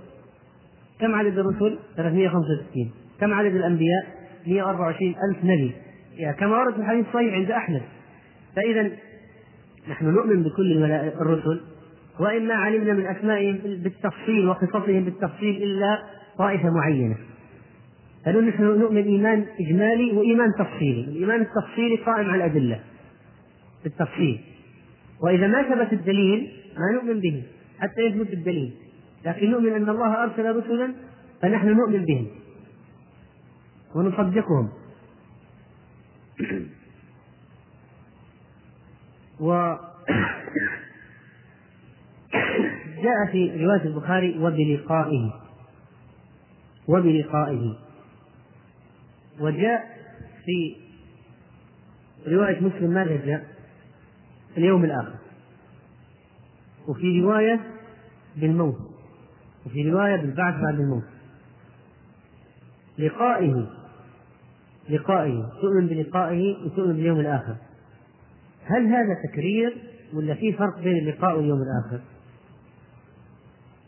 كم 1.01 1.15
عدد 1.15 1.39
الرسل؟ 1.39 1.79
365 1.97 2.91
كم 3.21 3.35
عدد 3.35 3.55
الأنبياء؟ 3.55 4.07
124 4.47 5.15
ألف 5.31 5.45
نبي. 5.45 5.73
يعني 6.17 6.37
كما 6.37 6.57
ورد 6.57 6.75
في 6.75 6.81
الحديث 6.81 7.07
الصحيح 7.07 7.35
عند 7.35 7.51
أحمد. 7.51 7.83
فإذا 8.57 8.91
نحن 9.91 10.07
نؤمن 10.07 10.43
بكل 10.43 10.85
الرسل. 11.21 11.61
وإن 12.21 12.49
ما 12.49 12.55
علمنا 12.55 12.93
من 12.93 13.07
أسمائهم 13.07 13.59
بالتفصيل 13.83 14.49
وقصصهم 14.49 15.05
بالتفصيل 15.05 15.63
إلا 15.63 15.99
طائفة 16.39 16.71
معينة. 16.71 17.17
هل 18.27 18.49
نحن 18.49 18.63
نؤمن 18.63 19.03
إيمان 19.03 19.47
إجمالي 19.61 20.13
وإيمان 20.13 20.49
تفصيلي؟ 20.59 21.01
الإيمان 21.01 21.41
التفصيلي 21.41 21.97
قائم 21.97 22.31
على 22.31 22.45
الأدلة. 22.45 22.81
بالتفصيل 23.85 24.41
وإذا 25.23 25.47
ما 25.47 25.63
ثبت 25.63 25.93
الدليل 25.93 26.53
ما 26.79 26.99
نؤمن 26.99 27.21
به 27.21 27.43
حتى 27.79 28.01
يثبت 28.01 28.33
الدليل. 28.33 28.75
لكن 29.27 29.51
نؤمن 29.51 29.73
أن 29.73 29.89
الله 29.89 30.23
أرسل 30.23 30.57
رسلا 30.57 30.95
فنحن 31.43 31.69
نؤمن 31.69 32.05
بهم. 32.05 32.27
ونصدقهم. 33.95 34.69
و 39.41 39.75
جاء 43.03 43.33
في 43.33 43.65
رواية 43.65 43.85
البخاري 43.85 44.39
وبلقائه. 44.39 45.33
وبلقائه. 46.89 47.92
وجاء 49.41 49.97
في 50.45 50.77
رواية 52.27 52.61
مسلم 52.61 52.91
ماذا 52.91 53.27
جاء؟ 53.27 53.47
اليوم 54.57 54.85
الآخر. 54.85 55.19
وفي 56.89 57.21
رواية 57.21 57.61
بالموت. 58.37 58.79
وفي 59.67 59.91
رواية 59.91 60.17
بالبعث 60.17 60.55
بعد 60.55 60.81
الموت. 60.81 61.05
لقائه 62.99 63.67
لقائه 64.89 65.53
تؤمن 65.63 65.87
بلقائه 65.87 66.57
وتؤمن 66.65 66.93
باليوم 66.93 67.21
الآخر. 67.21 67.57
هل 68.65 68.87
هذا 68.87 69.15
تكرير 69.29 69.77
ولا 70.15 70.35
في 70.35 70.53
فرق 70.53 70.79
بين 70.79 70.97
اللقاء 70.99 71.37
واليوم 71.37 71.59
الآخر؟ 71.63 72.01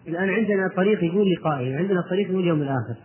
الآن 0.08 0.30
عندنا 0.30 0.68
طريق 0.76 1.04
يقول 1.04 1.32
لقائه 1.32 1.76
عندنا 1.76 2.00
طريق 2.10 2.30
يقول 2.30 2.42
اليوم 2.42 2.62
الآخر. 2.62 2.96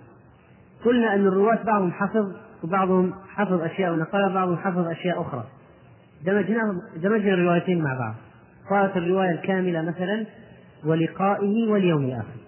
قلنا 0.85 1.15
أن 1.15 1.27
الرواة 1.27 1.63
بعضهم 1.63 1.91
حفظ 1.91 2.31
وبعضهم 2.63 3.13
حفظ 3.29 3.61
أشياء 3.61 3.93
ونقل 3.93 4.33
بعضهم 4.33 4.57
حفظ 4.57 4.87
أشياء 4.87 5.21
أخرى. 5.21 5.43
دمجناهم 6.25 6.81
دمجنا 6.95 7.33
الروايتين 7.33 7.83
مع 7.83 7.93
بعض. 7.99 8.15
صارت 8.69 8.97
الرواية 8.97 9.31
الكاملة 9.31 9.81
مثلا 9.81 10.25
ولقائه 10.85 11.71
واليوم 11.71 12.05
الآخر 12.05 12.39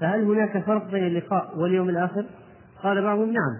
فهل 0.00 0.22
هناك 0.22 0.64
فرق 0.64 0.90
بين 0.90 1.06
اللقاء 1.06 1.58
واليوم 1.58 1.88
الآخر؟ 1.88 2.26
قال 2.82 3.02
بعضهم 3.02 3.32
نعم. 3.32 3.58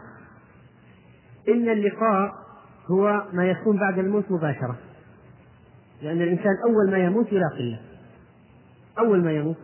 إن 1.48 1.68
اللقاء 1.68 2.32
هو 2.90 3.24
ما 3.32 3.44
يكون 3.44 3.76
بعد 3.76 3.98
الموت 3.98 4.30
مباشرة. 4.30 4.76
لأن 6.02 6.22
الإنسان 6.22 6.52
أول 6.68 6.90
ما 6.90 6.98
يموت 6.98 7.32
يلاقي 7.32 7.60
الله. 7.60 7.80
أول 8.98 9.24
ما 9.24 9.32
يموت. 9.32 9.56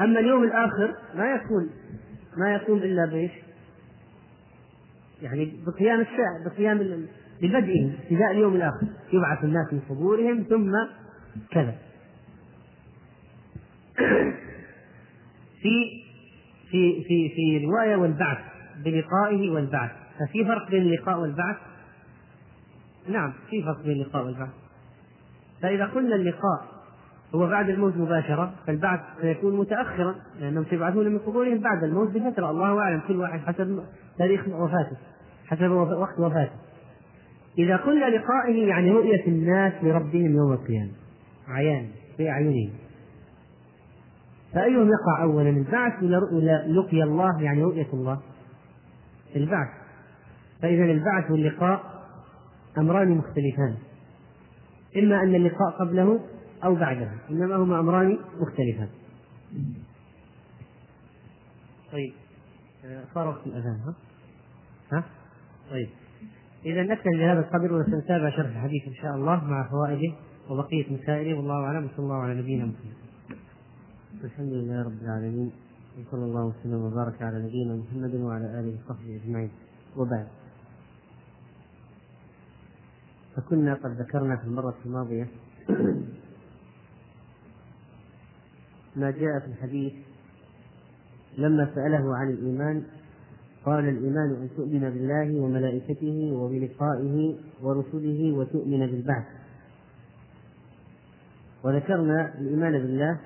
أما 0.00 0.20
اليوم 0.20 0.44
الآخر 0.44 0.94
ما 1.14 1.30
يكون 1.30 1.70
ما 2.36 2.54
يكون 2.54 2.78
إلا 2.78 3.06
بإيش؟ 3.06 3.30
يعني 5.22 5.52
بقيام 5.66 6.00
الساعة 6.00 6.44
بقيام 6.46 6.78
ببدئه 7.42 7.92
ابتداء 8.02 8.30
اليوم 8.30 8.56
الآخر 8.56 8.86
يبعث 9.12 9.44
الناس 9.44 9.72
من 9.72 9.80
قبورهم 9.80 10.42
ثم 10.42 10.72
كذا. 11.50 11.74
في 15.62 16.02
في 16.70 17.02
في 17.02 17.28
في 17.28 17.66
رواية 17.66 17.96
والبعث 17.96 18.38
بلقائه 18.84 19.50
والبعث. 19.50 19.90
ففي 20.18 20.44
فرق 20.44 20.70
بين 20.70 20.82
اللقاء 20.82 21.20
والبعث؟ 21.20 21.56
نعم 23.08 23.32
في 23.50 23.62
فرق 23.62 23.82
بين 23.82 23.92
اللقاء 23.92 24.24
والبعث. 24.24 24.50
فإذا 25.62 25.86
قلنا 25.86 26.16
اللقاء 26.16 26.75
هو 27.34 27.46
بعد 27.46 27.68
الموت 27.68 27.96
مباشرة 27.96 28.52
فالبعث 28.66 29.00
سيكون 29.20 29.56
متأخرا 29.56 30.14
لأنهم 30.40 30.64
سيبعثون 30.70 31.08
من 31.08 31.18
قبورهم 31.18 31.58
بعد 31.58 31.84
الموت 31.84 32.08
بفترة 32.08 32.50
الله 32.50 32.78
أعلم 32.78 33.00
كل 33.08 33.16
واحد 33.16 33.40
حسب 33.40 33.84
تاريخ 34.18 34.48
وفاته 34.48 34.96
حسب 35.46 35.70
وقت 35.70 36.18
وفاته. 36.18 36.52
إذا 37.58 37.76
قلنا 37.76 38.04
لقائه 38.04 38.68
يعني 38.68 38.90
رؤية 38.90 39.26
الناس 39.26 39.72
لربهم 39.82 40.36
يوم 40.36 40.52
القيامة 40.52 40.90
عيان 41.48 41.88
في 42.16 42.30
أعينهم. 42.30 42.70
فأيهم 44.54 44.88
يقع 44.88 45.22
أولا؟ 45.22 45.50
البعث 45.50 46.02
ولا 46.02 46.66
لقي 46.68 47.02
الله 47.02 47.42
يعني 47.42 47.62
رؤية 47.62 47.86
الله؟ 47.92 48.20
البعث. 49.36 49.68
فإذا 50.62 50.84
البعث 50.84 51.30
واللقاء 51.30 51.82
أمران 52.78 53.10
مختلفان. 53.10 53.74
إما 54.96 55.22
أن 55.22 55.34
اللقاء 55.34 55.70
قبله 55.80 56.20
أو 56.64 56.74
بعده 56.74 57.12
إنما 57.30 57.56
هما 57.56 57.80
أمران 57.80 58.18
مختلفان. 58.40 58.88
طيب. 61.92 62.12
صار 63.14 63.28
وقت 63.28 63.46
الأذان 63.46 63.80
ها؟ 63.80 63.94
ها؟ 64.92 65.04
طيب. 65.70 65.88
إذا 66.66 66.82
نكتفي 66.82 67.18
بهذا 67.18 67.40
القدر 67.40 67.72
وسنتابع 67.72 68.30
شرح 68.30 68.46
الحديث 68.46 68.88
إن 68.88 68.94
شاء 68.94 69.14
الله 69.14 69.44
مع 69.44 69.68
فوائده 69.70 70.14
وبقية 70.50 70.92
مسائله. 70.92 71.36
والله 71.36 71.64
أعلم 71.64 71.84
وصلى 71.84 71.98
الله 71.98 72.16
على 72.16 72.34
نبينا 72.34 72.64
محمد. 72.64 72.96
الحمد 74.24 74.52
لله 74.52 74.82
رب 74.82 75.02
العالمين 75.02 75.52
وصلى 75.98 76.24
الله 76.24 76.44
وسلم 76.44 76.80
وبارك 76.84 77.22
على 77.22 77.38
نبينا 77.38 77.76
محمد 77.76 78.14
وعلى 78.14 78.60
آله 78.60 78.78
وصحبه 78.84 79.20
أجمعين. 79.24 79.50
وبعد. 79.96 80.28
فكنا 83.36 83.74
قد 83.74 83.90
ذكرنا 83.90 84.36
في 84.36 84.44
المرة 84.44 84.74
الماضية 84.86 85.28
ما 88.96 89.10
جاء 89.10 89.38
في 89.38 89.46
الحديث 89.46 89.92
لما 91.38 91.70
سأله 91.74 92.16
عن 92.16 92.30
الإيمان 92.30 92.82
قال 93.64 93.88
الإيمان 93.88 94.30
أن 94.30 94.48
تؤمن 94.56 94.80
بالله 94.80 95.40
وملائكته 95.40 96.32
وبلقائه 96.32 97.36
ورسله 97.62 98.32
وتؤمن 98.32 98.86
بالبعث 98.86 99.24
وذكرنا 101.64 102.34
الإيمان 102.38 102.72
بالله 102.72 103.18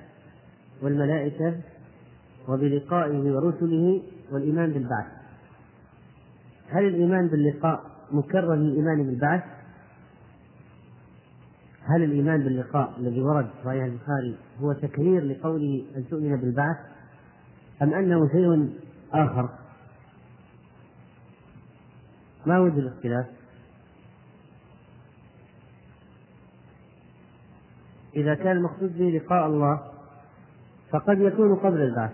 والملائكة 0.81 1.55
وبلقائه 2.47 3.31
ورسله 3.31 4.01
والإيمان 4.31 4.71
بالبعث 4.71 5.05
هل 6.69 6.85
الإيمان 6.85 7.27
باللقاء 7.27 7.91
مكرر 8.11 8.55
للإيمان 8.55 9.03
بالبعث؟ 9.03 9.43
هل 11.85 12.03
الإيمان 12.03 12.43
باللقاء 12.43 12.93
الذي 12.97 13.21
ورد 13.21 13.45
في 13.45 13.63
صحيح 13.65 13.83
البخاري 13.83 14.37
هو 14.61 14.73
تكرير 14.73 15.23
لقوله 15.23 15.85
أن 15.95 16.07
تؤمن 16.09 16.35
بالبعث 16.37 16.77
أم 17.81 17.93
أنه 17.93 18.27
شيء 18.27 18.69
آخر؟ 19.13 19.49
ما 22.45 22.59
وجه 22.59 22.79
الاختلاف؟ 22.79 23.25
إذا 28.15 28.35
كان 28.35 28.57
المقصود 28.57 28.97
به 28.97 29.21
لقاء 29.23 29.47
الله 29.47 29.81
فقد 30.89 31.19
يكون 31.19 31.55
قبل 31.55 31.81
البعث 31.81 32.11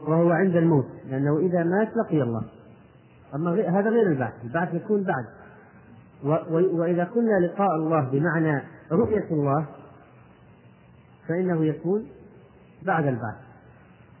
وهو 0.00 0.30
عند 0.30 0.56
الموت 0.56 0.86
لأنه 1.10 1.38
إذا 1.38 1.64
مات 1.64 1.88
لقي 1.96 2.22
الله. 2.22 2.42
أما 3.34 3.50
هذا 3.50 3.90
غير 3.90 4.06
البعث 4.06 4.32
البعث 4.44 4.74
يكون 4.74 5.02
بعد. 5.02 5.24
وإذا 6.50 7.04
قلنا 7.04 7.46
لقاء 7.46 7.76
الله 7.76 8.00
بمعنى 8.00 8.62
رؤية 8.90 9.26
الله 9.30 9.66
فإنه 11.28 11.64
يكون 11.64 12.06
بعد 12.82 13.06
البعث. 13.06 13.36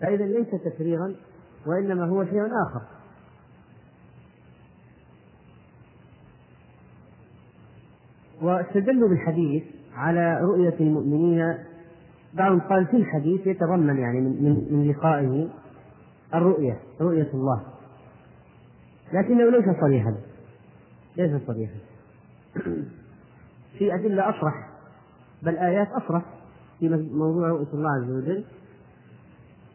فإذا 0.00 0.24
ليس 0.24 0.50
تكريرا 0.64 1.14
وإنما 1.66 2.06
هو 2.06 2.24
شيء 2.24 2.46
آخر. 2.46 2.82
واستدلوا 8.42 9.08
بالحديث 9.08 9.64
على 9.94 10.40
رؤية 10.40 10.74
المؤمنين. 10.80 11.58
بعضهم 12.34 12.60
قال 12.60 12.86
في 12.86 12.96
الحديث 12.96 13.46
يتضمن 13.46 13.98
يعني 13.98 14.20
من, 14.20 14.66
من, 14.70 14.90
لقائه 14.90 15.48
الرؤية 16.34 16.80
رؤية 17.00 17.30
الله. 17.34 17.62
لكنه 19.12 19.50
ليس 19.50 19.80
صريحا 19.80 20.14
ليس 21.16 21.42
صريحا. 21.46 21.78
في 23.78 23.94
أدلة 23.94 24.30
أصرح 24.30 24.68
بل 25.42 25.56
آيات 25.56 25.88
أصرح 25.88 26.22
في 26.78 26.88
موضوع 27.12 27.48
رؤية 27.48 27.72
الله 27.74 27.90
عز 27.90 28.10
وجل. 28.10 28.44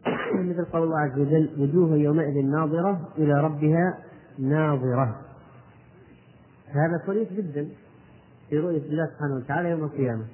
مثل 0.50 0.64
قول 0.64 0.82
الله 0.82 0.98
عز 0.98 1.18
وجل 1.18 1.50
وجوه 1.58 1.96
يومئذ 1.96 2.46
ناظرة 2.46 3.08
إلى 3.18 3.40
ربها 3.40 3.98
ناظرة. 4.38 5.20
هذا 6.68 7.02
صريح 7.06 7.32
جدا 7.32 7.68
في 8.50 8.58
رؤية 8.58 8.82
الله 8.82 9.06
سبحانه 9.06 9.36
وتعالى 9.36 9.70
يوم 9.70 9.84
القيامة. 9.84 10.24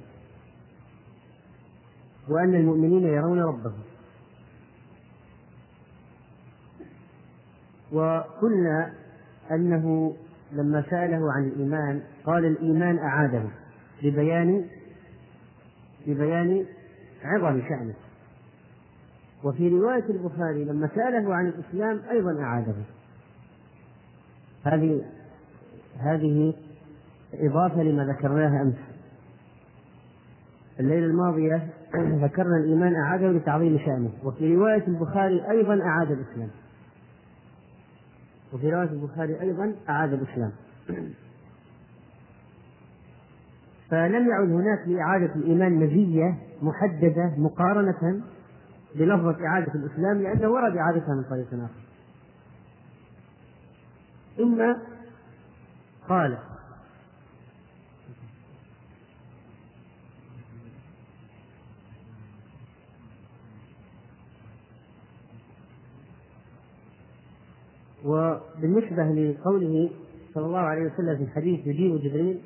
وأن 2.29 2.55
المؤمنين 2.55 3.07
يرون 3.07 3.41
ربهم. 3.41 3.83
وقلنا 7.93 8.93
أنه 9.51 10.17
لما 10.53 10.85
سأله 10.91 11.33
عن 11.33 11.45
الإيمان 11.45 12.03
قال 12.25 12.45
الإيمان 12.45 12.99
أعاده. 12.99 13.60
لبيان 14.03 14.65
لبيان 16.07 16.67
عظم 17.25 17.61
شأنه. 17.69 17.95
وفي 19.45 19.69
رواية 19.69 20.05
البخاري 20.09 20.65
لما 20.65 20.89
سأله 20.95 21.35
عن 21.35 21.47
الإسلام 21.47 22.01
أيضا 22.11 22.43
أعاده. 22.43 22.75
هذه 24.65 25.05
هذه 25.99 26.55
إضافة 27.35 27.83
لما 27.83 28.05
ذكرناه 28.05 28.63
أمس. 28.63 28.75
الليلة 30.81 31.07
الماضية 31.07 31.69
ذكرنا 32.25 32.57
الإيمان 32.57 32.95
أعاده 32.95 33.33
لتعظيم 33.33 33.79
شأنه. 33.79 34.11
وفي 34.25 34.55
رواية 34.57 34.87
البخاري 34.89 35.51
أيضا 35.51 35.83
أعاد 35.83 36.11
الإسلام. 36.11 36.51
وفي 38.53 38.71
رواية 38.71 38.91
البخاري 38.91 39.41
أيضا 39.41 39.75
أعاد 39.89 40.13
الإسلام. 40.13 40.53
فلم 43.91 44.29
يعد 44.29 44.49
هناك 44.51 44.89
لإعادة 44.89 45.35
الإيمان 45.35 45.73
مزية 45.73 46.39
محددة 46.63 47.35
مقارنة 47.37 48.23
بلفظة 48.95 49.47
إعادة 49.47 49.75
الإسلام 49.75 50.23
لأنه 50.23 50.49
ورد 50.49 50.77
إعادتها 50.77 51.15
من 51.15 51.23
طريق 51.23 51.47
آخر. 51.47 51.69
ثم 54.37 54.63
قال 56.09 56.39
وبالنسبة 68.05 69.03
لقوله 69.03 69.91
صلى 70.35 70.47
الله 70.47 70.59
عليه 70.59 70.83
وسلم 70.83 71.17
في 71.17 71.23
الحديث 71.23 71.67
يجيء 71.67 71.97
جبريل 71.97 72.41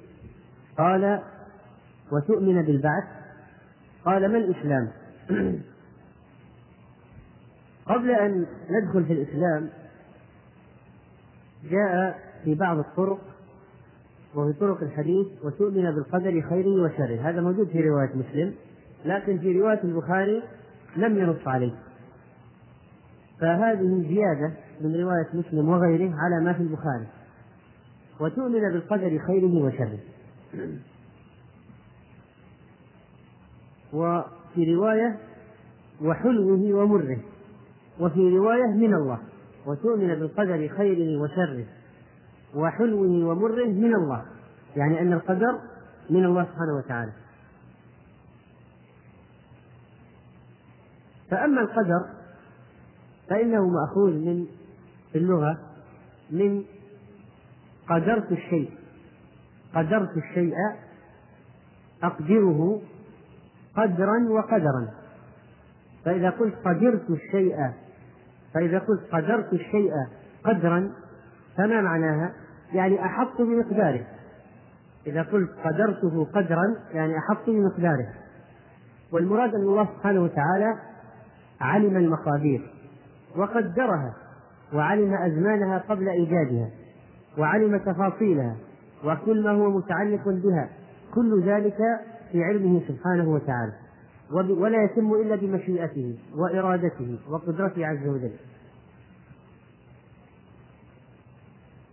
قال 0.78 1.22
وتؤمن 2.12 2.62
بالبعث؟ 2.62 3.05
قال 4.05 4.32
ما 4.32 4.38
الإسلام؟ 4.38 4.88
قبل 7.86 8.11
أن 8.11 8.46
ندخل 8.70 9.05
في 9.05 9.12
الإسلام 9.12 9.68
جاء 11.70 12.18
في 12.44 12.55
بعض 12.55 12.78
الطرق 12.78 13.20
وفي 14.34 14.52
طرق 14.52 14.82
الحديث 14.82 15.26
وتؤمن 15.44 15.90
بالقدر 15.90 16.40
خيره 16.40 16.82
وشره. 16.82 17.30
هذا 17.30 17.40
موجود 17.40 17.68
في 17.68 17.80
رواية 17.80 18.11
مسلم 18.14 18.55
لكن 19.05 19.38
في 19.38 19.61
رواية 19.61 19.80
البخاري 19.84 20.42
لم 20.96 21.18
ينص 21.18 21.48
عليه. 21.48 21.72
فهذه 23.40 24.05
زيادة 24.09 24.52
من 24.80 24.96
رواية 24.96 25.28
مسلم 25.34 25.68
وغيره 25.68 26.14
على 26.14 26.44
ما 26.44 26.52
في 26.52 26.61
البخاري. 26.61 27.07
وتؤمن 28.20 28.61
بالقدر 28.61 29.18
خيره 29.18 29.64
وشره. 29.64 29.98
وفي 33.95 34.74
رواية 34.74 35.18
وحلوه 36.03 36.82
ومره 36.82 37.18
وفي 38.01 38.36
رواية 38.36 38.66
من 38.66 38.95
الله 38.95 39.18
وتؤمن 39.66 40.09
بالقدر 40.09 40.68
خيره 40.68 41.20
وشره 41.22 41.64
وحلوه 42.55 43.26
ومره 43.28 43.64
من 43.64 43.95
الله 43.95 44.24
يعني 44.76 45.01
أن 45.01 45.12
القدر 45.12 45.59
من 46.11 46.24
الله 46.24 46.45
سبحانه 46.45 46.76
وتعالى. 46.76 47.12
فأما 51.30 51.61
القدر 51.61 52.01
فإنه 53.28 53.68
مأخوذ 53.68 54.12
من 54.12 54.47
في 55.12 55.18
اللغة 55.18 55.59
من 56.30 56.64
قدرت 57.88 58.32
الشيء 58.32 58.70
قدرت 59.74 60.16
الشيء 60.16 60.55
أقدره 62.03 62.80
قدرا 63.76 64.28
وقدرا. 64.28 64.88
فإذا 66.04 66.30
قلت 66.30 66.54
قدرت 66.64 67.10
الشيء 67.10 67.56
فإذا 68.54 68.78
قلت 68.78 69.00
قدرت 69.12 69.52
الشيء 69.52 69.92
قدرا 70.44 70.90
فما 71.56 71.80
معناها؟ 71.80 72.32
يعني 72.72 73.04
أحط 73.04 73.42
بمقداره. 73.42 74.06
إذا 75.06 75.22
قلت 75.22 75.50
قدرته 75.64 76.24
قدرا 76.24 76.76
يعني 76.92 77.18
أحط 77.18 77.50
بمقداره. 77.50 78.06
والمراد 79.12 79.54
أن 79.54 79.60
الله 79.60 79.88
سبحانه 79.96 80.20
وتعالى 80.20 80.74
علم 81.60 81.96
المقادير 81.96 82.70
وقدرها 83.36 84.14
وعلم 84.72 85.14
أزمانها 85.14 85.78
قبل 85.78 86.08
إيجادها 86.08 86.70
وعلم 87.38 87.76
تفاصيلها 87.76 88.56
وكل 89.04 89.44
ما 89.44 89.50
هو 89.50 89.70
متعلق 89.70 90.28
بها. 90.28 90.68
كل 91.14 91.42
ذلك 91.42 91.78
في 92.35 92.45
علمه 92.45 92.82
سبحانه 92.89 93.28
وتعالى 93.28 93.72
ولا 94.30 94.85
يتم 94.85 95.14
إلا 95.14 95.37
بمشيئته 95.37 96.18
وإرادته 96.35 97.18
وقدرته 97.28 97.87
عز 97.87 98.07
وجل. 98.07 98.32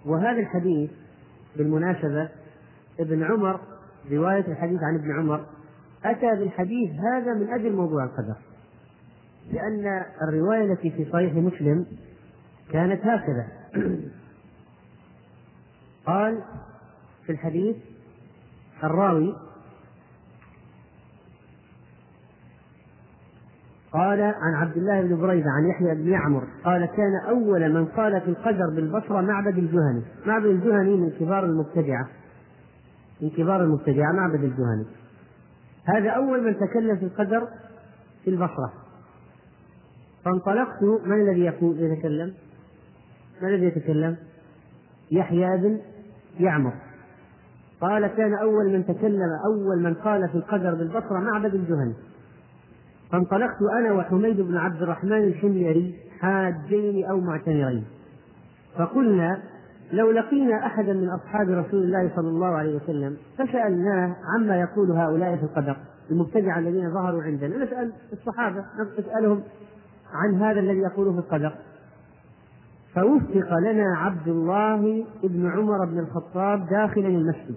وهذا 0.05 0.39
الحديث 0.39 0.91
بالمناسبة 1.55 2.29
ابن 2.99 3.23
عمر 3.23 3.59
رواية 4.11 4.47
الحديث 4.47 4.79
عن 4.83 4.95
ابن 4.95 5.19
عمر 5.19 5.45
أتى 6.05 6.35
بالحديث 6.35 6.91
هذا 6.91 7.33
من 7.33 7.49
أجل 7.49 7.75
موضوع 7.75 8.03
القدر. 8.03 8.35
لأن 9.51 10.05
الرواية 10.21 10.73
التي 10.73 10.91
في 10.91 11.11
صحيح 11.11 11.33
مسلم 11.33 11.85
كانت 12.71 13.01
هكذا. 13.05 13.47
قال 16.07 16.43
في 17.25 17.31
الحديث 17.31 17.75
الراوي 18.83 19.50
قال 23.93 24.21
عن 24.21 24.53
عبد 24.55 24.77
الله 24.77 25.01
بن 25.01 25.21
بريدة 25.21 25.49
عن 25.49 25.69
يحيى 25.69 25.95
بن 25.95 26.11
يعمر 26.11 26.43
قال 26.65 26.85
كان 26.85 27.15
أول 27.29 27.73
من 27.73 27.85
قال 27.85 28.21
في 28.21 28.27
القدر 28.27 28.69
بالبصرة 28.75 29.21
معبد 29.21 29.57
الجهني 29.57 30.01
معبد 30.25 30.45
الجهني 30.45 30.97
من 30.97 31.09
كبار 31.19 31.45
المبتدعة. 31.45 32.07
من 33.21 33.29
كبار 33.29 33.63
المبتدعة 33.63 34.11
معبد 34.11 34.43
الجهني. 34.43 34.85
هذا 35.85 36.09
أول 36.09 36.43
من 36.43 36.55
تكلم 36.55 36.97
في 36.97 37.05
القدر 37.05 37.47
في 38.23 38.29
البصرة. 38.29 38.73
فانطلقت 40.25 40.83
من 41.05 41.21
الذي 41.21 41.41
يقول 41.41 41.79
يتكلم؟ 41.79 42.33
من 43.41 43.49
الذي 43.49 43.65
يتكلم؟ 43.65 44.17
يحيى 45.11 45.57
بن 45.57 45.79
يعمر. 46.39 46.73
قال 47.81 48.07
كان 48.07 48.33
أول 48.33 48.73
من 48.73 48.85
تكلم 48.85 49.29
أول 49.45 49.83
من 49.83 49.93
قال 49.93 50.29
في 50.29 50.35
القدر 50.35 50.75
بالبصرة 50.75 51.19
معبد 51.19 51.55
الجهني. 51.55 51.93
فانطلقت 53.11 53.61
أنا 53.61 53.91
وحميد 53.91 54.41
بن 54.41 54.57
عبد 54.57 54.81
الرحمن 54.81 55.23
الحميري 55.23 55.95
حاجين 56.19 57.05
أو 57.05 57.19
معتمرين. 57.19 57.85
فقلنا 58.77 59.41
لو 59.91 60.11
لقينا 60.11 60.65
أحدا 60.65 60.93
من 60.93 61.09
أصحاب 61.09 61.49
رسول 61.49 61.83
الله 61.83 62.11
صلى 62.15 62.27
الله 62.27 62.47
عليه 62.47 62.75
وسلم 62.75 63.17
فسألناه 63.37 64.15
عما 64.35 64.59
يقول 64.59 64.91
هؤلاء 64.91 65.35
في 65.35 65.43
القدر 65.43 65.77
المبتدعة 66.11 66.59
الذين 66.59 66.93
ظهروا 66.93 67.23
عندنا. 67.23 67.65
نسأل 67.65 67.91
الصحابة 68.13 68.65
نسألهم 68.99 69.43
عن 70.13 70.41
هذا 70.41 70.59
الذي 70.59 70.79
يقوله 70.79 71.11
في 71.11 71.19
القدر. 71.19 71.53
فوفق 72.95 73.57
لنا 73.57 73.97
عبد 73.97 74.27
الله 74.27 75.05
بن 75.23 75.51
عمر 75.51 75.85
بن 75.85 75.99
الخطاب 75.99 76.69
داخلا 76.69 77.07
المسجد. 77.07 77.55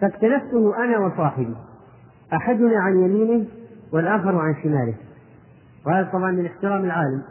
فاكتنفته 0.00 0.84
أنا 0.84 0.98
وصاحبي. 0.98 1.56
أحدنا 2.32 2.80
عن 2.80 2.92
يمينه 2.92 3.46
والآخر 3.92 4.36
عن 4.36 4.54
شماله. 4.62 4.94
وهذا 5.86 6.08
طبعا 6.12 6.30
من 6.30 6.46
احترام 6.46 6.84
العالم. 6.84 7.22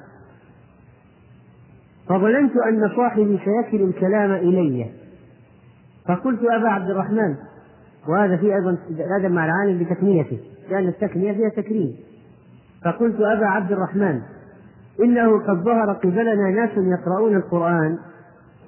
فظننت 2.10 2.58
أن 2.58 2.90
صاحبي 2.96 3.40
سيكل 3.46 3.84
الكلام 3.84 4.32
إلي. 4.32 4.92
فقلت 6.08 6.40
أبا 6.44 6.70
عبد 6.70 6.90
الرحمن 6.90 7.36
وهذا 8.08 8.38
في 8.38 8.56
أيضا 8.56 8.78
الأدب 8.90 9.32
مع 9.32 9.46
العالم 9.46 9.84
بتكنيته 9.84 10.40
لأن 10.70 10.88
التكنية 10.88 11.34
فيها 11.34 11.50
تكريم. 11.50 11.96
فقلت 12.86 13.16
أبا 13.16 13.46
عبد 13.46 13.72
الرحمن 13.72 14.22
إنه 15.04 15.40
قد 15.40 15.64
ظهر 15.64 15.94
قبلنا 15.94 16.50
ناس 16.50 16.70
يقرؤون 16.78 17.36
القرآن 17.36 17.98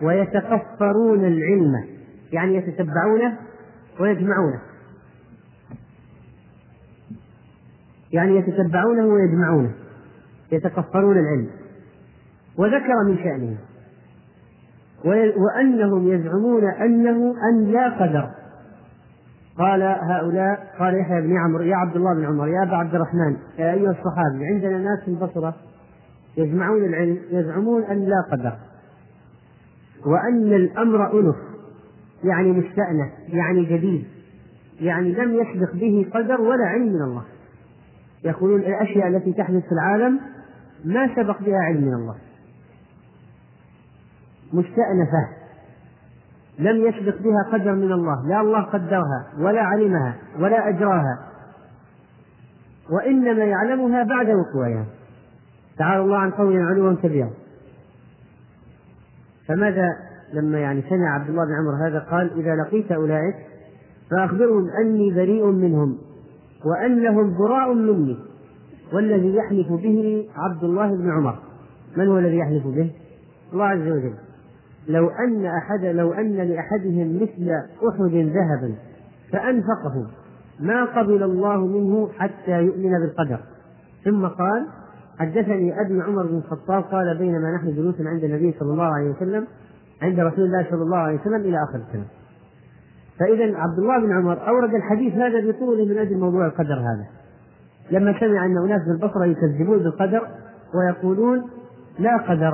ويتقفرون 0.02 1.26
العلم 1.26 1.84
يعني 2.32 2.56
يتتبعونه 2.56 3.38
ويجمعونه. 4.00 4.60
يعني 8.14 8.36
يتتبعونه 8.36 9.06
ويجمعونه 9.06 9.72
يتقفرون 10.52 11.18
العلم. 11.18 11.50
وذكر 12.58 13.04
من 13.08 13.18
شأنهم 13.18 13.58
وأنهم 15.38 16.08
يزعمون 16.08 16.64
أنه 16.64 17.36
أن 17.50 17.72
لا 17.72 17.90
قدر. 17.90 18.30
قال 19.58 19.82
هؤلاء 19.84 20.74
قال 20.80 21.00
يحيى 21.00 21.22
بن 21.22 21.38
عمرو 21.38 21.64
يا 21.64 21.76
عبد 21.76 21.96
الله 21.96 22.14
بن 22.14 22.26
عمر 22.26 22.48
يا 22.48 22.64
أبا 22.64 22.76
عبد 22.76 22.96
الرحمن 22.96 23.38
يا 23.60 23.74
أيها 23.74 23.92
الصحابي 23.92 24.46
عندنا 24.46 24.78
ناس 24.78 25.00
في 25.06 25.08
البصرة 25.08 25.56
يجمعون 26.38 26.84
العلم 26.84 27.18
يزعمون 27.32 27.84
أن 27.84 28.06
لا 28.06 28.22
قدر. 28.32 28.54
وأن 30.06 30.54
الأمر 30.54 31.20
أنف 31.20 31.36
يعني 32.24 32.52
مستأنف 32.52 33.10
يعني 33.28 33.66
جديد 33.66 34.06
يعني 34.82 35.12
لم 35.12 35.34
يسبق 35.34 35.74
به 35.74 36.06
قدر 36.14 36.42
ولا 36.42 36.66
علم 36.66 36.94
من 36.94 37.02
الله. 37.02 37.24
يقولون 38.26 38.60
الأشياء 38.60 39.08
التي 39.08 39.34
تحدث 39.34 39.64
في 39.64 39.72
العالم 39.72 40.20
ما 40.86 41.16
سبق 41.16 41.42
بها 41.42 41.58
علم 41.58 41.82
من 41.82 41.94
الله. 41.94 42.16
مستأنفة. 44.54 45.30
لم 46.60 46.86
يسبق 46.88 47.18
بها 47.22 47.44
قدر 47.54 47.76
من 47.76 47.92
الله. 47.92 48.28
لا 48.28 48.42
الله 48.42 48.62
قدرها 48.62 49.28
ولا 49.40 49.62
علمها 49.62 50.16
ولا 50.40 50.70
أجراها. 50.70 51.20
وإنما 52.90 53.44
يعلمها 53.44 54.04
بعد 54.04 54.30
وقوعها. 54.30 54.86
تعالى 55.78 56.02
الله 56.02 56.18
عن 56.18 56.32
قول 56.32 56.58
علوا 56.58 56.96
كبيرا. 57.04 57.30
فماذا 59.48 59.88
لما 60.34 60.60
يعني 60.60 60.84
سمع 60.90 61.14
عبد 61.14 61.30
الله 61.30 61.46
بن 61.46 61.54
عمر 61.54 61.88
هذا 61.88 62.00
قال 62.00 62.40
إذا 62.40 62.56
لقيت 62.56 62.92
أولئك 62.92 63.36
فأخبرهم 64.12 64.70
أني 64.82 65.14
بريء 65.14 65.46
منهم. 65.46 65.98
وأنهم 66.66 67.38
براء 67.38 67.74
مني 67.74 68.18
والذي 68.94 69.36
يحلف 69.36 69.72
به 69.72 70.28
عبد 70.36 70.64
الله 70.64 70.96
بن 70.96 71.12
عمر 71.12 71.40
من 71.98 72.08
هو 72.08 72.20
الذي 72.20 72.38
يحلف 72.38 72.68
به؟ 72.68 72.92
الله 73.54 73.66
عز 73.66 73.88
وجل 73.88 74.14
لو 74.88 75.10
أن 75.10 75.46
أحد 75.46 75.86
لو 75.86 76.14
أن 76.14 76.36
لأحدهم 76.36 77.16
مثل 77.16 77.52
أحد 77.90 78.14
ذهبا 78.14 78.76
فأنفقه 79.32 80.08
ما 80.60 80.86
قبل 80.86 81.24
الله 81.24 81.68
منه 81.68 82.10
حتى 82.18 82.62
يؤمن 82.62 82.92
بالقدر 82.92 83.40
ثم 84.06 84.28
قال 84.28 84.68
حدثني 85.20 85.82
أبي 85.82 86.02
عمر 86.02 86.26
بن 86.26 86.38
الخطاب 86.38 86.84
قال 86.84 87.18
بينما 87.18 87.56
نحن 87.56 87.76
جلوس 87.76 87.96
عند 88.02 88.24
النبي 88.24 88.56
صلى 88.60 88.72
الله 88.72 88.96
عليه 88.96 89.10
وسلم 89.10 89.48
عند 90.02 90.20
رسول 90.20 90.46
الله 90.46 90.68
صلى 90.70 90.84
الله 90.84 90.98
عليه 90.98 91.20
وسلم 91.20 91.42
إلى 91.42 91.64
آخر 91.64 91.76
الكلام. 91.88 92.06
فإذا 93.20 93.58
عبد 93.58 93.80
الله 93.80 94.00
بن 94.00 94.12
عمر 94.18 94.48
أورد 94.48 94.74
الحديث 94.74 95.14
هذا 95.14 95.52
بطوله 95.52 95.86
من 95.86 95.98
أجل 95.98 96.18
موضوع 96.18 96.46
القدر 96.46 96.80
هذا. 96.80 97.06
لما 97.92 98.20
سمع 98.20 98.46
أن 98.46 98.58
أناس 98.58 98.82
بالبصرة 98.88 99.26
يكذبون 99.26 99.78
بالقدر 99.78 100.28
ويقولون 100.74 101.50
لا 102.00 102.18
قدر 102.18 102.54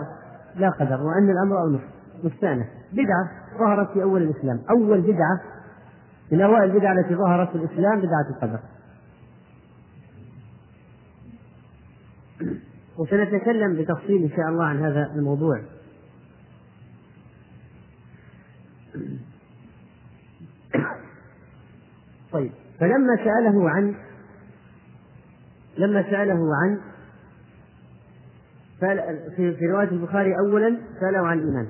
لا 0.56 0.70
قدر 0.70 1.02
وأن 1.02 1.30
الأمر 1.30 1.68
أنف 1.68 1.82
مستانس 2.24 2.66
بدعة 2.92 3.30
ظهرت 3.60 3.92
في 3.92 4.04
أول 4.04 4.24
الإسلام 4.24 4.60
أول 4.70 5.02
بدعة 5.02 5.42
من 6.32 6.42
اوائل 6.42 6.72
البدع 6.72 6.92
التي 6.92 7.16
ظهرت 7.16 7.50
في 7.50 7.56
الإسلام 7.56 8.00
بدعة 8.00 8.30
القدر. 8.30 8.60
وسنتكلم 13.00 13.76
بتفصيل 13.82 14.24
إن 14.24 14.30
شاء 14.30 14.50
الله 14.50 14.66
عن 14.66 14.78
هذا 14.78 15.12
الموضوع. 15.16 15.62
طيب 22.32 22.52
فلما 22.80 23.16
سأله 23.16 23.70
عن 23.70 23.96
لما 25.78 26.04
سأله 26.04 26.56
عن 26.56 26.80
في 29.36 29.68
رواية 29.72 29.90
البخاري 29.90 30.38
أولا 30.40 30.78
سأله 31.00 31.28
عن 31.28 31.40
الإيمان 31.40 31.68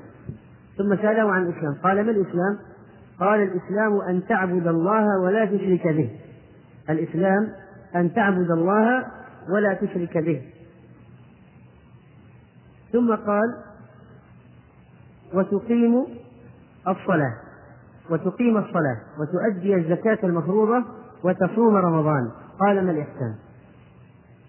ثم 0.78 0.96
سأله 0.96 1.32
عن 1.32 1.46
الإسلام 1.46 1.74
قال 1.84 2.06
ما 2.06 2.12
الإسلام؟ 2.12 2.60
قال 3.20 3.42
الإسلام 3.42 4.02
أن 4.02 4.28
تعبد 4.28 4.68
الله 4.68 5.20
ولا 5.24 5.46
تشرك 5.46 5.88
به 5.88 6.10
الإسلام 6.90 7.50
أن 7.96 8.14
تعبد 8.14 8.52
الله 8.52 9.06
ولا 9.50 9.74
تشرك 9.74 10.18
به 10.18 10.42
ثم 12.92 13.16
قال 13.16 13.56
وتقيم 15.34 16.06
الصلاة 16.88 17.49
وتقيم 18.12 18.58
الصلاة 18.58 18.98
وتؤدي 19.20 19.76
الزكاة 19.76 20.18
المفروضة 20.24 20.84
وتصوم 21.24 21.76
رمضان. 21.76 22.32
قال 22.60 22.86
ما 22.86 22.92
الإحسان؟ 22.92 23.36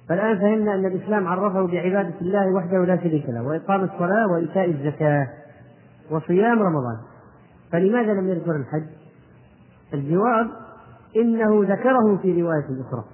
فالآن 0.08 0.38
فهمنا 0.38 0.74
أن 0.74 0.86
الإسلام 0.86 1.28
عرفه 1.28 1.66
بعبادة 1.66 2.14
الله 2.20 2.54
وحده 2.54 2.84
لا 2.84 2.96
شريك 2.96 3.28
له 3.28 3.42
وإقام 3.42 3.84
الصلاة 3.84 4.26
وإيتاء 4.32 4.70
الزكاة 4.70 5.26
وصيام 6.10 6.62
رمضان. 6.62 6.96
فلماذا 7.72 8.12
لم 8.12 8.28
يذكر 8.28 8.56
الحج؟ 8.56 8.86
الجواب 9.94 10.48
إنه 11.16 11.64
ذكره 11.64 12.16
في 12.22 12.42
رواية 12.42 12.80
أخرى. 12.80 13.04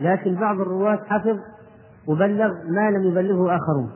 لكن 0.00 0.34
بعض 0.34 0.60
الرواة 0.60 0.98
حفظ 1.06 1.38
وبلغ 2.06 2.52
ما 2.68 2.90
لم 2.90 3.02
يبلغه 3.02 3.56
آخرون. 3.56 3.90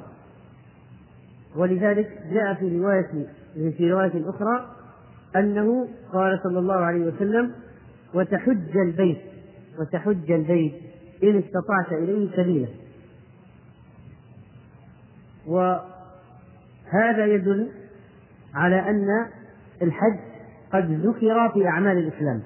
ولذلك 1.56 2.08
جاء 2.30 2.54
في 2.54 2.78
رواية 2.78 3.26
في 3.54 3.92
رواية 3.92 4.30
أخرى 4.30 4.75
أنه 5.36 5.88
قال 6.12 6.40
صلى 6.42 6.58
الله 6.58 6.74
عليه 6.74 7.06
وسلم 7.06 7.52
وتحج 8.14 8.76
البيت 8.76 9.18
وتحج 9.80 10.30
البيت 10.30 10.74
إن 11.22 11.38
استطعت 11.38 11.92
إليه 11.92 12.36
سبيلا. 12.36 12.68
وهذا 15.46 17.26
يدل 17.26 17.70
على 18.54 18.90
أن 18.90 19.06
الحج 19.82 20.18
قد 20.72 20.90
ذكر 20.90 21.48
في 21.48 21.66
أعمال 21.66 21.98
الإسلام. 21.98 22.42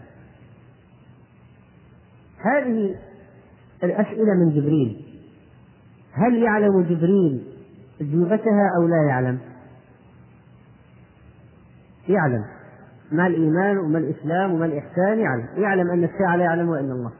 هذه 2.38 2.96
الأسئلة 3.84 4.34
من 4.34 4.50
جبريل. 4.50 5.04
هل 6.12 6.42
يعلم 6.42 6.82
جبريل 6.82 7.44
أجوبتها 8.00 8.70
أو 8.78 8.88
لا 8.88 9.06
يعلم؟ 9.08 9.38
يعلم. 12.08 12.59
ما 13.12 13.26
الإيمان 13.26 13.78
وما 13.78 13.98
الإسلام 13.98 14.54
وما 14.54 14.66
الإحسان 14.66 15.18
يعلم. 15.18 15.46
يعلم 15.56 15.90
أن 15.90 16.04
الساعة 16.04 16.36
لا 16.36 16.44
يعلمها 16.44 16.80
إلا 16.80 16.92
الله. 16.92 17.12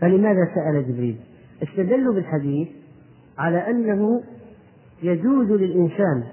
فلماذا 0.00 0.48
سأل 0.54 0.88
جبريل؟ 0.88 1.16
استدلوا 1.62 2.14
بالحديث 2.14 2.68
على 3.38 3.70
أنه 3.70 4.22
يجوز 5.02 5.50
للإنسان 5.50 6.24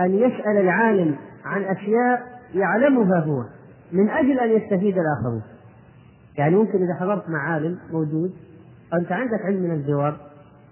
أن 0.00 0.14
يسأل 0.14 0.56
العالم 0.56 1.16
عن 1.44 1.64
أشياء 1.64 2.40
يعلمها 2.54 3.20
هو 3.20 3.44
من 3.92 4.08
أجل 4.10 4.38
أن 4.38 4.50
يستفيد 4.50 4.98
الآخرون. 4.98 5.42
يعني 6.38 6.56
ممكن 6.56 6.82
إذا 6.82 6.94
حضرت 6.94 7.28
مع 7.28 7.52
عالم 7.52 7.78
موجود 7.92 8.32
أنت 8.94 9.12
عندك 9.12 9.40
علم 9.44 9.62
من 9.62 9.70
الجواب 9.70 10.16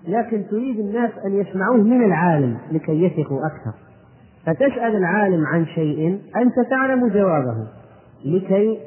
لكن 0.09 0.45
تريد 0.51 0.79
الناس 0.79 1.11
أن 1.25 1.41
يسمعوه 1.41 1.83
من 1.83 2.05
العالم 2.05 2.59
لكي 2.73 3.03
يثقوا 3.03 3.47
أكثر. 3.47 3.90
فتسأل 4.47 4.97
العالم 4.97 5.47
عن 5.47 5.67
شيء 5.67 6.23
أنت 6.37 6.55
تعلم 6.71 7.09
جوابه 7.09 7.67
لكي 8.25 8.81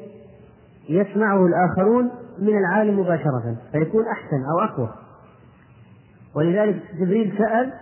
يسمعه 0.88 1.46
الآخرون 1.46 2.10
من 2.38 2.58
العالم 2.58 3.00
مباشرة 3.00 3.56
فيكون 3.72 4.04
أحسن 4.06 4.44
أو 4.50 4.60
أقوى 4.60 4.94
ولذلك 6.34 6.82
جبريل 7.00 7.38
سأل 7.38 7.72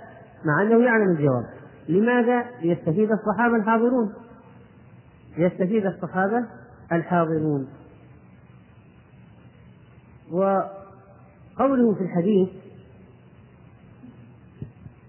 مع 0.45 0.63
أنه 0.63 0.85
يعلم 0.85 1.11
الجواب 1.11 1.45
لماذا؟ 1.89 2.45
ليستفيد 2.63 3.11
الصحابة 3.13 3.57
الحاضرون 3.57 4.13
ليستفيد 5.39 5.87
الصحابة 5.87 6.45
الحاضرون 6.93 7.69
وقوله 10.33 11.95
في 11.95 12.01
الحديث 12.01 12.49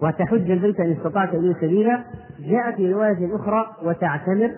وتحج 0.03 0.51
البيت 0.51 0.79
إن 0.79 0.91
استطعت 0.91 1.33
إليه 1.33 1.53
سبيلا. 1.53 2.03
جاء 2.39 2.75
في 2.75 2.93
رواية 2.93 3.35
أخرى 3.35 3.67
وتعتمر 3.83 4.51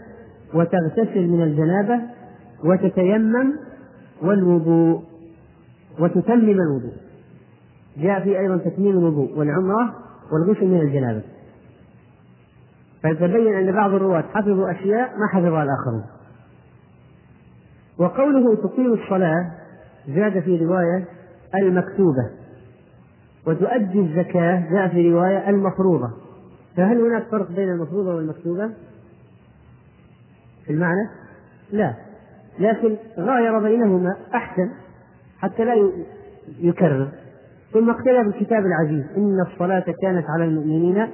وتغتسل 0.53 1.27
من 1.27 1.43
الجنابة 1.43 2.01
وتتيمم 2.63 3.53
والوضوء 4.21 5.03
وتتمم 5.99 6.49
الوضوء. 6.49 6.93
جاء 7.97 8.23
في 8.23 8.39
أيضا 8.39 8.57
تتميم 8.57 8.97
الوضوء 8.97 9.37
والعمرة 9.37 9.95
والغسل 10.31 10.67
من 10.67 10.81
الجنابة. 10.81 11.21
فتبين 13.03 13.53
أن 13.53 13.71
بعض 13.71 13.93
الرواة 13.93 14.23
حفظوا 14.33 14.71
أشياء 14.71 15.09
ما 15.17 15.27
حفظها 15.33 15.63
الآخرون. 15.63 16.03
وقوله 17.97 18.55
تقيم 18.55 18.93
الصلاة 18.93 19.51
زاد 20.07 20.39
في 20.39 20.65
رواية 20.65 21.05
المكتوبة. 21.55 22.44
وتؤدي 23.47 23.99
الزكاة 23.99 24.71
جاء 24.71 24.87
في 24.87 25.11
رواية 25.11 25.49
المفروضة. 25.49 26.09
فهل 26.77 27.01
هناك 27.01 27.23
فرق 27.31 27.51
بين 27.51 27.69
المفروضة 27.69 28.15
والمكتوبة؟ 28.15 28.69
في 30.65 30.73
المعنى؟ 30.73 31.09
لا. 31.71 31.93
لكن 32.59 32.95
غاير 33.19 33.59
بينهما 33.59 34.15
أحسن 34.35 34.69
حتى 35.39 35.65
لا 35.65 35.91
يكرر. 36.59 37.07
ثم 37.73 37.89
اقتدى 37.89 38.23
بالكتاب 38.23 38.65
العزيز. 38.65 39.05
إن 39.17 39.39
الصلاة 39.51 39.85
كانت 40.01 40.25
على 40.29 40.45
المؤمنين 40.45 41.07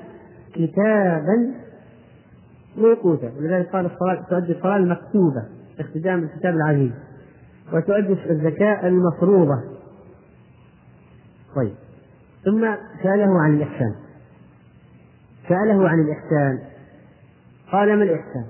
كتابا 0.53 1.53
موقوتا. 2.77 3.31
ولذلك 3.37 3.69
قال 3.69 3.85
الصلاة 3.85 4.25
تؤدي 4.29 4.51
الصلاة 4.51 4.77
المكتوبة 4.77 5.43
اقتداء 5.79 6.19
بالكتاب 6.19 6.53
العزيز. 6.53 6.91
وتؤدي 7.73 8.13
الزكاة 8.29 8.87
المفروضة. 8.87 9.61
طيب. 11.55 11.73
ثم 12.45 12.75
سأله 13.03 13.41
عن 13.41 13.53
الإحسان 13.53 13.95
سأله 15.49 15.89
عن 15.89 15.99
الإحسان 15.99 16.59
قال 17.71 17.97
ما 17.97 18.03
الإحسان؟ 18.03 18.45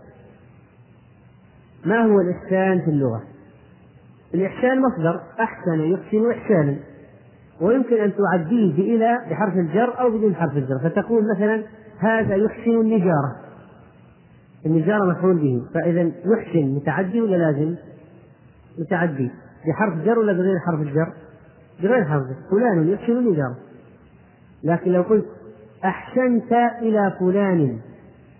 ما 1.85 2.05
هو 2.05 2.21
الإحسان 2.21 2.81
في 2.81 2.87
اللغة؟ 2.87 3.23
الإحسان 4.33 4.81
مصدر 4.81 5.21
أحسن 5.39 5.79
يحسن 5.79 6.31
إحسانا 6.31 6.75
ويمكن 7.61 7.95
أن 7.95 8.13
تعديه 8.15 8.75
بإلى 8.75 9.19
بحرف 9.29 9.53
الجر 9.53 9.99
أو 9.99 10.09
بدون 10.09 10.35
حرف 10.35 10.57
الجر 10.57 10.79
فتقول 10.79 11.23
مثلا 11.35 11.63
هذا 11.99 12.35
يحسن 12.35 12.71
النجارة 12.71 13.35
النجارة 14.65 15.05
مفعول 15.05 15.37
به 15.37 15.61
فإذا 15.73 16.11
يحسن 16.25 16.75
متعدي 16.75 17.21
ولا 17.21 17.35
لازم؟ 17.35 17.75
متعدي 18.79 19.31
بحرف 19.67 20.05
جر 20.05 20.19
ولا 20.19 20.33
بغير 20.33 20.59
حرف 20.59 20.81
الجر؟ 20.81 21.13
بغير 21.83 22.05
حرف 22.05 22.23
فلان 22.51 22.87
يحسن 22.87 23.17
النجارة 23.17 23.55
لكن 24.63 24.91
لو 24.91 25.01
قلت 25.01 25.25
أحسنت 25.85 26.53
إلى 26.81 27.13
فلان 27.19 27.79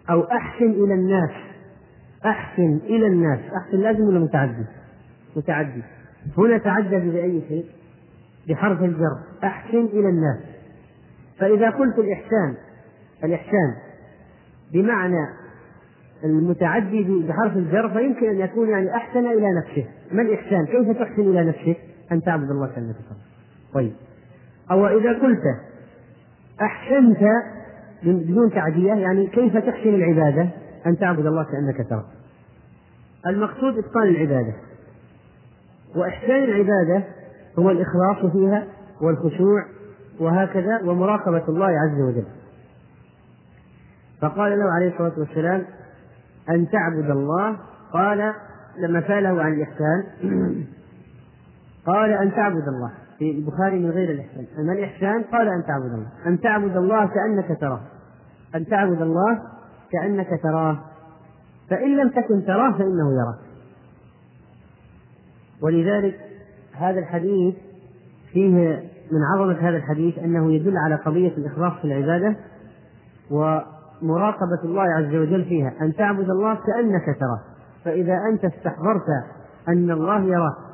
أو 0.10 0.24
أحسن 0.24 0.70
إلى 0.70 0.94
الناس 0.94 1.32
أحسن 2.26 2.80
إلى 2.84 3.08
الناس 3.08 3.40
أحسن 3.58 3.78
لازم 3.78 4.04
ولا 4.04 4.20
متعدي؟ 4.20 4.66
متعدي 5.36 5.84
هنا 6.38 6.58
تعدد 6.58 7.12
بأي 7.12 7.42
شيء؟ 7.48 7.66
بحرف 8.50 8.84
الجر. 8.84 9.18
أحسن 9.44 9.86
إلى 9.86 10.10
الناس. 10.10 10.40
فإذا 11.40 11.70
قلت 11.70 12.00
الإحسان 12.00 12.56
الإحسان 13.24 13.76
بمعنى 14.74 15.28
المتعدي 16.24 17.26
بحرف 17.28 17.58
الجر 17.58 17.90
فيمكن 17.90 18.30
أن 18.30 18.40
يكون 18.40 18.70
يعني 18.70 18.96
أحسن 18.96 19.26
إلى 19.26 19.48
نفسه. 19.60 19.86
ما 20.12 20.22
الإحسان؟ 20.22 20.66
كيف 20.66 20.98
تحسن 20.98 21.22
إلى 21.22 21.44
نفسك؟ 21.44 21.78
أن 22.12 22.22
تعبد 22.22 22.52
الله 22.52 22.68
كأنك 22.68 22.96
طيب. 23.74 23.94
أو 24.72 24.88
إذا 24.88 25.20
قلت 25.20 25.44
أحسنت 26.62 27.20
بدون 28.04 28.52
تعدية 28.52 28.94
يعني 28.94 29.28
كيف 29.28 29.58
تحسن 29.58 29.90
العبادة؟ 29.90 30.50
أن 30.86 30.98
تعبد 30.98 31.26
الله 31.26 31.44
كأنك 31.44 31.90
تراه 31.90 32.06
المقصود 33.28 33.78
إتقان 33.78 34.08
العبادة. 34.08 34.54
وإحسان 35.96 36.44
العبادة 36.44 37.04
هو 37.60 37.72
الإخلاص 37.72 38.32
فيها 38.32 38.68
والخشوع 39.02 39.66
وهكذا 40.20 40.82
ومراقبة 40.86 41.44
الله 41.50 41.68
عز 41.68 42.02
وجل. 42.02 42.26
فقال 44.22 44.60
له 44.60 44.66
عليه 44.72 44.92
الصلاة 44.92 45.20
والسلام 45.20 45.66
أن 46.50 46.70
تعبد 46.70 47.10
الله؟ 47.10 47.58
قال 47.94 48.34
لما 48.78 49.02
سأله 49.08 49.42
عن 49.42 49.54
الإحسان 49.54 50.04
قال 51.92 52.12
أن 52.12 52.32
تعبد 52.32 52.68
الله. 52.68 52.92
في 53.22 53.32
البخاري 53.32 53.80
من 53.80 53.90
غير 53.90 54.12
الإحسان. 54.12 54.46
أما 54.60 54.74
الإحسان 54.74 55.24
قال 55.24 55.48
أن 55.48 55.64
تعبد 55.68 55.94
الله. 55.94 56.08
أن 56.28 56.40
تعبد 56.40 56.78
الله 56.78 57.06
كأنك 57.06 57.60
تراه. 57.62 57.82
أن 58.56 58.66
تعبد 58.66 59.02
الله 59.02 59.40
كأنك 59.92 60.42
تراه. 60.44 60.78
فإن 61.70 61.98
لم 61.98 62.10
تكن 62.10 62.46
تراه 62.46 62.72
فإنه 62.72 63.14
يراك. 63.14 63.40
ولذلك 65.62 66.20
هذا 66.74 67.00
الحديث 67.00 67.56
فيه 68.32 68.50
من 69.12 69.20
عظمة 69.36 69.70
هذا 69.70 69.78
الحديث 69.78 70.20
أنه 70.20 70.54
يدل 70.54 70.78
على 70.78 70.96
قضية 70.96 71.38
الإخلاص 71.38 71.74
في 71.82 71.86
العبادة 71.86 72.36
ومراقبة 73.32 74.64
الله 74.64 74.84
عز 74.84 75.16
وجل 75.16 75.46
فيها. 75.46 75.74
أن 75.82 75.96
تعبد 75.96 76.30
الله 76.30 76.56
كأنك 76.56 77.06
تراه. 77.20 77.42
فإذا 77.86 78.18
أنت 78.34 78.46
استحضرت 78.46 79.06
أن 79.68 79.92
الله 79.92 80.24
يراك 80.24 80.71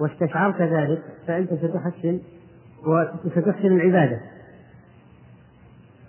واستشعرت 0.00 0.62
ذلك 0.62 1.02
فأنت 1.26 1.50
ستحسن 1.54 2.20
وستحسن 3.24 3.66
العبادة. 3.66 4.20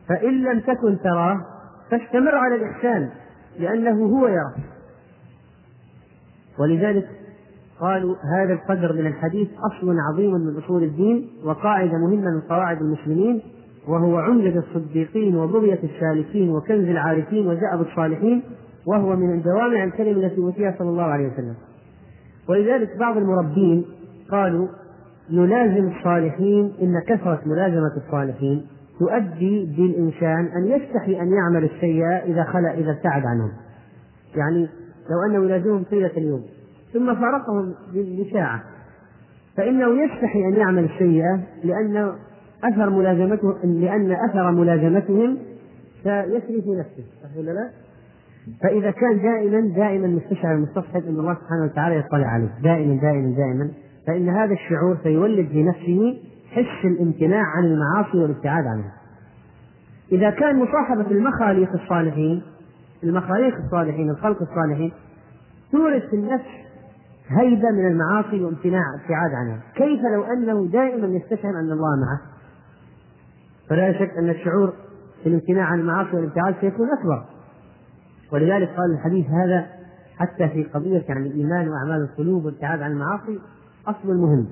فإن 0.10 0.44
لم 0.44 0.60
تكن 0.60 0.98
تراه 1.04 1.46
فاستمر 1.92 2.36
على 2.36 2.56
الإحسان 2.56 3.10
لأنه 3.60 4.06
هو 4.06 4.28
يراك 4.28 4.56
ولذلك 6.60 7.08
قالوا 7.80 8.16
هذا 8.38 8.54
القدر 8.54 8.94
من 8.94 9.08
الحديث 9.08 9.48
أصل 9.60 9.96
عظيم 10.00 10.34
من 10.34 10.58
أصول 10.58 10.84
الدين 10.84 11.30
وقاعدة 11.44 11.98
مهمة 11.98 12.32
من 12.32 12.42
قواعد 12.42 12.82
المسلمين 12.82 13.42
وهو 13.88 14.18
عمدة 14.18 14.60
الصديقين 14.60 15.36
وبغية 15.36 15.80
السالكين 15.84 16.50
وكنز 16.50 16.90
العارفين 16.90 17.48
وزأب 17.48 17.82
الصالحين 17.82 18.44
وهو 18.86 19.16
من 19.16 19.42
جوامع 19.42 19.84
الكلم 19.84 20.18
التي 20.20 20.38
أوتيها 20.38 20.76
صلى 20.80 20.90
الله 20.90 21.04
عليه 21.04 21.28
وسلم. 21.28 21.56
ولذلك 22.50 22.98
بعض 22.98 23.18
المربين 23.18 23.86
قالوا 24.32 24.68
نلازم 25.32 25.88
الصالحين 25.88 26.74
إن 26.82 27.02
كثرة 27.08 27.42
ملازمة 27.46 27.92
الصالحين 27.98 28.68
تؤدي 29.00 29.76
بالإنسان 29.78 30.46
أن 30.46 30.66
يستحي 30.66 31.22
أن 31.22 31.32
يعمل 31.32 31.64
السيئة 31.64 32.16
إذا 32.16 32.44
خلى 32.44 32.74
إذا 32.74 32.92
ابتعد 32.92 33.26
عنهم 33.26 33.52
يعني 34.36 34.70
لو 35.10 35.26
أنه 35.30 35.46
يلازمهم 35.46 35.84
طيلة 35.84 36.12
اليوم 36.18 36.44
ثم 36.94 37.16
فارقهم 37.16 37.74
لساعة. 37.94 38.64
فإنه 39.58 40.04
يستحي 40.04 40.40
أن 40.40 40.54
يعمل 40.54 40.84
السيئة 40.84 41.40
لأن 41.64 42.12
أثر 42.64 42.90
ملازمته 42.90 43.58
لأن 43.64 44.12
أثر 44.12 44.52
ملازمتهم 44.52 45.38
سيسري 46.04 46.62
في 46.62 46.76
نفسه. 46.80 47.04
صح 47.24 47.38
ولا 47.38 47.52
لا؟ 47.52 47.70
فإذا 48.62 48.92
كان 48.92 49.22
دائما 49.22 49.76
دائما 49.76 50.08
مستشعر 50.08 50.56
المستصحب 50.56 51.04
أن 51.04 51.20
الله 51.20 51.34
سبحانه 51.34 51.64
وتعالى 51.64 51.96
يطلع 51.96 52.28
عليه. 52.28 52.50
دائما 52.64 53.02
دائما 53.02 53.36
دائما. 53.36 53.70
فإن 54.08 54.30
هذا 54.30 54.54
الشعور 54.54 54.98
سيولد 55.04 55.48
في 55.48 55.64
نفسه 55.64 56.18
حس 56.52 56.86
الامتناع 56.86 57.44
عن 57.44 57.64
المعاصي 57.64 58.18
والابتعاد 58.18 58.66
عنها. 58.66 58.94
إذا 60.12 60.30
كان 60.30 60.56
مصاحبة 60.56 61.12
المخاليق 61.12 61.72
الصالحين 61.74 62.42
المخاليق 63.04 63.56
الصالحين 63.66 64.10
الخلق 64.10 64.42
الصالحين 64.42 64.92
تورث 65.72 66.10
في 66.10 66.16
النفس 66.16 66.50
هيبة 67.28 67.72
من 67.72 67.88
المعاصي 67.88 68.44
وامتناع 68.44 68.82
ابتعاد 69.02 69.32
عنها. 69.34 69.60
كيف 69.76 70.02
لو 70.14 70.24
أنه 70.24 70.68
دائما 70.72 71.08
يستشعر 71.08 71.52
أن 71.52 71.72
الله 71.72 71.96
معه؟ 71.96 72.22
فلا 73.70 73.94
شك 73.94 74.18
أن 74.18 74.30
الشعور 74.30 74.74
في 75.24 75.30
الامتناع 75.30 75.66
عن 75.66 75.80
المعاصي 75.80 76.16
والابتعاد 76.16 76.56
سيكون 76.62 76.88
أكبر. 77.00 77.37
ولذلك 78.32 78.70
قال 78.78 78.92
الحديث 78.92 79.26
هذا 79.26 79.68
حتى 80.20 80.50
في 80.50 80.64
قضية 80.64 81.04
يعني 81.10 81.28
الإيمان 81.28 81.70
وأعمال 81.70 82.02
القلوب 82.02 82.46
والابتعاد 82.46 82.82
عن 82.82 82.92
المعاصي 82.92 83.40
أصل 83.88 84.18
مهم 84.18 84.48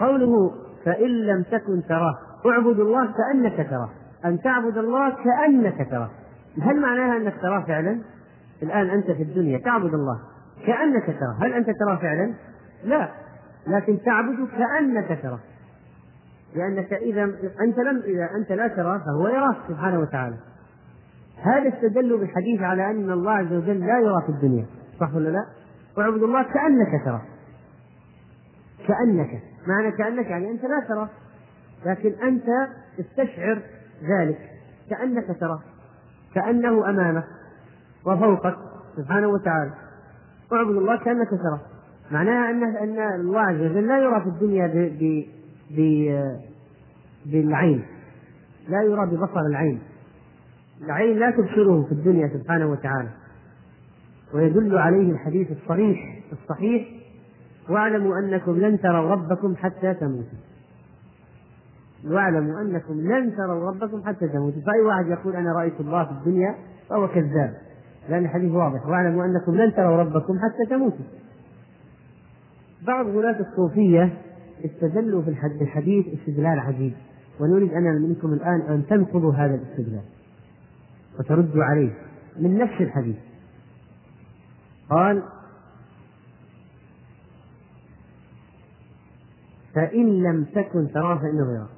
قوله 0.00 0.52
فإن 0.84 1.10
لم 1.10 1.42
تكن 1.42 1.82
تراه 1.88 2.18
اعبد 2.46 2.80
الله 2.80 3.12
كأنك 3.12 3.70
تراه 3.70 3.90
أن 4.24 4.40
تعبد 4.40 4.78
الله 4.78 5.10
كأنك 5.24 5.90
تراه 5.90 6.10
هل 6.62 6.80
معناها 6.80 7.16
أنك 7.16 7.34
تراه 7.42 7.64
فعلا؟ 7.64 8.00
الآن 8.62 8.90
أنت 8.90 9.10
في 9.10 9.22
الدنيا 9.22 9.58
تعبد 9.58 9.94
الله 9.94 10.20
كأنك 10.66 11.06
تراه 11.06 11.36
هل 11.40 11.52
أنت 11.52 11.70
تراه 11.70 11.96
فعلا؟ 11.96 12.34
لا 12.84 13.08
لكن 13.66 13.98
تعبد 14.02 14.48
كأنك 14.58 15.18
تراه 15.22 15.38
لأنك 16.56 16.92
إذا 16.92 17.24
أنت 17.60 17.78
لم 17.78 18.02
إذا 18.04 18.28
أنت 18.36 18.52
لا 18.52 18.68
تراه 18.68 18.98
فهو 18.98 19.28
يراك 19.28 19.56
سبحانه 19.68 19.98
وتعالى 19.98 20.36
هذا 21.42 21.68
استدل 21.68 22.18
بالحديث 22.18 22.60
على 22.62 22.90
أن 22.90 23.10
الله 23.10 23.32
عز 23.32 23.52
وجل 23.52 23.80
لا 23.80 23.98
يرى 23.98 24.22
في 24.26 24.28
الدنيا. 24.28 24.66
صح 25.00 25.14
ولا 25.14 25.28
لا؟ 25.28 25.46
واعبد 25.96 26.22
الله 26.22 26.42
كأنك 26.42 27.04
تراه 27.04 27.22
كأنك. 28.88 29.42
معنى 29.66 29.92
كأنك 29.92 30.26
يعني 30.26 30.50
أنت 30.50 30.62
لا 30.62 30.86
تراه 30.88 31.08
لكن 31.86 32.12
أنت 32.22 32.46
استشعر 33.00 33.62
ذلك. 34.02 34.38
كأنك 34.90 35.40
تراه 35.40 35.60
كأنه 36.34 36.90
أمامك 36.90 37.24
وفوقك 38.06 38.56
سبحانه 38.96 39.28
وتعالى. 39.28 39.70
اعبد 40.52 40.76
الله 40.76 40.96
كأنك 41.04 41.28
تراه 41.30 41.60
معناها 42.10 42.50
أن 42.50 42.64
أن 42.64 43.20
الله 43.20 43.40
عز 43.40 43.60
وجل 43.60 43.86
لا 43.86 43.98
يرى 43.98 44.20
في 44.20 44.26
الدنيا 44.26 44.66
ب 44.66 45.24
ب 45.70 46.10
بالعين. 47.26 47.84
لا 48.68 48.82
يرى 48.82 49.06
ببصر 49.06 49.40
العين. 49.40 49.80
العين 50.84 51.18
لا 51.18 51.30
تبصره 51.30 51.82
في 51.82 51.92
الدنيا 51.92 52.28
سبحانه 52.28 52.66
وتعالى. 52.66 53.08
ويدل 54.34 54.78
عليه 54.78 55.12
الحديث 55.12 55.50
الصريح 55.50 56.22
الصحيح 56.32 56.88
واعلموا 57.68 58.18
أنكم 58.18 58.52
لن 58.52 58.80
تروا 58.80 59.10
ربكم 59.10 59.56
حتى 59.56 59.94
تموتوا. 59.94 60.38
واعلموا 62.04 62.60
أنكم 62.60 63.00
لن 63.00 63.36
تروا 63.36 63.70
ربكم 63.70 64.02
حتى 64.04 64.28
تموتوا. 64.28 64.62
فأي 64.66 64.80
واحد 64.80 65.06
يقول 65.06 65.36
أنا 65.36 65.52
رأيت 65.52 65.80
الله 65.80 66.04
في 66.04 66.10
الدنيا 66.10 66.54
فهو 66.88 67.08
كذاب. 67.08 67.54
لأن 68.08 68.24
الحديث 68.24 68.52
واضح. 68.52 68.86
واعلموا 68.86 69.24
أنكم 69.24 69.54
لن 69.54 69.74
تروا 69.74 69.96
ربكم 69.96 70.38
حتى 70.38 70.70
تموتوا. 70.70 71.04
بعض 72.86 73.06
غلاة 73.06 73.40
الصوفية 73.40 74.12
استدلوا 74.64 75.22
في 75.22 75.30
الحديث 75.60 76.06
استدلال 76.18 76.58
عجيب. 76.58 76.92
ونريد 77.40 77.72
أنا 77.72 77.92
منكم 77.92 78.32
الآن 78.32 78.60
أن 78.60 78.86
تنقضوا 78.86 79.32
هذا 79.32 79.54
الاستدلال. 79.54 80.02
وتردوا 81.18 81.64
عليه 81.64 81.92
من 82.36 82.58
نفس 82.58 82.80
الحديث. 82.80 83.16
قال 84.90 85.22
فإن 89.74 90.22
لم 90.22 90.44
تكن 90.44 90.92
تراه 90.94 91.18
فإنه 91.18 91.54
يراه 91.54 91.68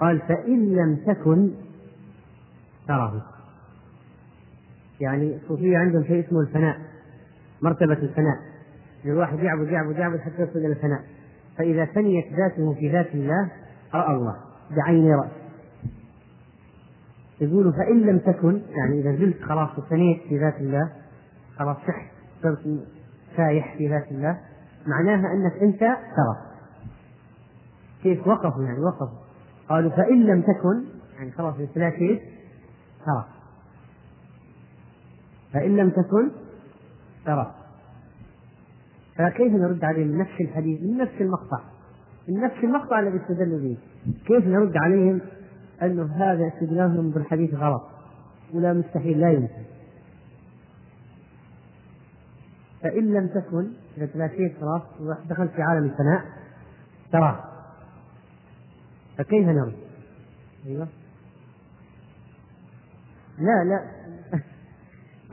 قال 0.00 0.20
فإن 0.20 0.74
لم 0.76 0.96
تكن 1.06 1.50
تراه. 2.88 3.22
يعني 5.00 5.36
الصوفية 5.36 5.78
عندهم 5.78 6.04
شيء 6.04 6.26
اسمه 6.26 6.40
الفناء 6.40 6.78
مرتبة 7.62 7.92
الفناء. 7.92 8.38
الواحد 9.04 9.38
يعبد 9.38 9.68
يعبد 9.68 9.98
يعبد 9.98 10.20
حتى 10.20 10.42
يصل 10.42 10.58
إلى 10.58 10.66
الفناء. 10.66 11.04
فإذا 11.58 11.84
فنيت 11.84 12.32
ذاته 12.32 12.74
في 12.74 12.92
ذات 12.92 13.14
الله 13.14 13.50
رأى 13.94 14.16
الله 14.16 14.36
بعين 14.70 15.14
رأس 15.14 15.45
يقولوا 17.40 17.72
فإن 17.72 18.00
لم 18.00 18.18
تكن 18.18 18.62
يعني 18.68 19.00
إذا 19.00 19.16
زلت 19.16 19.42
خلاص 19.42 19.70
فنيت 19.90 20.22
في 20.28 20.38
ذات 20.38 20.56
الله 20.60 20.92
خلاص 21.56 21.76
سحت 21.76 22.10
صرت 22.42 22.80
سايح 23.36 23.76
في 23.76 23.88
ذات 23.88 24.10
الله 24.10 24.40
معناها 24.86 25.32
أنك 25.32 25.62
أنت 25.62 25.80
ترى. 25.80 26.36
كيف 28.02 28.26
وقفوا؟ 28.26 28.64
يعني 28.64 28.78
وقفوا. 28.80 29.18
قالوا 29.68 29.90
فإن 29.90 30.22
لم 30.22 30.42
تكن 30.42 30.84
يعني 31.18 31.30
خلاص 31.30 31.54
كيف 31.56 32.20
ترى. 33.06 33.24
فإن 35.52 35.76
لم 35.76 35.90
تكن 35.90 36.30
ترى. 37.26 37.54
فكيف 39.16 39.52
نرد 39.52 39.84
عليهم 39.84 40.08
من 40.08 40.18
نفس 40.18 40.40
الحديث 40.40 40.82
من 40.82 40.98
نفس 40.98 41.20
المقطع؟ 41.20 41.60
من 42.28 42.40
نفس 42.40 42.64
المقطع 42.64 43.00
الذي 43.00 43.16
استدلوا 43.16 43.58
به. 43.58 43.76
كيف 44.26 44.46
نرد 44.46 44.76
عليهم؟ 44.76 45.20
أنه 45.82 46.12
هذا 46.14 46.48
استدلالهم 46.48 47.10
بالحديث 47.10 47.54
غلط 47.54 47.82
ولا 48.54 48.72
مستحيل 48.72 49.20
لا 49.20 49.32
يمكن. 49.32 49.66
فإن 52.82 53.14
لم 53.14 53.26
تكن 53.26 53.66
إذا 53.96 54.06
تلاشيت 54.06 54.60
خلاص 54.60 54.82
ودخلت 55.00 55.50
في 55.50 55.62
عالم 55.62 55.84
الفناء 55.84 56.24
تراه 57.12 57.44
فكيف 59.18 59.48
نرد؟ 59.48 59.76
أيوه. 60.66 60.88
لا 63.38 63.64
لا. 63.64 63.84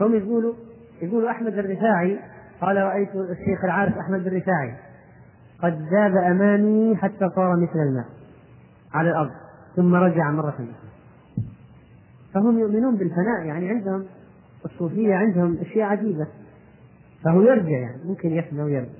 هم 0.00 0.14
يقولوا 0.14 0.54
يقولوا 1.02 1.30
أحمد 1.30 1.58
الرفاعي 1.58 2.18
قال 2.60 2.76
رأيت 2.76 3.08
الشيخ 3.08 3.64
العارف 3.64 3.98
أحمد 3.98 4.26
الرفاعي 4.26 4.76
قد 5.62 5.88
ذاب 5.92 6.16
أمامي 6.16 6.96
حتى 6.96 7.28
صار 7.36 7.56
مثل 7.56 7.78
الماء 7.78 8.06
على 8.92 9.10
الأرض. 9.10 9.43
ثم 9.76 9.94
رجع 9.94 10.30
مرة 10.30 10.48
أخرى 10.50 10.94
فهم 12.34 12.58
يؤمنون 12.58 12.96
بالفناء 12.96 13.46
يعني 13.46 13.68
عندهم 13.68 14.06
الصوفية 14.64 15.14
عندهم 15.14 15.58
أشياء 15.60 15.88
عجيبة. 15.88 16.26
فهو 17.24 17.42
يرجع 17.42 17.78
يعني 17.78 18.04
ممكن 18.04 18.32
يفنى 18.32 18.62
ويرجع. 18.62 18.90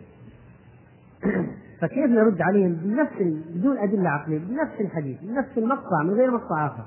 فكيف 1.80 2.10
نرد 2.10 2.42
عليهم؟ 2.42 2.72
بنفس 2.72 3.12
بدون 3.54 3.78
أدلة 3.78 4.10
عقلية 4.10 4.38
بنفس 4.38 4.80
الحديث 4.80 5.20
بنفس 5.20 5.58
المقطع 5.58 6.02
من 6.02 6.10
غير 6.10 6.30
مقطع 6.30 6.66
آخر. 6.66 6.84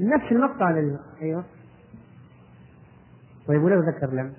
نفس 0.00 0.32
المقطع 0.32 0.70
لل... 0.70 0.98
أيوه. 1.22 1.44
طيب 3.46 3.62
ولو 3.62 3.80
ذكر 3.80 4.10
لم. 4.10 4.32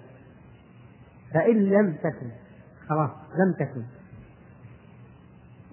فإن 1.34 1.56
لم 1.56 1.94
تكن 1.94 2.30
خلاص 2.88 3.10
لم 3.40 3.53
تكن. 3.53 3.84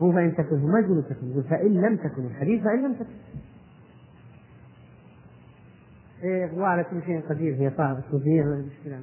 هو 0.03 0.13
فإن 0.13 0.35
تكن 0.37 0.57
ما 0.57 0.81
يقول 0.81 1.05
تكن. 1.05 1.43
فإن 1.51 1.81
لم 1.81 1.97
تكن 1.97 2.27
الحديث 2.27 2.63
فإن 2.63 2.85
لم 2.85 2.95
تكن. 2.95 3.15
إيه 6.23 6.45
الله 6.45 6.67
على 6.67 6.85
كل 6.85 7.03
شيء 7.07 7.21
قدير 7.29 7.55
هي 7.55 7.73
صعبة 7.77 7.99
الصوفية 7.99 8.43
المشكلة 8.43 9.03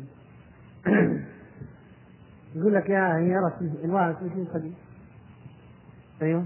يقول 2.55 2.73
لك 2.73 2.89
يا 2.89 3.17
هي 3.17 3.35
رسول 3.35 3.71
الله 3.83 3.99
على 3.99 4.13
كل 4.13 4.29
شيء 4.29 4.45
قدير. 4.53 4.73
أيوه. 6.21 6.45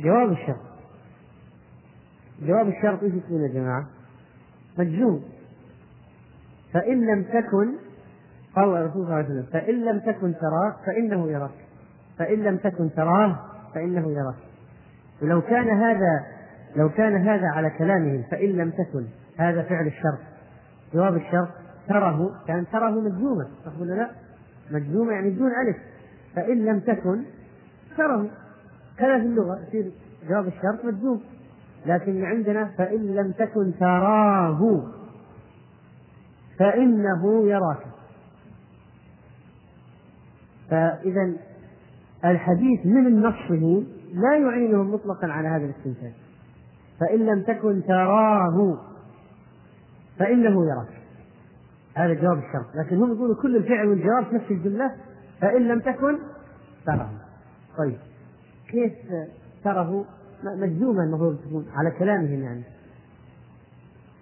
جواب 0.00 0.32
الشرط. 0.32 0.70
جواب 2.42 2.68
الشرط 2.68 3.02
إيش 3.02 3.14
يكون 3.14 3.42
يا 3.42 3.48
جماعة؟ 3.48 3.86
مجزوم 4.78 5.24
فإن 6.72 7.06
لم 7.06 7.22
تكن 7.22 7.89
قال 8.56 8.68
الرسول 8.68 8.92
صلى 8.92 9.02
الله 9.02 9.14
عليه 9.14 9.26
وسلم 9.26 9.46
فإن 9.52 9.84
لم 9.84 9.98
تكن 9.98 10.34
تراه 10.34 10.76
فإنه 10.86 11.28
يراك. 11.30 11.50
فإن 12.18 12.38
لم 12.38 12.56
تكن 12.56 12.90
تراه 12.96 13.38
فإنه 13.74 14.12
يراك. 14.12 14.34
ولو 15.22 15.42
كان 15.42 15.68
هذا 15.68 16.24
لو 16.76 16.88
كان 16.88 17.16
هذا 17.16 17.46
على 17.46 17.70
كلامهم 17.70 18.22
فإن 18.30 18.48
لم 18.48 18.70
تكن 18.70 19.04
هذا 19.38 19.62
فعل 19.62 19.86
الشرط. 19.86 20.18
جواب 20.94 21.16
الشرط 21.16 21.48
تره 21.88 22.30
كان 22.46 22.64
تره 22.72 22.90
مجزومة 22.90 23.48
صح 23.64 23.80
ولا 23.80 23.94
لا؟ 23.94 24.10
مجزومة 24.70 25.12
يعني 25.12 25.30
بدون 25.30 25.50
ألف. 25.50 25.76
فإن 26.36 26.64
لم 26.64 26.80
تكن 26.80 27.22
تره 27.96 28.26
كذا 28.98 29.18
في 29.18 29.26
اللغة 29.26 29.58
يصير 29.68 29.92
جواب 30.28 30.46
الشرط 30.46 30.84
مجزوم. 30.84 31.20
لكن 31.86 32.24
عندنا 32.24 32.64
فإن 32.64 33.14
لم 33.14 33.32
تكن 33.32 33.72
تراه 33.80 34.82
فإنه 36.58 37.48
يراك. 37.48 37.89
فإذا 40.70 41.32
الحديث 42.24 42.86
من 42.86 43.22
نصه 43.22 43.84
لا 44.14 44.36
يعينهم 44.36 44.94
مطلقا 44.94 45.26
على 45.26 45.48
هذا 45.48 45.64
الاستنتاج. 45.64 46.12
فإن 47.00 47.26
لم 47.26 47.42
تكن 47.42 47.82
تراه 47.88 48.78
فإنه 50.18 50.66
يراك. 50.66 51.00
هذا 51.94 52.14
جواب 52.14 52.38
الشرط. 52.38 52.74
لكن 52.74 52.96
هم 52.96 53.12
يقولوا 53.12 53.42
كل 53.42 53.56
الفعل 53.56 53.88
والجواب 53.88 54.24
في 54.24 54.34
نفس 54.34 54.50
الجملة 54.50 54.94
فإن 55.40 55.68
لم 55.68 55.80
تكن 55.80 56.18
تراه. 56.86 57.10
طيب. 57.78 57.98
كيف 58.68 58.92
تراه؟ 59.64 60.04
مجزوما 60.44 61.04
المفروض 61.04 61.38
تكون 61.38 61.66
على 61.74 61.90
كلامهم 61.90 62.42
يعني. 62.42 62.62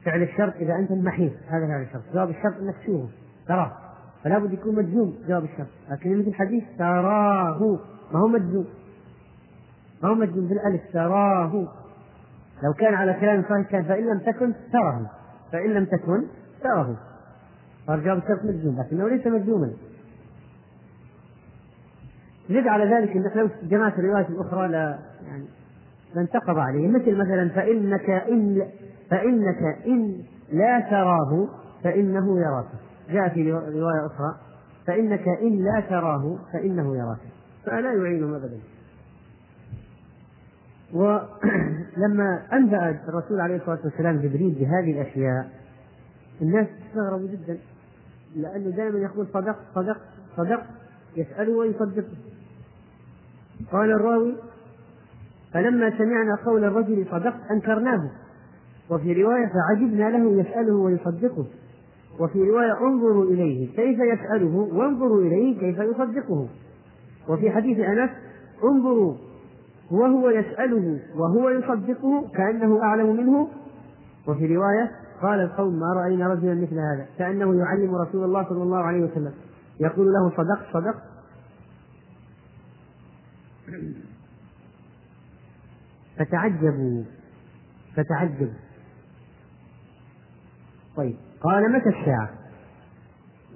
فعل 0.04 0.22
الشرط 0.22 0.56
إذا 0.56 0.74
أنت 0.74 0.92
محيط. 0.92 1.32
هذا 1.48 1.66
فعل 1.66 1.82
الشرط. 1.82 2.02
جواب 2.14 2.30
الشرط 2.30 2.54
أنك 2.60 2.74
تشوفه. 2.76 3.08
تراه. 3.48 3.87
فلا 4.24 4.38
بد 4.38 4.52
يكون 4.52 4.74
مجزوم 4.74 5.14
جواب 5.28 5.44
الشرط. 5.44 5.66
لكن 5.90 6.18
مثل 6.18 6.28
الحديث 6.28 6.64
تراه 6.78 7.78
ما 8.12 8.20
هو 8.20 8.28
مجزوم؟ 8.28 8.66
ما 10.02 10.08
هو 10.08 10.14
مجزوم 10.14 10.48
بالألف 10.48 10.82
تراه 10.92 11.68
لو 12.62 12.72
كان 12.72 12.94
على 12.94 13.12
كلام 13.12 13.42
صحيح 13.42 13.70
كان 13.70 13.84
فإن 13.84 14.04
لم 14.04 14.18
تكن 14.18 14.52
تراه 14.72 15.10
فإن 15.52 15.70
لم 15.70 15.84
تكن 15.84 16.22
تراه 16.62 16.96
صار 17.86 18.00
جواب 18.00 18.18
الشرط 18.18 18.44
مجزوم 18.44 18.80
لكنه 18.80 19.08
ليس 19.08 19.26
مجزوما. 19.26 19.70
زد 22.50 22.66
على 22.66 22.84
ذلك 22.84 23.16
انك 23.16 23.36
لو 23.36 23.48
جمعت 23.62 23.98
الروايات 23.98 24.30
الأخرى 24.30 24.68
لا 24.68 24.98
يعني 25.26 25.44
لانتقض 26.14 26.58
عليه 26.58 26.88
مثل 26.88 27.16
مثلا 27.16 27.48
فإنك 27.48 28.10
إن 28.10 28.68
فإنك 29.10 29.62
إن 29.86 30.22
لا 30.52 30.80
تراه 30.80 31.48
فإنه 31.84 32.40
يراك. 32.40 32.66
جاء 33.10 33.28
في 33.28 33.52
رواية 33.52 34.06
أخرى 34.06 34.36
فإنك 34.86 35.28
إن 35.28 35.64
لا 35.64 35.80
تراه 35.80 36.38
فإنه 36.52 36.96
يراك. 36.96 37.18
فلا 37.66 37.92
يعينهم 37.92 38.34
ابدا. 38.34 38.58
ولما 40.92 42.42
أنبأ 42.52 42.90
الرسول 43.08 43.40
عليه 43.40 43.56
الصلاة 43.56 43.78
والسلام 43.84 44.16
جبريل 44.16 44.50
بهذه 44.50 45.00
الأشياء 45.00 45.50
الناس 46.42 46.66
استغربوا 46.88 47.28
جدا 47.28 47.58
لأنه 48.36 48.70
دائما 48.70 48.98
يقول 48.98 49.26
صدقت 49.26 49.58
صدقت 49.74 50.00
صدقت 50.36 50.66
يسأله 51.16 51.52
ويصدقه 51.52 52.16
قال 53.72 53.90
الراوي 53.90 54.34
فلما 55.52 55.98
سمعنا 55.98 56.36
قول 56.46 56.64
الرجل 56.64 57.06
صدقت 57.10 57.50
أنكرناه. 57.50 58.10
وفي 58.90 59.22
رواية 59.22 59.46
فعجبنا 59.46 60.10
له 60.10 60.40
يسأله 60.40 60.74
ويصدقه. 60.74 61.46
وفي 62.20 62.50
رواية 62.50 62.72
انظروا 62.80 63.24
إليه 63.24 63.76
كيف 63.76 63.98
يسأله؟ 63.98 64.56
وانظروا 64.72 65.22
إليه 65.22 65.60
كيف 65.60 65.78
يصدقه. 65.78 66.48
وفي 67.28 67.50
حديث 67.50 67.78
أنس 67.78 68.10
انظروا 68.64 69.14
وهو 69.90 70.30
يسأله 70.30 71.00
وهو 71.14 71.48
يصدقه 71.48 72.28
كأنه 72.34 72.82
أعلم 72.82 73.16
منه. 73.16 73.48
وفي 74.28 74.56
رواية 74.56 74.90
قال 75.22 75.40
القوم 75.40 75.80
ما 75.80 75.92
رأينا 75.92 76.28
رجلا 76.28 76.54
مثل 76.54 76.74
هذا 76.74 77.06
كأنه 77.18 77.58
يعلم 77.58 77.94
رسول 77.94 78.24
الله 78.24 78.44
صلى 78.48 78.62
الله 78.62 78.78
عليه 78.78 79.00
وسلم. 79.00 79.32
يقول 79.80 80.12
له 80.12 80.30
صدقت 80.30 80.72
صدقت 80.72 81.02
فتعجبوا 86.18 87.02
فتعجبوا. 87.96 88.58
طيب. 90.96 91.16
قال 91.40 91.72
متى 91.72 91.88
الساعة؟ 91.88 92.30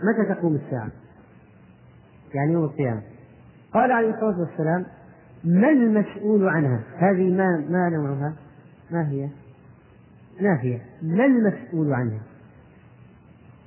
متى 0.03 0.35
تقوم 0.35 0.55
الساعة؟ 0.55 0.91
يعني 2.35 2.53
يوم 2.53 2.65
القيامة 2.65 3.03
قال 3.75 3.93
عليه 3.93 4.11
الصلاة 4.11 4.41
والسلام 4.41 4.87
ما 5.45 5.69
المسؤول 5.69 6.49
عنها؟ 6.49 6.81
هذه 6.97 7.31
ما 7.31 7.65
ما 7.69 7.89
نوعها؟ 7.89 8.35
ما 8.91 9.09
هي؟ 9.09 9.29
نافية 10.41 10.81
ما 11.03 11.25
المسؤول 11.25 11.93
عنها؟ 11.93 12.21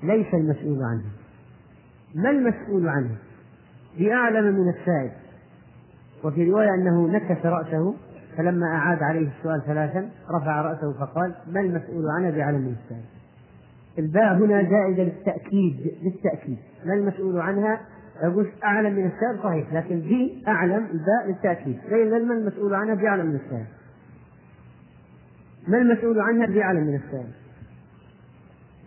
ليس 0.03 0.33
المسؤول 0.33 0.83
عنها 0.83 1.11
ما 2.15 2.29
المسؤول 2.29 2.87
عنها؟ 2.87 3.15
بأعلم 3.99 4.55
من 4.55 4.69
السائل 4.69 5.11
وفي 6.23 6.51
رواية 6.51 6.73
أنه 6.73 7.07
نكس 7.07 7.45
رأسه 7.45 7.93
فلما 8.37 8.67
أعاد 8.67 9.03
عليه 9.03 9.29
السؤال 9.37 9.61
ثلاثا 9.65 10.09
رفع 10.31 10.61
رأسه 10.61 10.93
فقال 10.93 11.35
ما 11.47 11.59
المسؤول 11.59 12.05
عنها 12.17 12.31
بعلم 12.31 12.61
من 12.61 12.75
السائل 12.83 13.14
الباء 13.99 14.37
هنا 14.37 14.69
زائدة 14.69 15.03
للتأكيد 15.03 15.93
للتأكيد. 16.03 16.57
ما 16.85 16.93
المسؤول 16.93 17.39
عنها؟ 17.39 17.79
يقول 18.23 18.47
أعلم 18.63 18.93
من 18.95 19.05
السائل 19.05 19.43
صحيح 19.43 19.73
لكن 19.73 20.01
في 20.01 20.43
أعلم 20.47 20.85
الباء 20.85 21.27
للتأكيد. 21.27 21.79
غير 21.89 22.25
ما 22.25 22.33
المسؤول 22.33 22.73
عنها؟ 22.73 22.95
بأعلم 22.95 23.25
من 23.25 23.35
السائل 23.35 23.65
ما 25.67 25.77
المسؤول 25.77 26.19
عنها؟ 26.19 26.45
بأعلم 26.45 26.83
من 26.83 26.95
السائل 26.95 27.31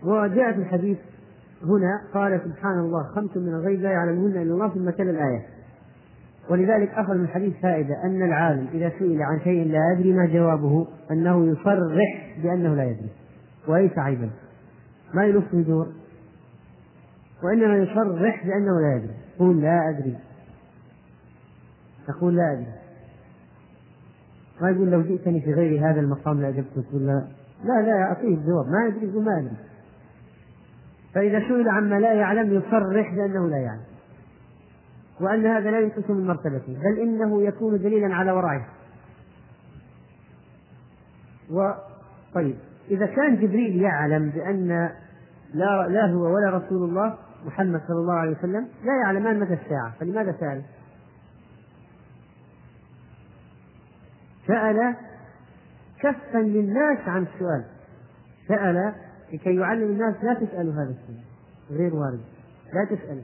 وجاء 0.04 0.52
في 0.52 0.58
الحديث 0.58 0.98
هنا 1.62 2.00
قال 2.14 2.40
سبحان 2.44 2.78
الله 2.78 3.02
خمس 3.02 3.36
من 3.36 3.48
الغيب 3.48 3.80
لا 3.80 3.90
يعلمهن 3.90 4.42
إلا 4.42 4.54
الله 4.54 4.68
ثم 4.68 4.90
تلا 4.90 5.10
الآية. 5.10 5.42
ولذلك 6.50 6.88
أخذ 6.88 7.14
من 7.14 7.24
الحديث 7.24 7.54
فائدة 7.62 8.04
أن 8.04 8.22
العالم 8.22 8.66
إذا 8.74 8.92
سئل 8.98 9.22
عن 9.22 9.40
شيء 9.40 9.66
لا 9.66 9.78
يدري 9.92 10.12
ما 10.12 10.26
جوابه 10.26 10.86
أنه 11.10 11.46
يصرح 11.46 12.36
بأنه 12.42 12.74
لا 12.74 12.84
يدري 12.84 13.10
وليس 13.68 13.98
عيبا. 13.98 14.30
ما 15.14 15.24
يلف 15.24 15.54
ويدور 15.54 15.86
وإنما 17.42 17.76
يصرح 17.76 18.46
بأنه 18.46 18.80
لا 18.80 18.96
يدري. 18.96 19.14
يقول 19.36 19.62
لا 19.62 19.88
أدري. 19.88 20.18
تقول 22.06 22.36
لا 22.36 22.52
أدري. 22.52 22.72
ما 24.60 24.70
يقول 24.70 24.90
لو 24.90 25.02
جئتني 25.02 25.40
في 25.40 25.54
غير 25.54 25.90
هذا 25.90 26.00
المقام 26.00 26.40
لأجبت. 26.40 26.66
تقول 26.90 27.06
لا. 27.06 27.26
لا 27.64 28.02
أعطيه 28.02 28.34
الجواب. 28.34 28.66
ما 28.66 28.86
يدري 28.86 29.10
يقول 29.10 29.24
ما 29.24 29.38
أدري. 29.38 29.56
فإذا 31.14 31.40
سئل 31.48 31.68
عما 31.68 32.00
لا 32.00 32.12
يعلم 32.12 32.54
يصرح 32.54 33.14
بأنه 33.14 33.48
لا 33.48 33.56
يعلم. 33.56 33.84
وأن 35.20 35.46
هذا 35.46 35.70
لا 35.70 35.80
ينقص 35.80 36.10
من 36.10 36.26
مرتبته 36.26 36.78
بل 36.82 36.98
إنه 36.98 37.42
يكون 37.42 37.78
دليلا 37.78 38.14
على 38.14 38.32
ورعه. 38.32 38.66
و 41.50 41.72
طيب. 42.34 42.56
إذا 42.90 43.06
كان 43.06 43.36
جبريل 43.36 43.82
يعلم 43.82 44.30
بأن 44.30 44.90
لا 45.54 45.88
لا 45.88 46.06
هو 46.06 46.34
ولا 46.34 46.50
رسول 46.50 46.88
الله 46.88 47.18
محمد 47.46 47.80
صلى 47.88 47.96
الله 47.96 48.14
عليه 48.14 48.36
وسلم 48.38 48.68
لا 48.84 49.00
يعلمان 49.04 49.40
متى 49.40 49.52
الساعة 49.52 49.92
فلماذا 50.00 50.32
سأل؟ 50.40 50.62
سأل 54.46 54.94
كفا 56.00 56.38
للناس 56.38 56.98
عن 57.08 57.22
السؤال. 57.22 57.64
سأل 58.48 58.92
لكي 59.32 59.56
يعلم 59.56 59.90
الناس 59.90 60.14
لا 60.22 60.34
تسألوا 60.34 60.74
هذا 60.74 60.90
السؤال 60.90 61.24
غير 61.70 61.94
وارد 61.94 62.20
لا 62.74 62.96
تسأل. 62.96 63.22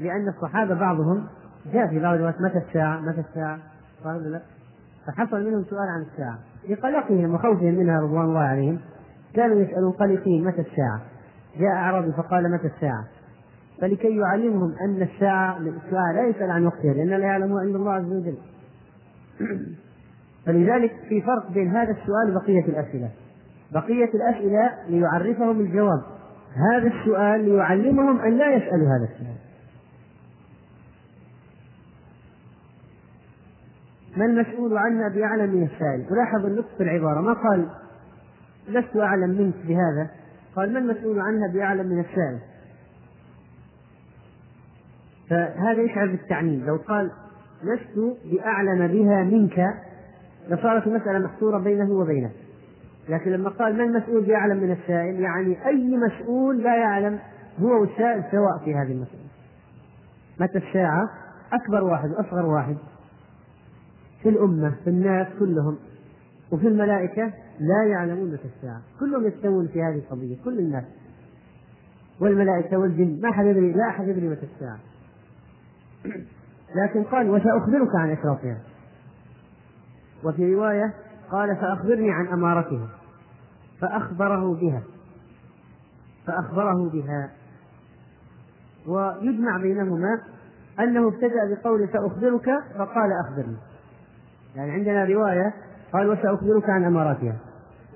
لأن 0.00 0.28
الصحابة 0.28 0.74
بعضهم 0.74 1.26
جاء 1.72 1.88
في 1.88 2.00
بعض 2.00 2.14
الوقت 2.14 2.40
متى 2.40 2.58
الساعة؟ 2.58 3.00
متى 3.00 3.20
الساعة؟ 3.20 3.58
قالوا 4.04 4.22
لا. 4.22 4.42
فحصل 5.06 5.46
منهم 5.46 5.64
سؤال 5.64 5.88
عن 5.88 6.02
الساعة. 6.02 6.38
لقلقهم 6.68 7.34
وخوفهم 7.34 7.74
منها 7.74 8.00
رضوان 8.00 8.24
الله 8.24 8.40
عليهم. 8.40 8.80
كانوا 9.34 9.60
يسألون 9.60 9.92
قلقين 9.92 10.44
متى 10.44 10.60
الساعة؟ 10.60 11.00
جاء 11.58 11.70
أعرابي 11.70 12.12
فقال 12.12 12.52
متى 12.52 12.66
الساعة؟ 12.66 13.04
فلكي 13.80 14.16
يعلمهم 14.16 14.74
أن 14.80 15.02
الساعة 15.02 15.58
الساعة 15.58 16.12
لا 16.14 16.26
يسأل 16.28 16.50
عن 16.50 16.66
وقتها 16.66 16.94
لأن 16.94 17.08
لا 17.08 17.26
يعلمها 17.26 17.62
إلا 17.62 17.76
الله 17.76 17.92
عز 17.92 18.12
وجل. 18.12 18.36
فلذلك 20.46 20.92
في 21.08 21.22
فرق 21.22 21.50
بين 21.52 21.68
هذا 21.68 21.90
السؤال 21.90 22.36
وبقية 22.36 22.64
الأسئلة. 22.64 23.10
بقية 23.72 24.10
الأسئلة 24.14 24.70
ليعرفهم 24.88 25.60
الجواب. 25.60 26.02
هذا 26.72 26.86
السؤال 26.88 27.44
ليعلمهم 27.44 28.20
أن 28.20 28.38
لا 28.38 28.54
يسألوا 28.54 28.88
هذا 28.88 29.08
السؤال. 29.12 29.37
ما 34.18 34.24
المسؤول 34.24 34.78
عنها 34.78 35.08
بأعلم 35.08 35.50
من 35.50 35.62
السائل؟ 35.62 36.06
ولاحظ 36.10 36.46
اللطف 36.46 36.74
في 36.76 36.82
العبارة 36.82 37.20
ما 37.20 37.32
قال 37.32 37.68
لست 38.68 38.96
أعلم 38.96 39.30
منك 39.30 39.54
بهذا؟ 39.64 40.10
قال 40.56 40.72
ما 40.72 40.78
المسؤول 40.78 41.20
عنها 41.20 41.48
بأعلم 41.48 41.86
من 41.86 42.00
السائل؟ 42.00 42.38
فهذا 45.30 45.82
يشعر 45.82 46.06
بالتعنيف. 46.06 46.66
لو 46.66 46.76
قال 46.76 47.10
لست 47.62 48.16
بأعلم 48.24 48.86
بها 48.86 49.24
منك 49.24 49.74
لصارت 50.48 50.86
المسألة 50.86 51.18
محصورة 51.18 51.58
بينه 51.58 51.90
وبينك. 51.90 52.32
لكن 53.08 53.30
لما 53.30 53.50
قال 53.50 53.76
ما 53.76 53.84
المسؤول 53.84 54.24
بأعلم 54.24 54.56
من 54.56 54.72
السائل 54.72 55.20
يعني 55.20 55.66
أي 55.66 55.96
مسؤول 55.96 56.62
لا 56.62 56.76
يعلم 56.76 57.18
هو 57.60 57.80
والسائل 57.80 58.24
سواء 58.30 58.58
في 58.64 58.74
هذه 58.74 58.92
المسألة. 58.92 59.28
متى 60.40 60.58
الساعة؟ 60.58 61.08
أكبر 61.52 61.84
واحد 61.84 62.10
وأصغر 62.10 62.46
واحد. 62.46 62.76
في 64.22 64.28
الأمة 64.28 64.74
في 64.84 64.90
الناس 64.90 65.26
كلهم. 65.38 65.78
وفي 66.52 66.68
الملائكة 66.68 67.32
لا 67.60 67.84
يعلمون 67.90 68.32
متى 68.32 68.48
الساعة. 68.56 68.80
كلهم 69.00 69.26
يستوون 69.26 69.68
في 69.68 69.82
هذه 69.82 69.98
القضية 69.98 70.36
كل 70.44 70.58
الناس. 70.58 70.84
والملائكة 72.20 72.78
والجن 72.78 73.20
ما 73.22 73.30
أحد 73.30 73.46
يدري 73.46 73.72
لا 73.72 73.88
أحد 73.88 74.08
يدري 74.08 74.28
متى 74.28 74.46
الساعة. 74.54 74.78
لكن 76.76 77.02
قال 77.02 77.30
وسأخبرك 77.30 77.94
عن 77.94 78.10
أشراطها 78.10 78.58
وفي 80.24 80.54
رواية 80.54 80.94
قال 81.30 81.56
فأخبرني 81.56 82.10
عن 82.10 82.26
أمارتها. 82.26 82.88
فأخبره 83.80 84.54
بها. 84.54 84.82
فأخبره 86.26 86.90
بها. 86.90 87.30
ويجمع 88.86 89.58
بينهما 89.62 90.20
أنه 90.80 91.08
ابتدأ 91.08 91.54
بقول 91.54 91.88
سأخبرك. 91.92 92.46
فقال 92.78 93.10
أخبرني. 93.24 93.56
يعني 94.56 94.70
عندنا 94.70 95.04
رواية 95.04 95.54
قال 95.92 96.08
وسأخبرك 96.08 96.70
عن 96.70 96.84
أماراتها. 96.84 97.36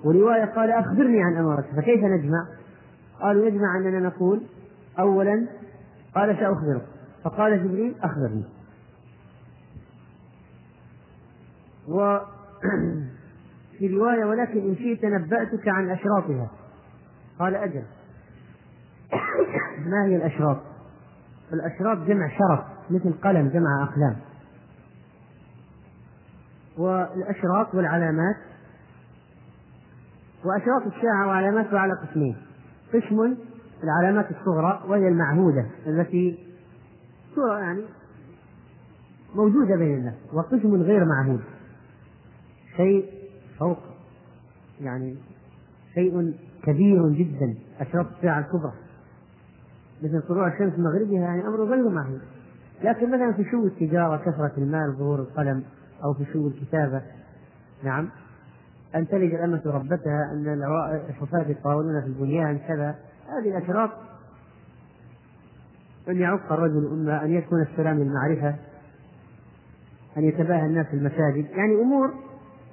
ورواية 0.05 0.45
قال 0.45 0.71
أخبرني 0.71 1.23
عن 1.23 1.37
أماراتها. 1.37 1.81
فكيف 1.81 2.05
نجمع؟ 2.05 2.47
قالوا 3.21 3.47
يجمع 3.47 3.77
أننا 3.77 4.01
نقول 4.01 4.43
أولا 4.99 5.47
قال 6.15 6.37
سأخبرك. 6.37 6.87
فقال 7.25 7.65
جبريل 7.65 7.95
أخبرني. 8.03 8.45
و 11.89 12.19
في 13.79 13.89
رواية 13.89 14.25
ولكن 14.25 14.59
إن 14.59 14.77
شئت 14.77 15.05
نبأتك 15.05 15.69
عن 15.69 15.91
أشراطها. 15.91 16.51
قال 17.39 17.55
أجل. 17.55 17.83
ما 19.91 20.07
هي 20.07 20.17
الأشراط؟ 20.17 20.59
الأشراط 21.53 21.99
جمع 21.99 22.29
شرف 22.29 22.65
مثل 22.91 23.13
قلم 23.13 23.49
جمع 23.49 23.83
أقلام. 23.83 24.32
والأشراط 26.83 27.75
والعلامات. 27.75 28.37
وأشراط 30.45 30.95
الساعة 30.97 31.27
وعلاماتها 31.27 31.79
على 31.79 31.93
قسمين. 31.93 32.37
قسم 32.95 33.37
العلامات 33.85 34.31
الصغرى 34.31 34.83
وهي 34.89 35.09
المعهودة 35.09 35.67
التي 35.87 36.39
صورة 37.35 37.59
يعني 37.59 37.83
موجودة 39.35 39.77
بين 39.77 39.95
الناس 39.95 40.15
وقسم 40.33 40.83
غير 40.83 41.05
معهود. 41.05 41.41
شيء 42.77 43.11
فوق 43.59 43.79
يعني 44.81 45.17
شيء 45.95 46.35
كبير 46.63 47.09
جدا 47.09 47.55
أشراط 47.81 48.07
الساعة 48.17 48.41
الكبرى. 48.41 48.73
مثل 50.03 50.23
طلوع 50.29 50.49
الشمس 50.49 50.79
مغربها 50.79 51.21
يعني 51.21 51.47
أمر 51.47 51.65
غير 51.65 51.89
معهود. 51.89 52.21
لكن 52.83 53.11
مثلا 53.11 53.33
في 53.33 53.45
شو 53.51 53.67
التجارة 53.67 54.17
كثرة 54.17 54.53
المال 54.59 54.95
ظهور 54.99 55.19
القلم 55.19 55.65
أو 56.05 56.15
في 56.15 56.25
شو 56.33 56.49
الكتابة. 56.49 57.03
نعم. 57.85 58.09
أن 58.95 59.09
تلد 59.09 59.35
الأمة 59.35 59.63
ربتها 59.67 60.33
أن 60.33 60.63
الحفاة 61.09 61.49
يتطاولون 61.49 62.01
في 62.01 62.07
البنيان 62.07 62.59
كذا. 62.59 62.95
هذه 63.29 63.59
الأشراط. 63.59 63.91
أن 66.09 66.17
يعق 66.17 66.53
الرجل 66.53 66.87
أما 66.93 67.25
أن 67.25 67.33
يكون 67.33 67.63
السلام 67.63 67.99
للمعرفة. 67.99 68.55
أن 70.17 70.25
يتباهى 70.25 70.67
الناس 70.67 70.87
في 70.87 70.97
المساجد. 70.97 71.51
يعني 71.51 71.75
أمور 71.75 72.15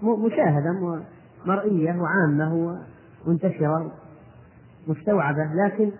مشاهدة 0.01 1.01
مرئية 1.45 2.01
وعامة 2.01 2.79
ومنتشرة 3.25 3.91
مستوعبة. 4.87 5.53
لكن 5.53 5.91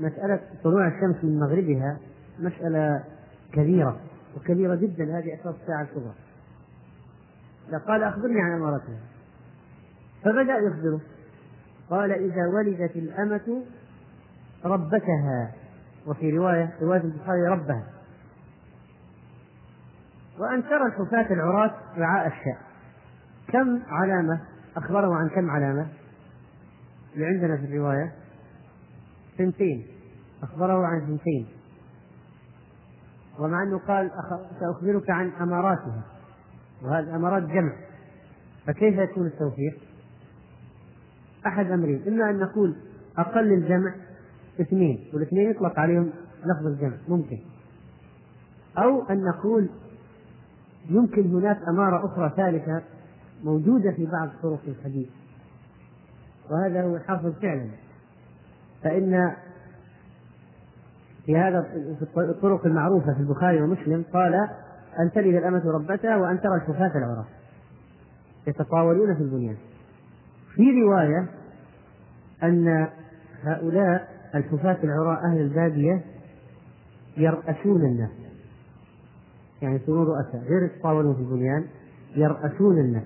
مسألة 0.00 0.40
طلوع 0.64 0.88
الشمس 0.88 1.24
من 1.24 1.40
مغربها 1.40 1.98
مسألة 2.38 3.04
كبيرة. 3.52 3.96
وكبيرة 4.36 4.74
جدا 4.74 5.18
هذه 5.18 5.34
أساس 5.34 5.54
الساعة 5.62 5.82
الكبرى. 5.82 6.14
قال 7.88 8.02
أخبرني 8.02 8.40
عن 8.40 8.52
أمارتها. 8.52 9.00
فبدأ 10.24 10.58
يخبره. 10.58 11.00
قال 11.90 12.12
إذا 12.12 12.46
ولدت 12.46 12.96
الأمة 12.96 13.64
ربتها. 14.64 15.52
وفي 16.06 16.30
رواية 16.30 16.74
رواية 16.82 17.00
البخاري 17.00 17.42
ربها. 17.42 17.86
وأن 20.38 20.62
ترى 20.62 20.86
الحفاة 20.86 21.32
العراة 21.34 21.74
رعاء 21.96 22.26
الشاء 22.26 22.58
كم 23.48 23.82
علامة؟ 23.88 24.40
أخبره 24.76 25.14
عن 25.14 25.28
كم 25.28 25.50
علامة؟ 25.50 25.86
اللي 27.14 27.26
عندنا 27.26 27.56
في 27.56 27.64
الرواية. 27.64 28.12
سنتين. 29.38 29.86
أخبره 30.42 30.86
عن 30.86 31.06
سنتين. 31.06 31.46
ومع 33.38 33.62
أنه 33.62 33.78
قال 33.78 34.10
سأخبرك 34.60 35.10
عن 35.10 35.30
أماراتها 35.40 36.02
وهذه 36.82 37.16
أمارات 37.16 37.42
جمع. 37.42 37.72
فكيف 38.66 38.98
يكون 38.98 39.26
التوفيق؟ 39.26 39.78
أحد 41.46 41.70
أمرين. 41.70 42.02
إما 42.08 42.30
أن 42.30 42.38
نقول 42.38 42.74
أقل 43.18 43.52
الجمع 43.52 43.94
اثنين 44.60 45.10
والاثنين 45.14 45.50
يطلق 45.50 45.78
عليهم 45.78 46.10
لفظ 46.44 46.66
الجمع 46.66 46.96
ممكن. 47.08 47.38
أو 48.78 49.02
أن 49.10 49.24
نقول 49.24 49.68
يمكن 50.90 51.34
هناك 51.34 51.58
أمارة 51.68 52.06
أخرى 52.06 52.32
ثالثة 52.36 52.82
موجودة 53.44 53.92
في 53.92 54.06
بعض 54.06 54.28
طرق 54.42 54.60
الحديث 54.68 55.08
وهذا 56.50 56.82
هو 56.82 56.96
الحافظ 56.96 57.32
فعلا. 57.42 57.68
فإن 58.82 59.32
في 61.26 61.36
هذا 61.36 61.62
في 61.98 62.20
الطرق 62.20 62.66
المعروفة 62.66 63.14
في 63.14 63.20
البخاري 63.20 63.62
ومسلم 63.62 64.04
قال 64.12 64.34
أن 64.98 65.10
تلد 65.14 65.34
الأمة 65.34 65.62
ربتها 65.70 66.16
وأن 66.16 66.40
ترى 66.40 66.54
الحفاة 66.54 66.98
العراة 66.98 67.26
يتطاولون 68.46 69.14
في 69.14 69.20
البنيان. 69.20 69.56
في 70.54 70.62
رواية 70.82 71.26
أن 72.42 72.88
هؤلاء 73.42 74.08
الحفاة 74.34 74.78
العراة 74.84 75.16
أهل 75.24 75.40
البادية 75.40 76.00
يرأسون 77.16 77.84
الناس. 77.84 78.10
يعني 79.62 79.76
يكونون 79.76 80.06
رؤساء. 80.06 80.42
غير 80.42 80.62
يتطاولون 80.62 81.14
في 81.14 81.20
البنيان 81.20 81.64
يرأسون 82.16 82.78
الناس. 82.78 83.04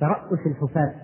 ترأس 0.00 0.46
الحفاة 0.46 0.94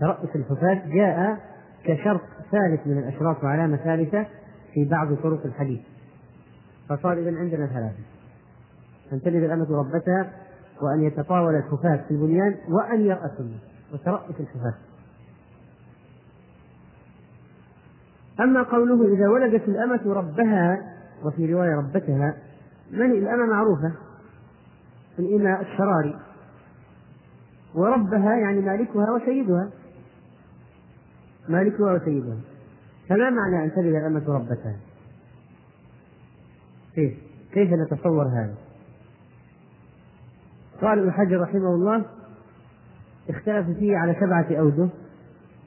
ترأس 0.00 0.36
الحفاة 0.36 0.82
جاء 0.86 1.38
كشرط 1.84 2.20
ثالث 2.50 2.86
من 2.86 2.98
الأشراط 2.98 3.44
وعلامة 3.44 3.76
ثالثة 3.76 4.26
في 4.74 4.84
بعض 4.84 5.14
طرق 5.14 5.46
الحديث. 5.46 5.80
فصار 6.88 7.12
إذا 7.12 7.38
عندنا 7.38 7.66
ثلاثة. 7.66 8.02
أن 9.12 9.22
تلد 9.22 9.44
الأمة 9.44 9.78
ربتها 9.78 10.32
وأن 10.82 11.02
يتطاول 11.02 11.54
الحفاة 11.54 11.96
في 11.96 12.10
البنيان 12.10 12.54
وأن 12.68 13.00
الناس 13.00 13.60
وترأس 13.92 14.40
الحفاة. 14.40 14.74
أما 18.40 18.62
قوله 18.62 19.14
إذا 19.14 19.28
ولدت 19.28 19.68
الأمة 19.68 20.14
ربها 20.14 20.94
وفي 21.24 21.52
رواية 21.52 21.76
ربتها 21.76 22.36
من 22.90 23.10
الأمة 23.10 23.46
معروفة؟ 23.46 23.92
الإماء 25.18 25.62
الشراري. 25.62 26.18
وربها 27.74 28.36
يعني 28.36 28.60
مالكها 28.60 29.10
وسيدها. 29.10 29.70
مالكها 31.48 31.92
وسيدها. 31.92 32.36
فما 33.08 33.30
معنى 33.30 33.64
أن 33.64 33.72
تلد 33.72 33.94
الأمة 33.94 34.24
ربتها؟ 34.28 34.76
كيف؟ 36.94 37.14
كيف 37.52 37.70
نتصور 37.72 38.26
هذا؟ 38.26 38.54
قال 40.82 40.98
ابن 40.98 41.12
حجر 41.12 41.40
رحمه 41.40 41.74
الله 41.74 42.04
اختلف 43.30 43.70
فيه 43.78 43.96
على 43.96 44.16
سبعة 44.20 44.46
أوجه 44.58 44.88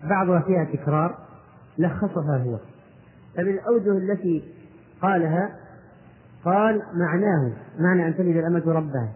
بعضها 0.04 0.40
فيها 0.40 0.64
تكرار 0.64 1.18
لخصها 1.78 2.38
هو 2.38 2.58
فمن 3.36 3.50
الأوجه 3.50 3.92
التي 3.98 4.44
قالها 5.02 5.50
قال 6.46 6.82
معناه 6.94 7.52
معنى 7.80 8.08
أن 8.08 8.18
تلد 8.18 8.38
الأمة 8.38 8.64
ربها 8.72 9.10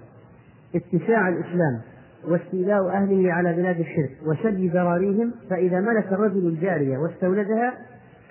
اتساع 0.76 1.30
الإسلام 1.30 1.82
واستيلاء 2.28 2.88
أهله 2.90 3.34
على 3.34 3.54
بلاد 3.54 3.80
الشرك 3.80 4.12
وشد 4.26 4.60
ذراريهم 4.60 5.32
فإذا 5.50 5.80
ملك 5.80 6.14
الرجل 6.14 6.48
الجارية 6.48 6.98
واستولدها 6.98 7.74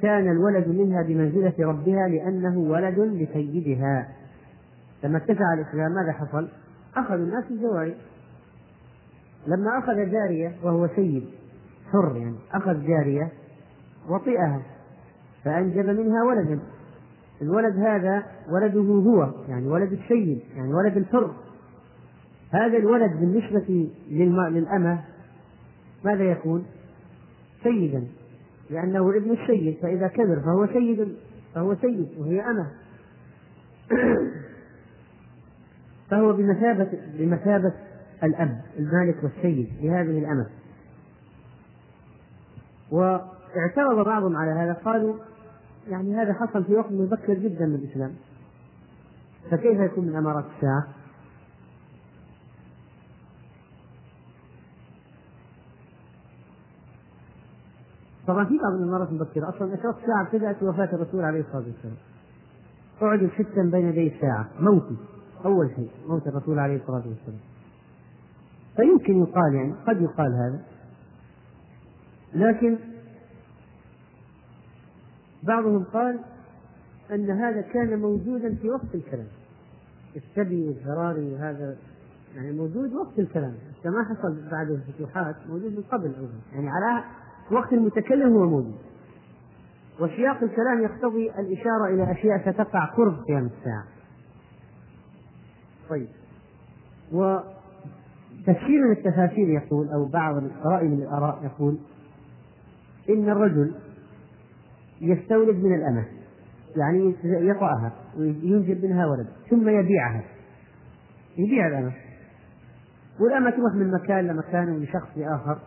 كان 0.01 0.31
الولد 0.31 0.69
منها 0.69 1.03
بمنزلة 1.03 1.55
ربها 1.59 2.09
لأنه 2.09 2.59
ولد 2.59 2.99
لسيدها. 2.99 4.09
لما 5.05 5.19
اتسع 5.19 5.55
الإسلام 5.55 5.93
ماذا 5.93 6.13
حصل؟ 6.13 6.49
أخذ 6.97 7.15
الناس 7.15 7.45
الجواري. 7.51 7.95
لما 9.47 9.79
أخذ 9.79 10.11
جارية 10.11 10.53
وهو 10.63 10.89
سيد 10.97 11.25
حر 11.93 12.17
يعني 12.17 12.37
أخذ 12.53 12.87
جارية 12.87 13.33
وطئها 14.09 14.63
فأنجب 15.45 15.87
منها 15.87 16.25
ولدا 16.25 16.61
الولد 17.43 17.77
هذا 17.77 18.23
ولده 18.51 18.81
هو 18.81 19.31
يعني 19.49 19.67
ولد 19.69 19.93
السيد 19.93 20.41
يعني 20.57 20.75
ولد 20.75 20.97
الحر. 20.97 21.31
هذا 22.51 22.77
الولد 22.79 23.13
بالنسبة 23.21 23.89
للأمة 24.11 25.05
ماذا 26.05 26.25
يكون؟ 26.25 26.67
سيدا. 27.63 28.05
لأنه 28.71 29.17
ابن 29.17 29.31
السيد 29.31 29.79
فإذا 29.83 30.09
كبر 30.09 30.41
فهو 30.41 30.67
سيد 30.67 31.17
فهو 31.55 31.77
سيد 31.77 32.09
وهي 32.19 32.41
أمة. 32.41 32.71
فهو 36.11 36.33
بمثابة 36.33 36.89
بمثابة 37.19 37.73
الأب 38.23 38.61
المالك 38.79 39.25
والسيد 39.25 39.69
لهذه 39.81 40.19
الأمة. 40.19 40.47
واعترض 42.91 44.05
بعضهم 44.05 44.37
على 44.37 44.51
هذا 44.51 44.73
قالوا 44.73 45.15
يعني 45.89 46.17
هذا 46.17 46.33
حصل 46.33 46.65
في 46.65 46.75
وقت 46.75 46.93
مبكر 46.93 47.35
جدا 47.35 47.67
من 47.67 47.75
الإسلام. 47.75 48.13
فكيف 49.51 49.81
يكون 49.81 50.07
من 50.07 50.17
أمارات 50.17 50.45
الساعة؟ 50.57 51.04
طبعا 58.27 58.45
في 58.45 58.59
بعض 58.59 58.73
الامارات 58.73 59.13
مبكره 59.13 59.49
أصلا 59.49 59.75
اشراط 59.75 59.95
الساعة 59.97 60.23
ابتدأت 60.27 60.63
وفاة 60.63 60.89
الرسول 60.93 61.25
عليه 61.25 61.41
الصلاة 61.41 61.65
والسلام. 61.67 61.97
اعدوا 63.03 63.29
ستا 63.29 63.63
بين 63.63 63.89
يدي 63.89 64.15
الساعة 64.15 64.49
موتي. 64.61 64.97
أول 65.45 65.71
شيء. 65.77 65.91
موت 66.09 66.27
الرسول 66.27 66.59
عليه 66.59 66.77
الصلاة 66.77 67.03
والسلام. 67.09 67.41
فيمكن 68.77 69.23
يقال 69.23 69.55
يعني 69.55 69.75
قد 69.87 70.03
يقال 70.03 70.33
هذا. 70.33 70.61
لكن 72.35 72.79
بعضهم 75.43 75.85
قال 75.85 76.19
أن 77.13 77.31
هذا 77.31 77.61
كان 77.61 77.99
موجودا 77.99 78.55
في 78.55 78.71
وقت 78.71 78.95
الكلام. 78.95 79.27
السبي 80.17 80.69
والزراري 80.69 81.35
وهذا 81.35 81.77
يعني 82.37 82.53
موجود 82.53 82.93
وقت 82.93 83.19
الكلام. 83.19 83.55
كما 83.85 84.05
حصل 84.05 84.51
بعد 84.51 84.71
الفتوحات 84.71 85.37
موجود 85.49 85.73
من 85.77 85.83
قبل 85.93 86.15
أيضا. 86.15 86.39
يعني 86.53 86.69
على 86.71 87.05
وقت 87.51 87.73
المتكلم 87.73 88.33
هو 88.33 88.47
موجود. 88.49 88.75
وسياق 90.01 90.43
الكلام 90.43 90.83
يقتضي 90.83 91.31
الإشارة 91.31 91.95
إلى 91.95 92.13
أشياء 92.13 92.53
ستقع 92.53 92.85
قرب 92.85 93.25
قيام 93.29 93.47
الساعة. 93.47 93.85
طيب. 95.91 96.09
وتفسير 97.13 98.85
من 98.85 98.93
التفاسير 98.93 99.49
يقول 99.49 99.89
أو 99.89 100.05
بعض 100.05 100.37
الرأي 100.37 100.89
من 100.89 101.03
الآراء 101.03 101.45
يقول 101.45 101.79
إن 103.09 103.29
الرجل 103.29 103.75
يستولد 105.01 105.65
من 105.65 105.75
الأمة 105.75 106.05
يعني 106.77 107.15
يطأها 107.25 107.93
وينجب 108.19 108.85
منها 108.85 109.07
ولد 109.07 109.27
ثم 109.51 109.69
يبيعها. 109.69 110.25
يبيع 111.39 111.69
الأمة. 111.69 111.93
والأمة 113.21 113.51
تروح 113.51 113.75
من 113.75 113.91
مكان 113.91 114.27
لمكان 114.27 114.69
ومن 114.69 114.87
شخص 114.87 115.09
لآخر. 115.17 115.59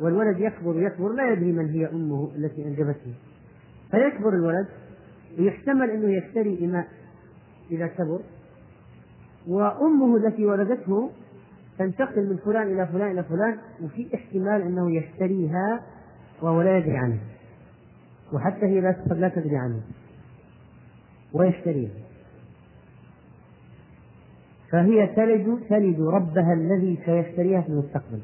والولد 0.00 0.40
يكبر 0.40 0.82
يكبر 0.82 1.12
لا 1.12 1.32
يدري 1.32 1.52
من 1.52 1.68
هي 1.68 1.86
أمه 1.86 2.30
التي 2.36 2.64
أنجبته. 2.64 3.14
فيكبر 3.90 4.28
الولد 4.28 4.66
ويحتمل 5.38 5.90
أنه 5.90 6.08
يشتري 6.08 6.64
إماء 6.64 6.88
إذا 7.70 7.86
كبر 7.86 8.20
وأمه 9.46 10.16
التي 10.16 10.46
ولدته 10.46 11.10
تنتقل 11.78 12.30
من 12.30 12.36
فلان 12.36 12.62
إلى 12.72 12.86
فلان 12.86 13.10
إلى 13.10 13.24
فلان 13.24 13.58
وفي 13.82 14.14
احتمال 14.14 14.62
أنه 14.62 14.96
يشتريها 14.96 15.80
وهو 16.42 16.62
لا 16.62 16.78
يدري 16.78 16.96
عنها 16.96 17.18
وحتى 18.32 18.66
هي 18.66 18.80
لا 18.80 18.96
لا 19.10 19.28
تدري 19.28 19.56
عنه. 19.56 19.80
ويشتريها. 21.32 21.90
فهي 24.70 25.06
تلد 25.06 25.60
تلد 25.68 26.00
ربها 26.00 26.52
الذي 26.52 26.98
سيشتريها 27.06 27.60
في 27.60 27.68
المستقبل. 27.68 28.20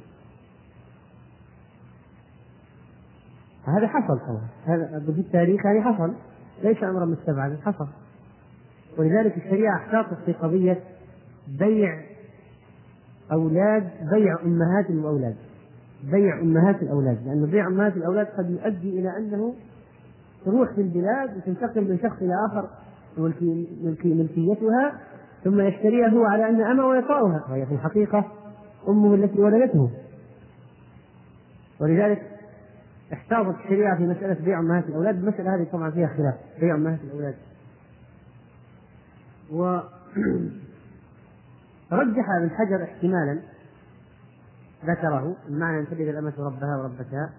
هذا 3.66 3.86
حصل 3.86 4.18
طبعا. 4.18 4.48
هذا 4.66 5.12
في 5.14 5.20
التاريخ 5.20 5.66
هذا 5.66 5.82
حصل. 5.82 6.12
ليس 6.62 6.84
امرا 6.84 7.04
مستبعدا 7.04 7.56
حصل. 7.64 7.86
ولذلك 8.98 9.36
الشريعة 9.36 9.76
أحتاطت 9.76 10.16
في 10.26 10.32
قضية 10.32 10.80
بيع 11.58 12.00
أولاد 13.32 13.90
بيع 14.12 14.36
أمهات 14.44 14.90
الاولاد 14.90 15.36
بيع 16.10 16.40
أمهات 16.40 16.82
الاولاد 16.82 17.18
لأن 17.26 17.46
بيع 17.46 17.66
أمهات 17.66 17.96
الاولاد 17.96 18.26
قد 18.26 18.50
يؤدي 18.50 19.00
إلى 19.00 19.16
أنه 19.18 19.54
تروح 20.44 20.72
في 20.72 20.80
البلاد 20.80 21.36
وتنتقل 21.36 21.90
من 21.90 21.98
شخص 21.98 22.22
إلى 22.22 22.34
آخر 22.50 22.68
ملكي 23.18 23.68
ملكي 23.84 24.14
ملكيتها 24.14 25.00
ثم 25.44 25.60
يشتريها 25.60 26.08
هو 26.08 26.24
على 26.24 26.48
ان 26.48 26.60
أمه 26.60 26.86
ويطاؤها. 26.86 27.44
وهي 27.50 27.66
في 27.66 27.74
الحقيقة 27.74 28.24
أمه 28.88 29.14
التي 29.14 29.40
ولدته. 29.40 29.90
ولذلك 31.80 32.35
احتاطت 33.12 33.56
الشريعة 33.64 33.96
في 33.96 34.06
مسألة 34.06 34.44
بيع 34.44 34.58
أمهات 34.58 34.84
الأولاد. 34.84 35.16
المسألة 35.16 35.54
هذه 35.54 35.66
طبعا 35.72 35.90
فيها 35.90 36.06
خلاف 36.06 36.34
بيع 36.60 36.74
أمهات 36.74 37.00
الأولاد. 37.04 37.34
و 39.52 39.62
رجح 41.92 42.30
ابن 42.30 42.50
حجر 42.50 42.82
احتمالا 42.82 43.38
ذكره 44.84 45.36
المعنى 45.48 45.80
أن 45.80 45.86
تلد 45.86 46.08
الأمة 46.08 46.32
ربها 46.38 46.76
وربتها 46.76 47.30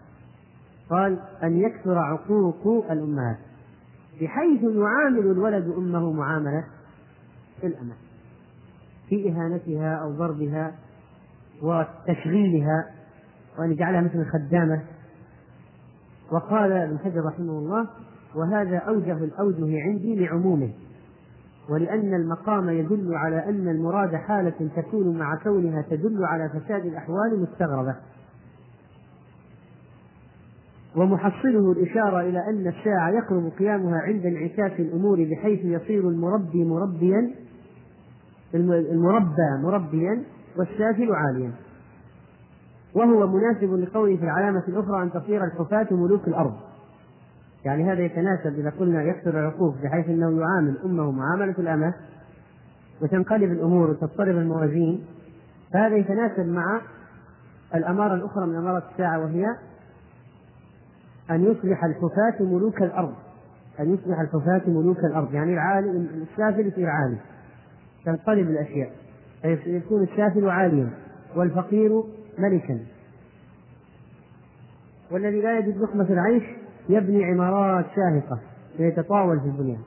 قال 0.89 1.19
أن 1.43 1.57
يكثر 1.57 1.97
عقوق 1.97 2.91
الأمهات 2.91 3.37
بحيث 4.21 4.63
يعامل 4.63 5.31
الولد 5.31 5.73
أمه 5.77 6.11
معاملة 6.11 6.63
الأمة 7.63 7.93
في 9.09 9.29
إهانتها 9.29 9.95
أو 9.95 10.11
ضربها 10.11 10.75
وتشغيلها 11.61 12.85
وأن 13.59 13.71
يجعلها 13.71 14.01
مثل 14.01 14.19
الخدامة. 14.19 14.81
وقال 16.31 16.71
ابن 16.71 16.99
حجر 16.99 17.25
رحمه 17.25 17.59
الله 17.59 17.87
وهذا 18.35 18.77
أوجه 18.77 19.23
الأوجه 19.23 19.81
عندي 19.81 20.15
لعمومه 20.15 20.69
ولأن 21.69 22.13
المقام 22.13 22.69
يدل 22.69 23.15
على 23.15 23.49
أن 23.49 23.67
المراد 23.67 24.15
حالة 24.15 24.69
تكون 24.75 25.17
مع 25.17 25.35
كونها 25.43 25.81
تدل 25.81 26.25
على 26.25 26.49
فساد 26.49 26.85
الأحوال 26.85 27.41
مستغربة. 27.41 27.95
ومحصله 30.95 31.71
الإشارة 31.71 32.21
إلى 32.21 32.39
أن 32.49 32.67
الساعة 32.67 33.09
يقرب 33.09 33.51
قيامها 33.59 33.99
عند 33.99 34.25
انعكاس 34.25 34.79
الأمور 34.79 35.23
بحيث 35.23 35.59
يصير 35.65 36.09
المربي 36.09 36.65
مربيا 36.65 37.31
المربى 38.53 39.61
مربيا 39.63 40.23
والسافل 40.57 41.11
عاليا. 41.11 41.51
وهو 42.97 43.27
مناسب 43.27 43.73
لقوله 43.73 44.17
في 44.17 44.23
العلامة 44.23 44.63
الأخرى 44.67 45.03
أن 45.03 45.11
تصير 45.11 45.43
الحفاة 45.43 45.87
ملوك 45.91 46.27
الأرض. 46.27 46.53
يعني 47.65 47.91
هذا 47.91 48.01
يتناسب 48.01 48.59
إذا 48.59 48.69
قلنا 48.79 49.03
يكثر 49.03 49.39
العقوق 49.39 49.75
بحيث 49.83 50.09
أنه 50.09 50.41
يعامل 50.41 50.77
أمه 50.85 51.11
معاملة 51.11 51.55
الأمة 51.59 51.93
وتنقلب 53.01 53.51
الأمور 53.51 53.89
وتضطرب 53.89 54.37
الموازين 54.37 55.05
فهذا 55.73 55.95
يتناسب 55.95 56.45
مع 56.45 56.81
الأمارة 57.75 58.13
الأخرى 58.13 58.45
من 58.45 58.55
أمارات 58.55 58.83
الساعة 58.91 59.19
وهي 59.19 59.45
أن 61.31 61.43
يصبح 61.43 61.83
الحفاة 61.83 62.45
ملوك 62.45 62.81
الأرض. 62.81 63.13
أن 63.79 63.93
يصبح 63.93 64.19
الحفاة 64.19 64.69
ملوك 64.69 64.99
الأرض. 64.99 65.33
يعني 65.33 65.53
العالي 65.53 66.07
السافل 66.31 66.67
يصير 66.67 66.89
عالي 66.89 67.17
تنقلب 68.05 68.49
الأشياء. 68.49 68.91
فيكون 69.41 70.03
السافل 70.03 70.49
عاليا 70.49 70.89
والفقير 71.35 72.03
ملكا. 72.39 72.79
والذي 75.11 75.41
لا 75.41 75.59
يجد 75.59 75.77
لقمة 75.77 76.09
العيش 76.09 76.43
يبني 76.89 77.25
عمارات 77.25 77.85
شاهقة 77.95 78.39
ويتطاول 78.79 79.39
في 79.39 79.45
البنيان 79.45 79.81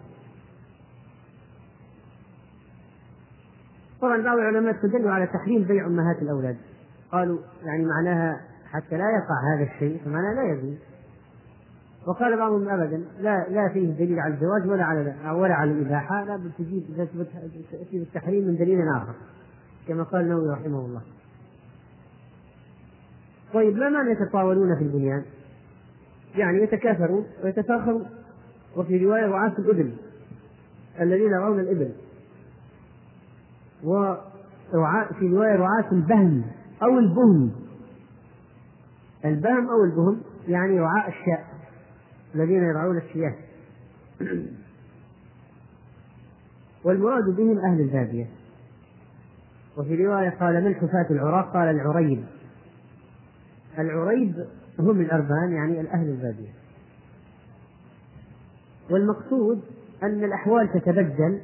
طبعا 4.01 4.23
بعض 4.23 4.39
العلماء 4.39 4.75
استدلوا 4.75 5.11
على 5.11 5.27
تحريم 5.27 5.63
بيع 5.63 5.87
أمهات 5.87 6.23
الأولاد. 6.23 6.57
قالوا 7.13 7.39
يعني 7.65 7.85
معناها 7.85 8.41
حتى 8.71 8.97
لا 8.97 9.05
يقع 9.05 9.57
هذا 9.57 9.71
الشيء 9.75 10.01
فمعناه 10.05 10.35
لا 10.35 10.53
يجوز. 10.53 10.79
وقال 12.07 12.37
بعضهم 12.37 12.69
ابدا 12.69 13.05
لا 13.21 13.47
لا 13.49 13.69
فيه 13.69 13.93
دليل 13.93 14.21
على 14.21 14.35
الزواج 14.35 14.67
ولا 14.67 14.85
على 14.85 15.15
ولا 15.33 15.55
على 15.55 15.71
الإباحة. 15.71 16.25
لا 16.25 16.37
بل 16.37 16.51
تجيب 16.59 16.83
تاتي 17.73 17.99
بالتحريم 17.99 18.49
من 18.49 18.57
دليل 18.57 18.89
آخر 18.97 19.15
كما 19.89 20.03
قال 20.03 20.21
النووي 20.21 20.51
رحمه 20.51 20.79
الله. 20.79 21.03
طيب 23.55 23.77
معنى 23.77 24.11
يتطاولون 24.11 24.79
في 24.79 24.85
البنيان؟ 24.85 25.25
يعني 26.35 26.63
يتكاثرون 26.63 27.27
ويتفاخرون 27.45 28.07
وفي 28.77 29.05
رواية 29.05 29.27
رعاة 29.27 29.53
الإبل 29.59 29.93
الذين 31.01 31.27
يرعون 31.27 31.61
الإبل. 31.61 31.93
ورعاة 33.85 35.09
في 35.19 35.29
رواية 35.29 35.57
رعاة 35.57 35.93
البهم 35.93 36.45
أو 36.83 36.99
البهم. 36.99 37.53
البهم 39.25 39.69
أو 39.71 39.85
البهم 39.85 40.21
يعني 40.49 40.81
رعاء 40.81 41.09
الشاء 41.09 41.47
الذين 42.35 42.63
يرعون 42.63 42.97
الشياه. 42.97 43.35
والمراد 46.85 47.25
بهم 47.37 47.59
أهل 47.59 47.81
البادية. 47.81 48.27
وفي 49.77 50.07
رواية 50.07 50.31
قال 50.31 50.65
من 50.65 50.75
حفاة 50.75 51.07
العراة 51.11 51.43
قال 51.43 51.69
العريب. 51.69 52.25
العريب 53.81 54.35
هم 54.79 55.01
الأربان 55.01 55.53
يعني 55.53 55.81
الأهل 55.81 56.09
البادية. 56.09 56.51
والمقصود 58.91 59.61
أن 60.03 60.25
الأحوال 60.25 60.73
تتبدل 60.73 61.41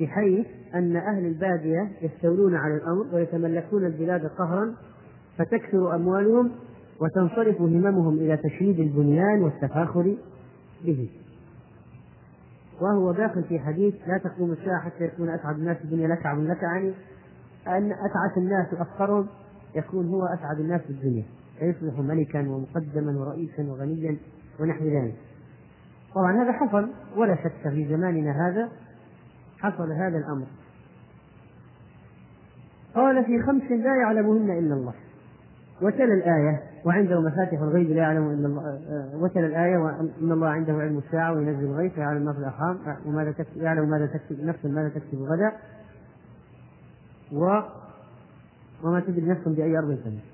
بحيث 0.00 0.46
أن 0.74 0.96
أهل 0.96 1.26
البادية 1.26 1.90
يستولون 2.02 2.54
على 2.54 2.74
الأمر 2.74 3.14
ويتملكون 3.14 3.86
البلاد 3.86 4.26
قهرا 4.26 4.74
فتكثر 5.38 5.94
أموالهم 5.94 6.50
وتنصرف 7.00 7.60
هممهم 7.60 8.14
إلى 8.14 8.36
تشييد 8.36 8.80
البنيان 8.80 9.42
والتفاخر 9.42 10.16
به. 10.84 11.10
وهو 12.80 13.12
داخل 13.12 13.44
في 13.44 13.58
حديث 13.58 13.94
لا 14.06 14.18
تقوم 14.18 14.52
الساعة 14.52 14.80
حتى 14.80 15.04
يكون 15.04 15.28
أسعد 15.28 15.58
الناس 15.58 15.76
في 15.76 15.84
الدنيا 15.84 16.08
لك 16.08 16.26
لك 16.26 16.62
يعني 16.62 16.92
أن 17.66 17.92
أتعس 17.92 18.36
الناس 18.36 18.72
وأفقرهم 18.72 19.26
يكون 19.74 20.08
هو 20.08 20.24
أسعد 20.24 20.60
الناس 20.60 20.80
في 20.80 20.90
الدنيا. 20.90 21.24
فيصبح 21.58 21.98
ملكا 21.98 22.48
ومقدما 22.48 23.20
ورئيسا 23.20 23.62
وغنيا 23.62 24.16
ونحو 24.60 24.84
ذلك. 24.84 25.14
طبعا 26.14 26.42
هذا 26.42 26.52
حصل 26.52 26.88
ولا 27.16 27.36
شك 27.36 27.68
في 27.70 27.88
زماننا 27.88 28.48
هذا 28.48 28.68
حصل 29.58 29.92
هذا 29.92 30.18
الأمر. 30.18 30.46
قال 32.94 33.24
في 33.24 33.42
خمس 33.42 33.70
لا 33.70 33.96
يعلمهن 33.96 34.50
إلا 34.50 34.74
الله. 34.74 34.94
وتلا 35.82 36.14
الآية 36.14 36.62
وعنده 36.84 37.20
مفاتيح 37.20 37.60
الغيب 37.60 37.90
لا 37.90 38.02
يعلم 38.02 38.30
إلا 38.30 38.46
الله. 38.46 38.62
آه، 38.62 39.16
وتلا 39.16 39.46
الآية 39.46 39.78
وإن 39.78 40.32
الله 40.32 40.48
عنده 40.48 40.72
علم 40.72 40.98
الساعة 40.98 41.32
وينزل 41.32 41.64
الغيث 41.64 41.98
ويعلم 41.98 42.24
ما 42.24 42.32
في 42.32 42.38
الأرحام 42.38 42.78
وماذا 43.06 43.32
تكتب 43.32 43.62
يعلم 43.62 43.90
ماذا 43.90 44.06
تكتب 44.06 44.44
نفس 44.44 44.64
ماذا 44.64 44.88
تكتب 44.88 45.22
غدا 45.22 45.52
و 47.32 47.60
وما 48.82 49.00
تدري 49.00 49.26
نفس 49.26 49.48
بأي 49.48 49.78
أرض 49.78 49.98
تموت 50.04 50.33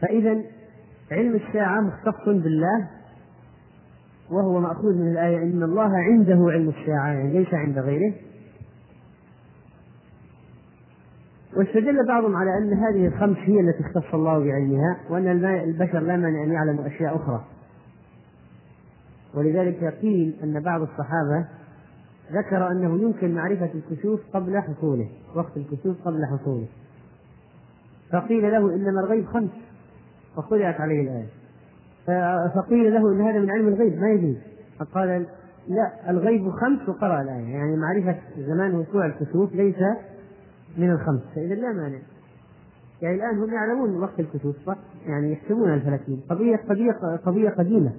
فإذا 0.00 0.42
علم 1.10 1.34
الساعة 1.34 1.80
مختص 1.80 2.24
بالله 2.26 2.88
وهو 4.30 4.60
مأخوذ 4.60 4.94
من 4.94 5.12
الآية 5.12 5.42
إن 5.42 5.62
الله 5.62 5.96
عنده 5.96 6.46
علم 6.50 6.68
الساعة 6.68 7.08
يعني 7.08 7.38
ليس 7.38 7.54
عند 7.54 7.78
غيره. 7.78 8.14
واستدل 11.56 12.06
بعضهم 12.06 12.36
على 12.36 12.58
أن 12.58 12.72
هذه 12.72 13.06
الخمس 13.06 13.36
هي 13.36 13.60
التي 13.60 13.80
اختص 13.80 14.14
الله 14.14 14.38
بعلمها 14.38 14.96
وأن 15.10 15.44
البشر 15.44 16.00
لا 16.00 16.16
مانع 16.16 16.44
أن 16.44 16.52
يعلموا 16.52 16.86
أشياء 16.86 17.16
أخرى. 17.16 17.44
ولذلك 19.34 19.84
قيل 19.84 20.34
أن 20.42 20.60
بعض 20.60 20.80
الصحابة 20.80 21.48
ذكر 22.32 22.70
أنه 22.70 23.02
يمكن 23.02 23.34
معرفة 23.34 23.70
الكسوف 23.74 24.20
قبل 24.34 24.58
حصوله 24.58 25.08
وقت 25.34 25.56
الكسوف 25.56 25.96
قبل 26.04 26.26
حصوله. 26.26 26.66
فقيل 28.12 28.42
له 28.42 28.74
إنما 28.74 29.00
الغيب 29.00 29.26
خمس. 29.26 29.50
فقرأت 30.38 30.80
عليه 30.80 31.00
الآية. 31.00 31.28
فقيل 32.54 32.94
له 32.94 33.12
إن 33.12 33.20
هذا 33.20 33.38
من 33.38 33.50
علم 33.50 33.68
الغيب 33.68 34.00
ما 34.00 34.10
يجوز. 34.10 34.36
فقال 34.78 35.26
لا 35.68 36.10
الغيب 36.10 36.50
خمس 36.50 36.88
وقرأ 36.88 37.22
الآية. 37.22 37.54
يعني 37.54 37.76
معرفة 37.76 38.18
زمان 38.38 38.74
وقوع 38.74 39.06
الكسوف 39.06 39.54
ليس 39.54 39.76
من 40.76 40.90
الخمس. 40.90 41.20
فإذا 41.34 41.54
لا 41.54 41.72
مانع. 41.72 41.98
يعني 43.02 43.16
الآن 43.16 43.38
هم 43.38 43.54
يعلمون 43.54 44.02
وقت 44.02 44.20
الكسوف 44.20 44.56
صح؟ 44.66 44.78
يعني 45.06 45.32
يحسبون 45.32 45.74
الفلكين 45.74 46.20
قضية 46.30 46.56
قضية 46.56 46.92
قضية 47.26 47.48
قديمة. 47.48 47.92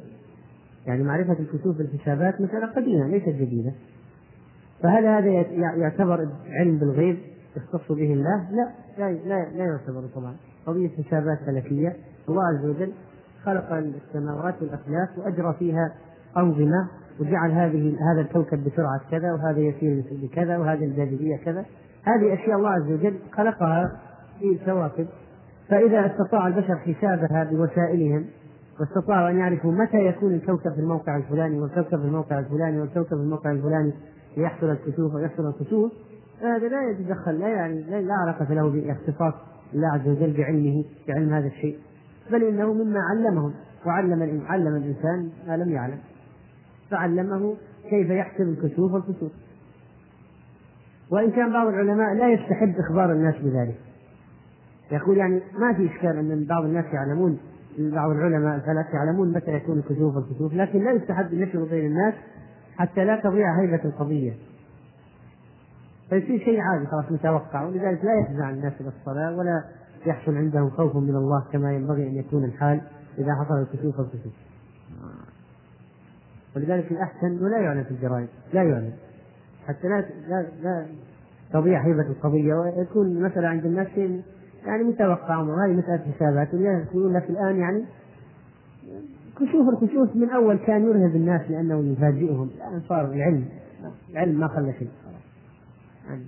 يعني 0.88 1.04
معرفة 1.04 1.40
الكسوف 1.40 1.78
بالحسابات 1.78 2.42
مسألة 2.42 2.66
قديمة 2.66 3.08
ليست 3.08 3.30
جديدة. 3.30 3.72
فهل 4.84 5.06
هذا 5.06 5.30
يعتبر 5.78 6.30
علم 6.48 6.78
بالغيب 6.78 7.18
يختص 7.58 7.92
به 7.92 8.14
الله؟ 8.14 8.52
لا 8.52 8.72
لا 8.98 9.12
لا, 9.12 9.50
لا 9.58 9.66
يعتبر 9.66 10.04
طبعا. 10.16 10.36
قضية 10.66 10.90
حسابات 10.90 11.38
فلكية. 11.46 11.96
الله 12.30 12.44
عز 12.44 12.66
وجل 12.66 12.92
خلق 13.44 13.74
السماوات 13.74 14.56
والأفلاك 14.62 15.10
وأجرى 15.18 15.56
فيها 15.60 15.94
أنظمة 16.38 16.88
وجعل 17.20 17.52
هذه 17.52 17.96
هذا 18.12 18.22
الكوكب 18.22 18.64
بسرعة 18.64 19.02
كذا 19.12 19.34
وهذا 19.34 19.60
يسير 19.60 20.04
بكذا 20.12 20.58
وهذه 20.58 20.86
الجاذبية 20.86 21.38
كذا. 21.38 21.66
هذه 22.04 22.34
أشياء 22.34 22.58
الله 22.58 22.70
عز 22.70 22.92
وجل 22.92 23.20
خلقها 23.34 24.00
في 24.40 24.60
كواكب 24.66 25.08
فإذا 25.70 26.06
استطاع 26.06 26.48
البشر 26.48 26.76
حسابها 26.76 27.44
بوسائلهم 27.44 28.26
واستطاعوا 28.80 29.30
أن 29.30 29.38
يعرفوا 29.38 29.72
متى 29.72 29.98
يكون 29.98 30.34
الكوكب 30.34 30.74
في 30.74 30.80
الموقع 30.80 31.18
الفلاني 31.18 31.60
والكوكب 31.60 32.00
في 32.00 32.06
الموقع 32.06 32.40
الفلاني 32.40 32.80
والكوكب 32.80 33.08
في 33.08 33.14
الموقع 33.24 33.52
الفلاني 33.52 33.94
ليحصل 34.38 34.70
الكسوف 34.70 35.16
ويحصل 35.16 35.48
الكسوف 35.48 35.92
هذا 36.42 36.68
لا 36.68 36.90
يتدخل 36.90 37.40
لا 37.40 37.48
يعني 37.48 37.82
لا 37.82 38.14
علاقة 38.14 38.54
له 38.54 38.70
باختصاص 38.70 39.34
الله 39.74 39.88
عز 39.88 40.08
وجل 40.08 40.34
بعلمه 40.38 40.84
بعلم 41.08 41.34
هذا 41.34 41.48
الشيء. 41.48 41.78
بل 42.32 42.44
إنه 42.44 42.74
مما 42.74 43.00
علمهم. 43.00 43.54
وعلم 43.86 44.44
علم 44.48 44.76
الإنسان 44.76 45.30
ما 45.48 45.58
لم 45.58 45.70
يعلم. 45.70 45.98
فعلمه 46.92 47.56
كيف 47.90 48.10
يحسب 48.10 48.42
الكسوف 48.42 48.94
والكسوف. 48.94 49.32
وإن 51.12 51.32
كان 51.32 51.54
بعض 51.54 51.68
العلماء 51.68 52.14
لا 52.14 52.34
يستحب 52.34 52.76
إخبار 52.80 53.12
الناس 53.12 53.36
بذلك. 53.36 53.76
يقول 54.92 55.18
يعني 55.18 55.42
ما 55.60 55.74
في 55.74 55.86
إشكال 55.86 56.18
أن 56.18 56.46
بعض 56.50 56.64
الناس 56.64 56.86
يعلمون 56.94 57.40
بعض 57.80 58.10
العلماء 58.12 58.56
الفلك 58.56 58.94
يعلمون 58.94 59.34
متى 59.34 59.52
يكون 59.52 59.78
الكسوف 59.78 60.16
والكسوف 60.16 60.54
لكن 60.54 60.84
لا 60.84 60.92
يستحب 60.92 61.34
النشر 61.34 61.64
بين 61.64 61.86
الناس 61.86 62.14
حتى 62.78 63.06
لا 63.06 63.22
تضيع 63.24 63.62
هيبة 63.62 63.86
القضية. 63.86 64.34
فيصير 66.10 66.40
شيء 66.40 66.60
عادي 66.62 66.86
خلاص 66.86 67.12
متوقع 67.12 67.64
ولذلك 67.64 68.06
لا 68.06 68.14
يفزع 68.20 68.50
الناس 68.50 68.74
إلى 68.82 68.90
الصلاة 69.00 69.38
ولا 69.38 69.64
يحصل 70.06 70.36
عندهم 70.36 70.70
خوف 70.70 70.96
من 70.96 71.16
الله 71.16 71.46
كما 71.52 71.74
ينبغي 71.74 72.08
أن 72.08 72.16
يكون 72.16 72.44
الحال 72.44 72.82
إذا 73.18 73.36
حصل 73.36 73.54
الكسوف 73.62 74.00
والكسوف. 74.00 74.34
ولذلك 76.56 76.92
الأحسن 76.92 77.28
أنه 77.28 77.50
لا 77.50 77.58
يعلن 77.58 77.84
في 77.84 77.92
الجرائد 77.92 78.28
لا 78.54 78.64
يعلن. 78.64 78.94
حتى 79.68 79.88
لا 79.88 80.06
لا, 80.28 80.46
لا 80.64 80.86
تضيع 81.54 81.86
هيبة 81.86 82.02
القضية 82.02 82.54
ويكون 82.54 83.08
المسألة 83.08 83.48
عند 83.48 83.66
الناس 83.66 83.88
يعني 84.66 84.84
متوقع 84.84 85.38
وهذه 85.38 85.72
مسألة 85.72 86.14
حسابات. 86.16 86.54
ولذلك 86.54 86.88
يقولون 86.88 87.14
لك 87.14 87.30
الآن 87.30 87.56
يعني 87.56 87.86
كشوف 89.36 89.70
الكشوف 89.70 90.16
من 90.16 90.30
أول 90.30 90.58
كان 90.58 90.86
يرهب 90.86 91.16
الناس 91.16 91.52
لأنه 91.52 91.80
يفاجئهم. 91.80 92.50
الآن 92.56 92.82
صار 92.90 93.06
العلم 93.06 93.46
العلم 94.10 94.40
ما 94.40 94.48
خلى 94.48 94.74
شيء. 94.74 94.90
يعني 96.08 96.24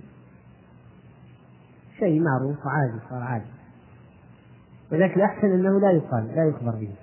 شيء 1.98 2.22
معروف 2.22 2.66
وعادي 2.66 2.98
صار 3.10 3.22
عادي. 3.22 3.44
ولكن 4.92 5.14
الأحسن 5.14 5.46
أنه 5.46 5.80
لا 5.80 5.90
يقال 5.90 6.26
لا 6.36 6.44
يخبر 6.44 6.70
به. 6.70 6.94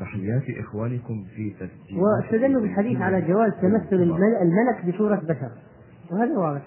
تحيات 0.00 0.42
إخوانكم 0.58 1.24
في 1.36 1.50
تسجيل 1.50 1.98
واستدلوا 1.98 2.60
بالحديث 2.60 3.00
على 3.00 3.20
جواز 3.20 3.52
تمثل 3.52 3.96
الملك 4.42 4.94
بصورة 4.94 5.16
بشر. 5.16 5.50
وهذا 6.10 6.38
واضح. 6.38 6.62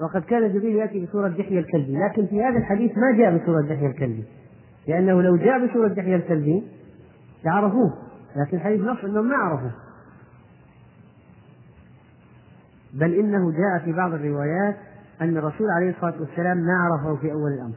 وقد 0.00 0.22
كان 0.22 0.52
جبريل 0.52 0.76
يأتي 0.76 1.06
بصورة 1.06 1.28
دحية 1.28 1.58
الكلبي 1.58 1.98
لكن 1.98 2.26
في 2.26 2.42
هذا 2.42 2.58
الحديث 2.58 2.92
ما 2.98 3.18
جاء 3.18 3.38
بصورة 3.38 3.62
دحية 3.62 3.86
الكلبي 3.86 4.24
لأنه 4.88 5.22
لو 5.22 5.36
جاء 5.36 5.66
بصورة 5.66 5.88
دحية 5.88 6.16
الكلبي 6.16 6.62
لعرفوه 7.44 7.98
لكن 8.36 8.56
الحديث 8.56 8.80
نص 8.80 9.04
أنهم 9.04 9.28
ما 9.28 9.36
عرفوه. 9.36 9.72
بل 12.94 13.14
إنه 13.14 13.52
جاء 13.52 13.84
في 13.84 13.92
بعض 13.92 14.12
الروايات 14.14 14.76
أن 15.20 15.36
الرسول 15.36 15.70
عليه 15.70 15.90
الصلاة 15.90 16.14
والسلام 16.20 16.56
ما 16.56 16.72
عرفه 16.72 17.20
في 17.20 17.32
أول 17.32 17.52
الأمر. 17.52 17.74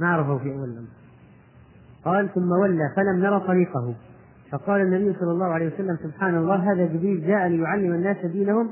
ما 0.00 0.08
عرفه 0.08 0.38
في 0.38 0.52
أول 0.52 0.68
الأمر. 0.68 0.88
قال 2.04 2.34
ثم 2.34 2.50
ولى 2.50 2.92
فلم 2.96 3.20
نرى 3.20 3.40
طريقه. 3.40 3.94
فقال 4.50 4.80
النبي 4.80 5.18
صلى 5.20 5.30
الله 5.30 5.46
عليه 5.46 5.74
وسلم 5.74 5.96
سبحان 6.02 6.36
الله 6.36 6.72
هذا 6.72 6.86
جبريل 6.86 7.26
جاء 7.26 7.48
ليعلم 7.48 7.94
الناس 7.94 8.26
دينهم 8.26 8.70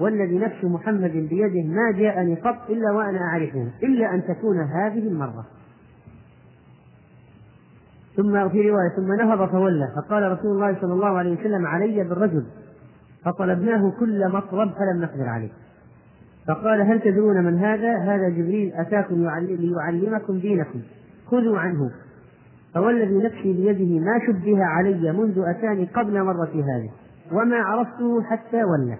والذي 0.00 0.38
نفس 0.38 0.64
محمد 0.64 1.10
بيده 1.10 1.62
ما 1.68 1.92
جاءني 1.92 2.34
قط 2.34 2.70
إلا 2.70 2.90
وأنا 2.90 3.18
أعرفه 3.18 3.70
إلا 3.82 4.14
أن 4.14 4.24
تكون 4.24 4.60
هذه 4.60 5.08
المرة. 5.08 5.46
ثم 8.16 8.48
في 8.48 8.70
رواية 8.70 8.88
ثم 8.96 9.12
نهض 9.12 9.50
فولى. 9.50 9.88
فقال 9.96 10.32
رسول 10.32 10.50
الله 10.50 10.80
صلى 10.80 10.92
الله 10.92 11.18
عليه 11.18 11.40
وسلم 11.40 11.66
علي 11.66 12.04
بالرجل. 12.04 12.46
فطلبناه 13.24 13.92
كل 14.00 14.28
مطلب 14.28 14.72
فلم 14.72 15.02
نقدر 15.02 15.28
عليه. 15.28 15.50
فقال 16.46 16.80
هل 16.80 17.00
تدرون 17.00 17.44
من 17.44 17.58
هذا؟ 17.58 17.96
هذا 17.98 18.28
جبريل 18.28 18.72
أتاكم 18.74 19.28
ليعلمكم 19.40 20.38
دينكم. 20.38 20.82
خذوا 21.26 21.58
عنه. 21.58 21.90
فوالذي 22.74 23.18
نفسي 23.18 23.52
بيده 23.52 24.00
ما 24.04 24.18
شبه 24.26 24.64
علي 24.64 25.12
منذ 25.12 25.44
أتاني 25.46 25.84
قبل 25.84 26.22
مرة 26.22 26.52
هذه. 26.54 26.90
وما 27.32 27.56
عرفته 27.56 28.22
حتى 28.22 28.64
ولى 28.64 28.98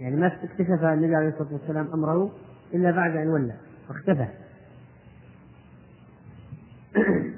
يعني 0.00 0.16
ما 0.16 0.26
اكتشف 0.26 0.84
النبي 0.84 1.14
عليه 1.16 1.28
الصلاة 1.28 1.52
والسلام 1.52 1.88
أمره 1.94 2.30
إلا 2.74 2.90
بعد 2.90 3.16
أن 3.16 3.28
ولى 3.28 3.54
واختفى 3.88 4.26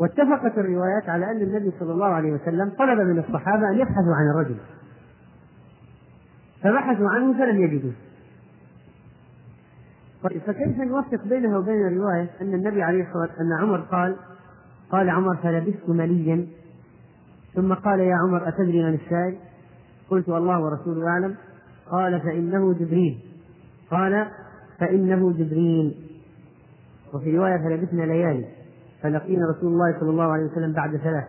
واتفقت 0.00 0.58
الروايات 0.58 1.08
على 1.08 1.30
أن 1.30 1.42
النبي 1.42 1.72
صلى 1.80 1.92
الله 1.92 2.06
عليه 2.06 2.32
وسلم 2.32 2.70
طلب 2.78 2.98
من 2.98 3.18
الصحابة 3.18 3.68
أن 3.68 3.74
يبحثوا 3.78 4.14
عن 4.14 4.30
الرجل. 4.34 4.56
فبحثوا 6.62 7.08
عنه 7.08 7.32
فلم 7.38 7.62
يجدوه. 7.62 7.92
طيب 10.22 10.40
فكيف 10.40 10.78
نوفق 10.78 11.24
بينها 11.24 11.58
وبين 11.58 11.86
الرواية 11.86 12.30
أن 12.40 12.54
النبي 12.54 12.82
عليه 12.82 13.02
الصلاة 13.02 13.22
والسلام 13.22 13.52
أن 13.52 13.62
عمر 13.62 13.80
قال 13.80 14.16
قال 14.90 15.10
عمر 15.10 15.36
فلبثت 15.36 15.88
مليا؟ 15.88 16.46
ثم 17.54 17.74
قال 17.74 18.00
يا 18.00 18.14
عمر 18.14 18.48
أتدري 18.48 18.82
من 18.82 18.94
السائل؟ 18.94 19.36
قلت 20.10 20.28
الله 20.28 20.60
ورسوله 20.60 21.08
أعلم. 21.08 21.34
قال 21.90 22.20
فإنه 22.20 22.72
جبريل. 22.74 23.18
قال 23.90 24.26
فإنه 24.78 25.32
جبريل. 25.32 25.94
وفي 27.14 27.36
رواية 27.38 27.56
فلبثنا 27.56 28.02
ليالي 28.02 28.44
فلقينا 29.02 29.42
رسول 29.50 29.72
الله 29.72 30.00
صلى 30.00 30.10
الله 30.10 30.32
عليه 30.32 30.44
وسلم 30.44 30.72
بعد 30.72 30.96
ثلاث. 30.96 31.24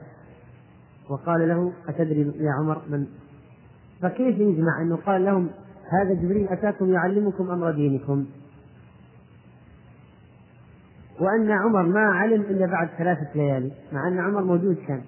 وقال 1.10 1.47
له 1.47 1.73
أتدري 1.88 2.22
يا 2.22 2.51
عمر 2.60 2.81
من 2.89 3.07
فكيف 4.04 4.40
يجمع 4.40 4.82
أنه 4.82 4.96
قال 4.96 5.26
لهم 5.26 5.50
هذا 5.90 6.14
جبريل 6.14 6.48
أتاكم 6.48 6.94
يعلمكم 6.94 7.52
أمر 7.52 7.72
دينكم؟ 7.72 8.26
وأن 11.20 11.52
عمر 11.52 11.84
ما 11.84 12.00
علم 12.00 12.42
إلا 12.42 12.66
بعد 12.66 12.88
ثلاثة 12.88 13.34
ليالي 13.36 13.72
مع 13.92 14.08
أن 14.08 14.20
عمر 14.20 14.44
موجود 14.44 14.78
كان. 14.88 15.04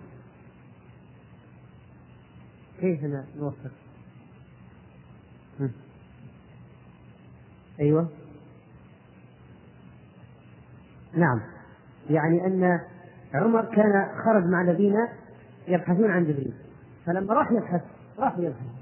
كيف 2.79 2.99
نوفق؟ 3.37 3.71
أيوه. 7.79 8.09
نعم. 11.13 11.41
يعني 12.09 12.45
أن 12.45 12.79
عمر 13.33 13.65
كان 13.65 14.07
خرج 14.25 14.43
مع 14.43 14.61
الذين 14.61 14.95
يبحثون 15.67 16.11
عن 16.11 16.23
جبريل. 16.23 16.53
فلما 17.05 17.33
راح 17.33 17.51
يبحث 17.51 17.81
راح 18.19 18.37
يبحث. 18.37 18.74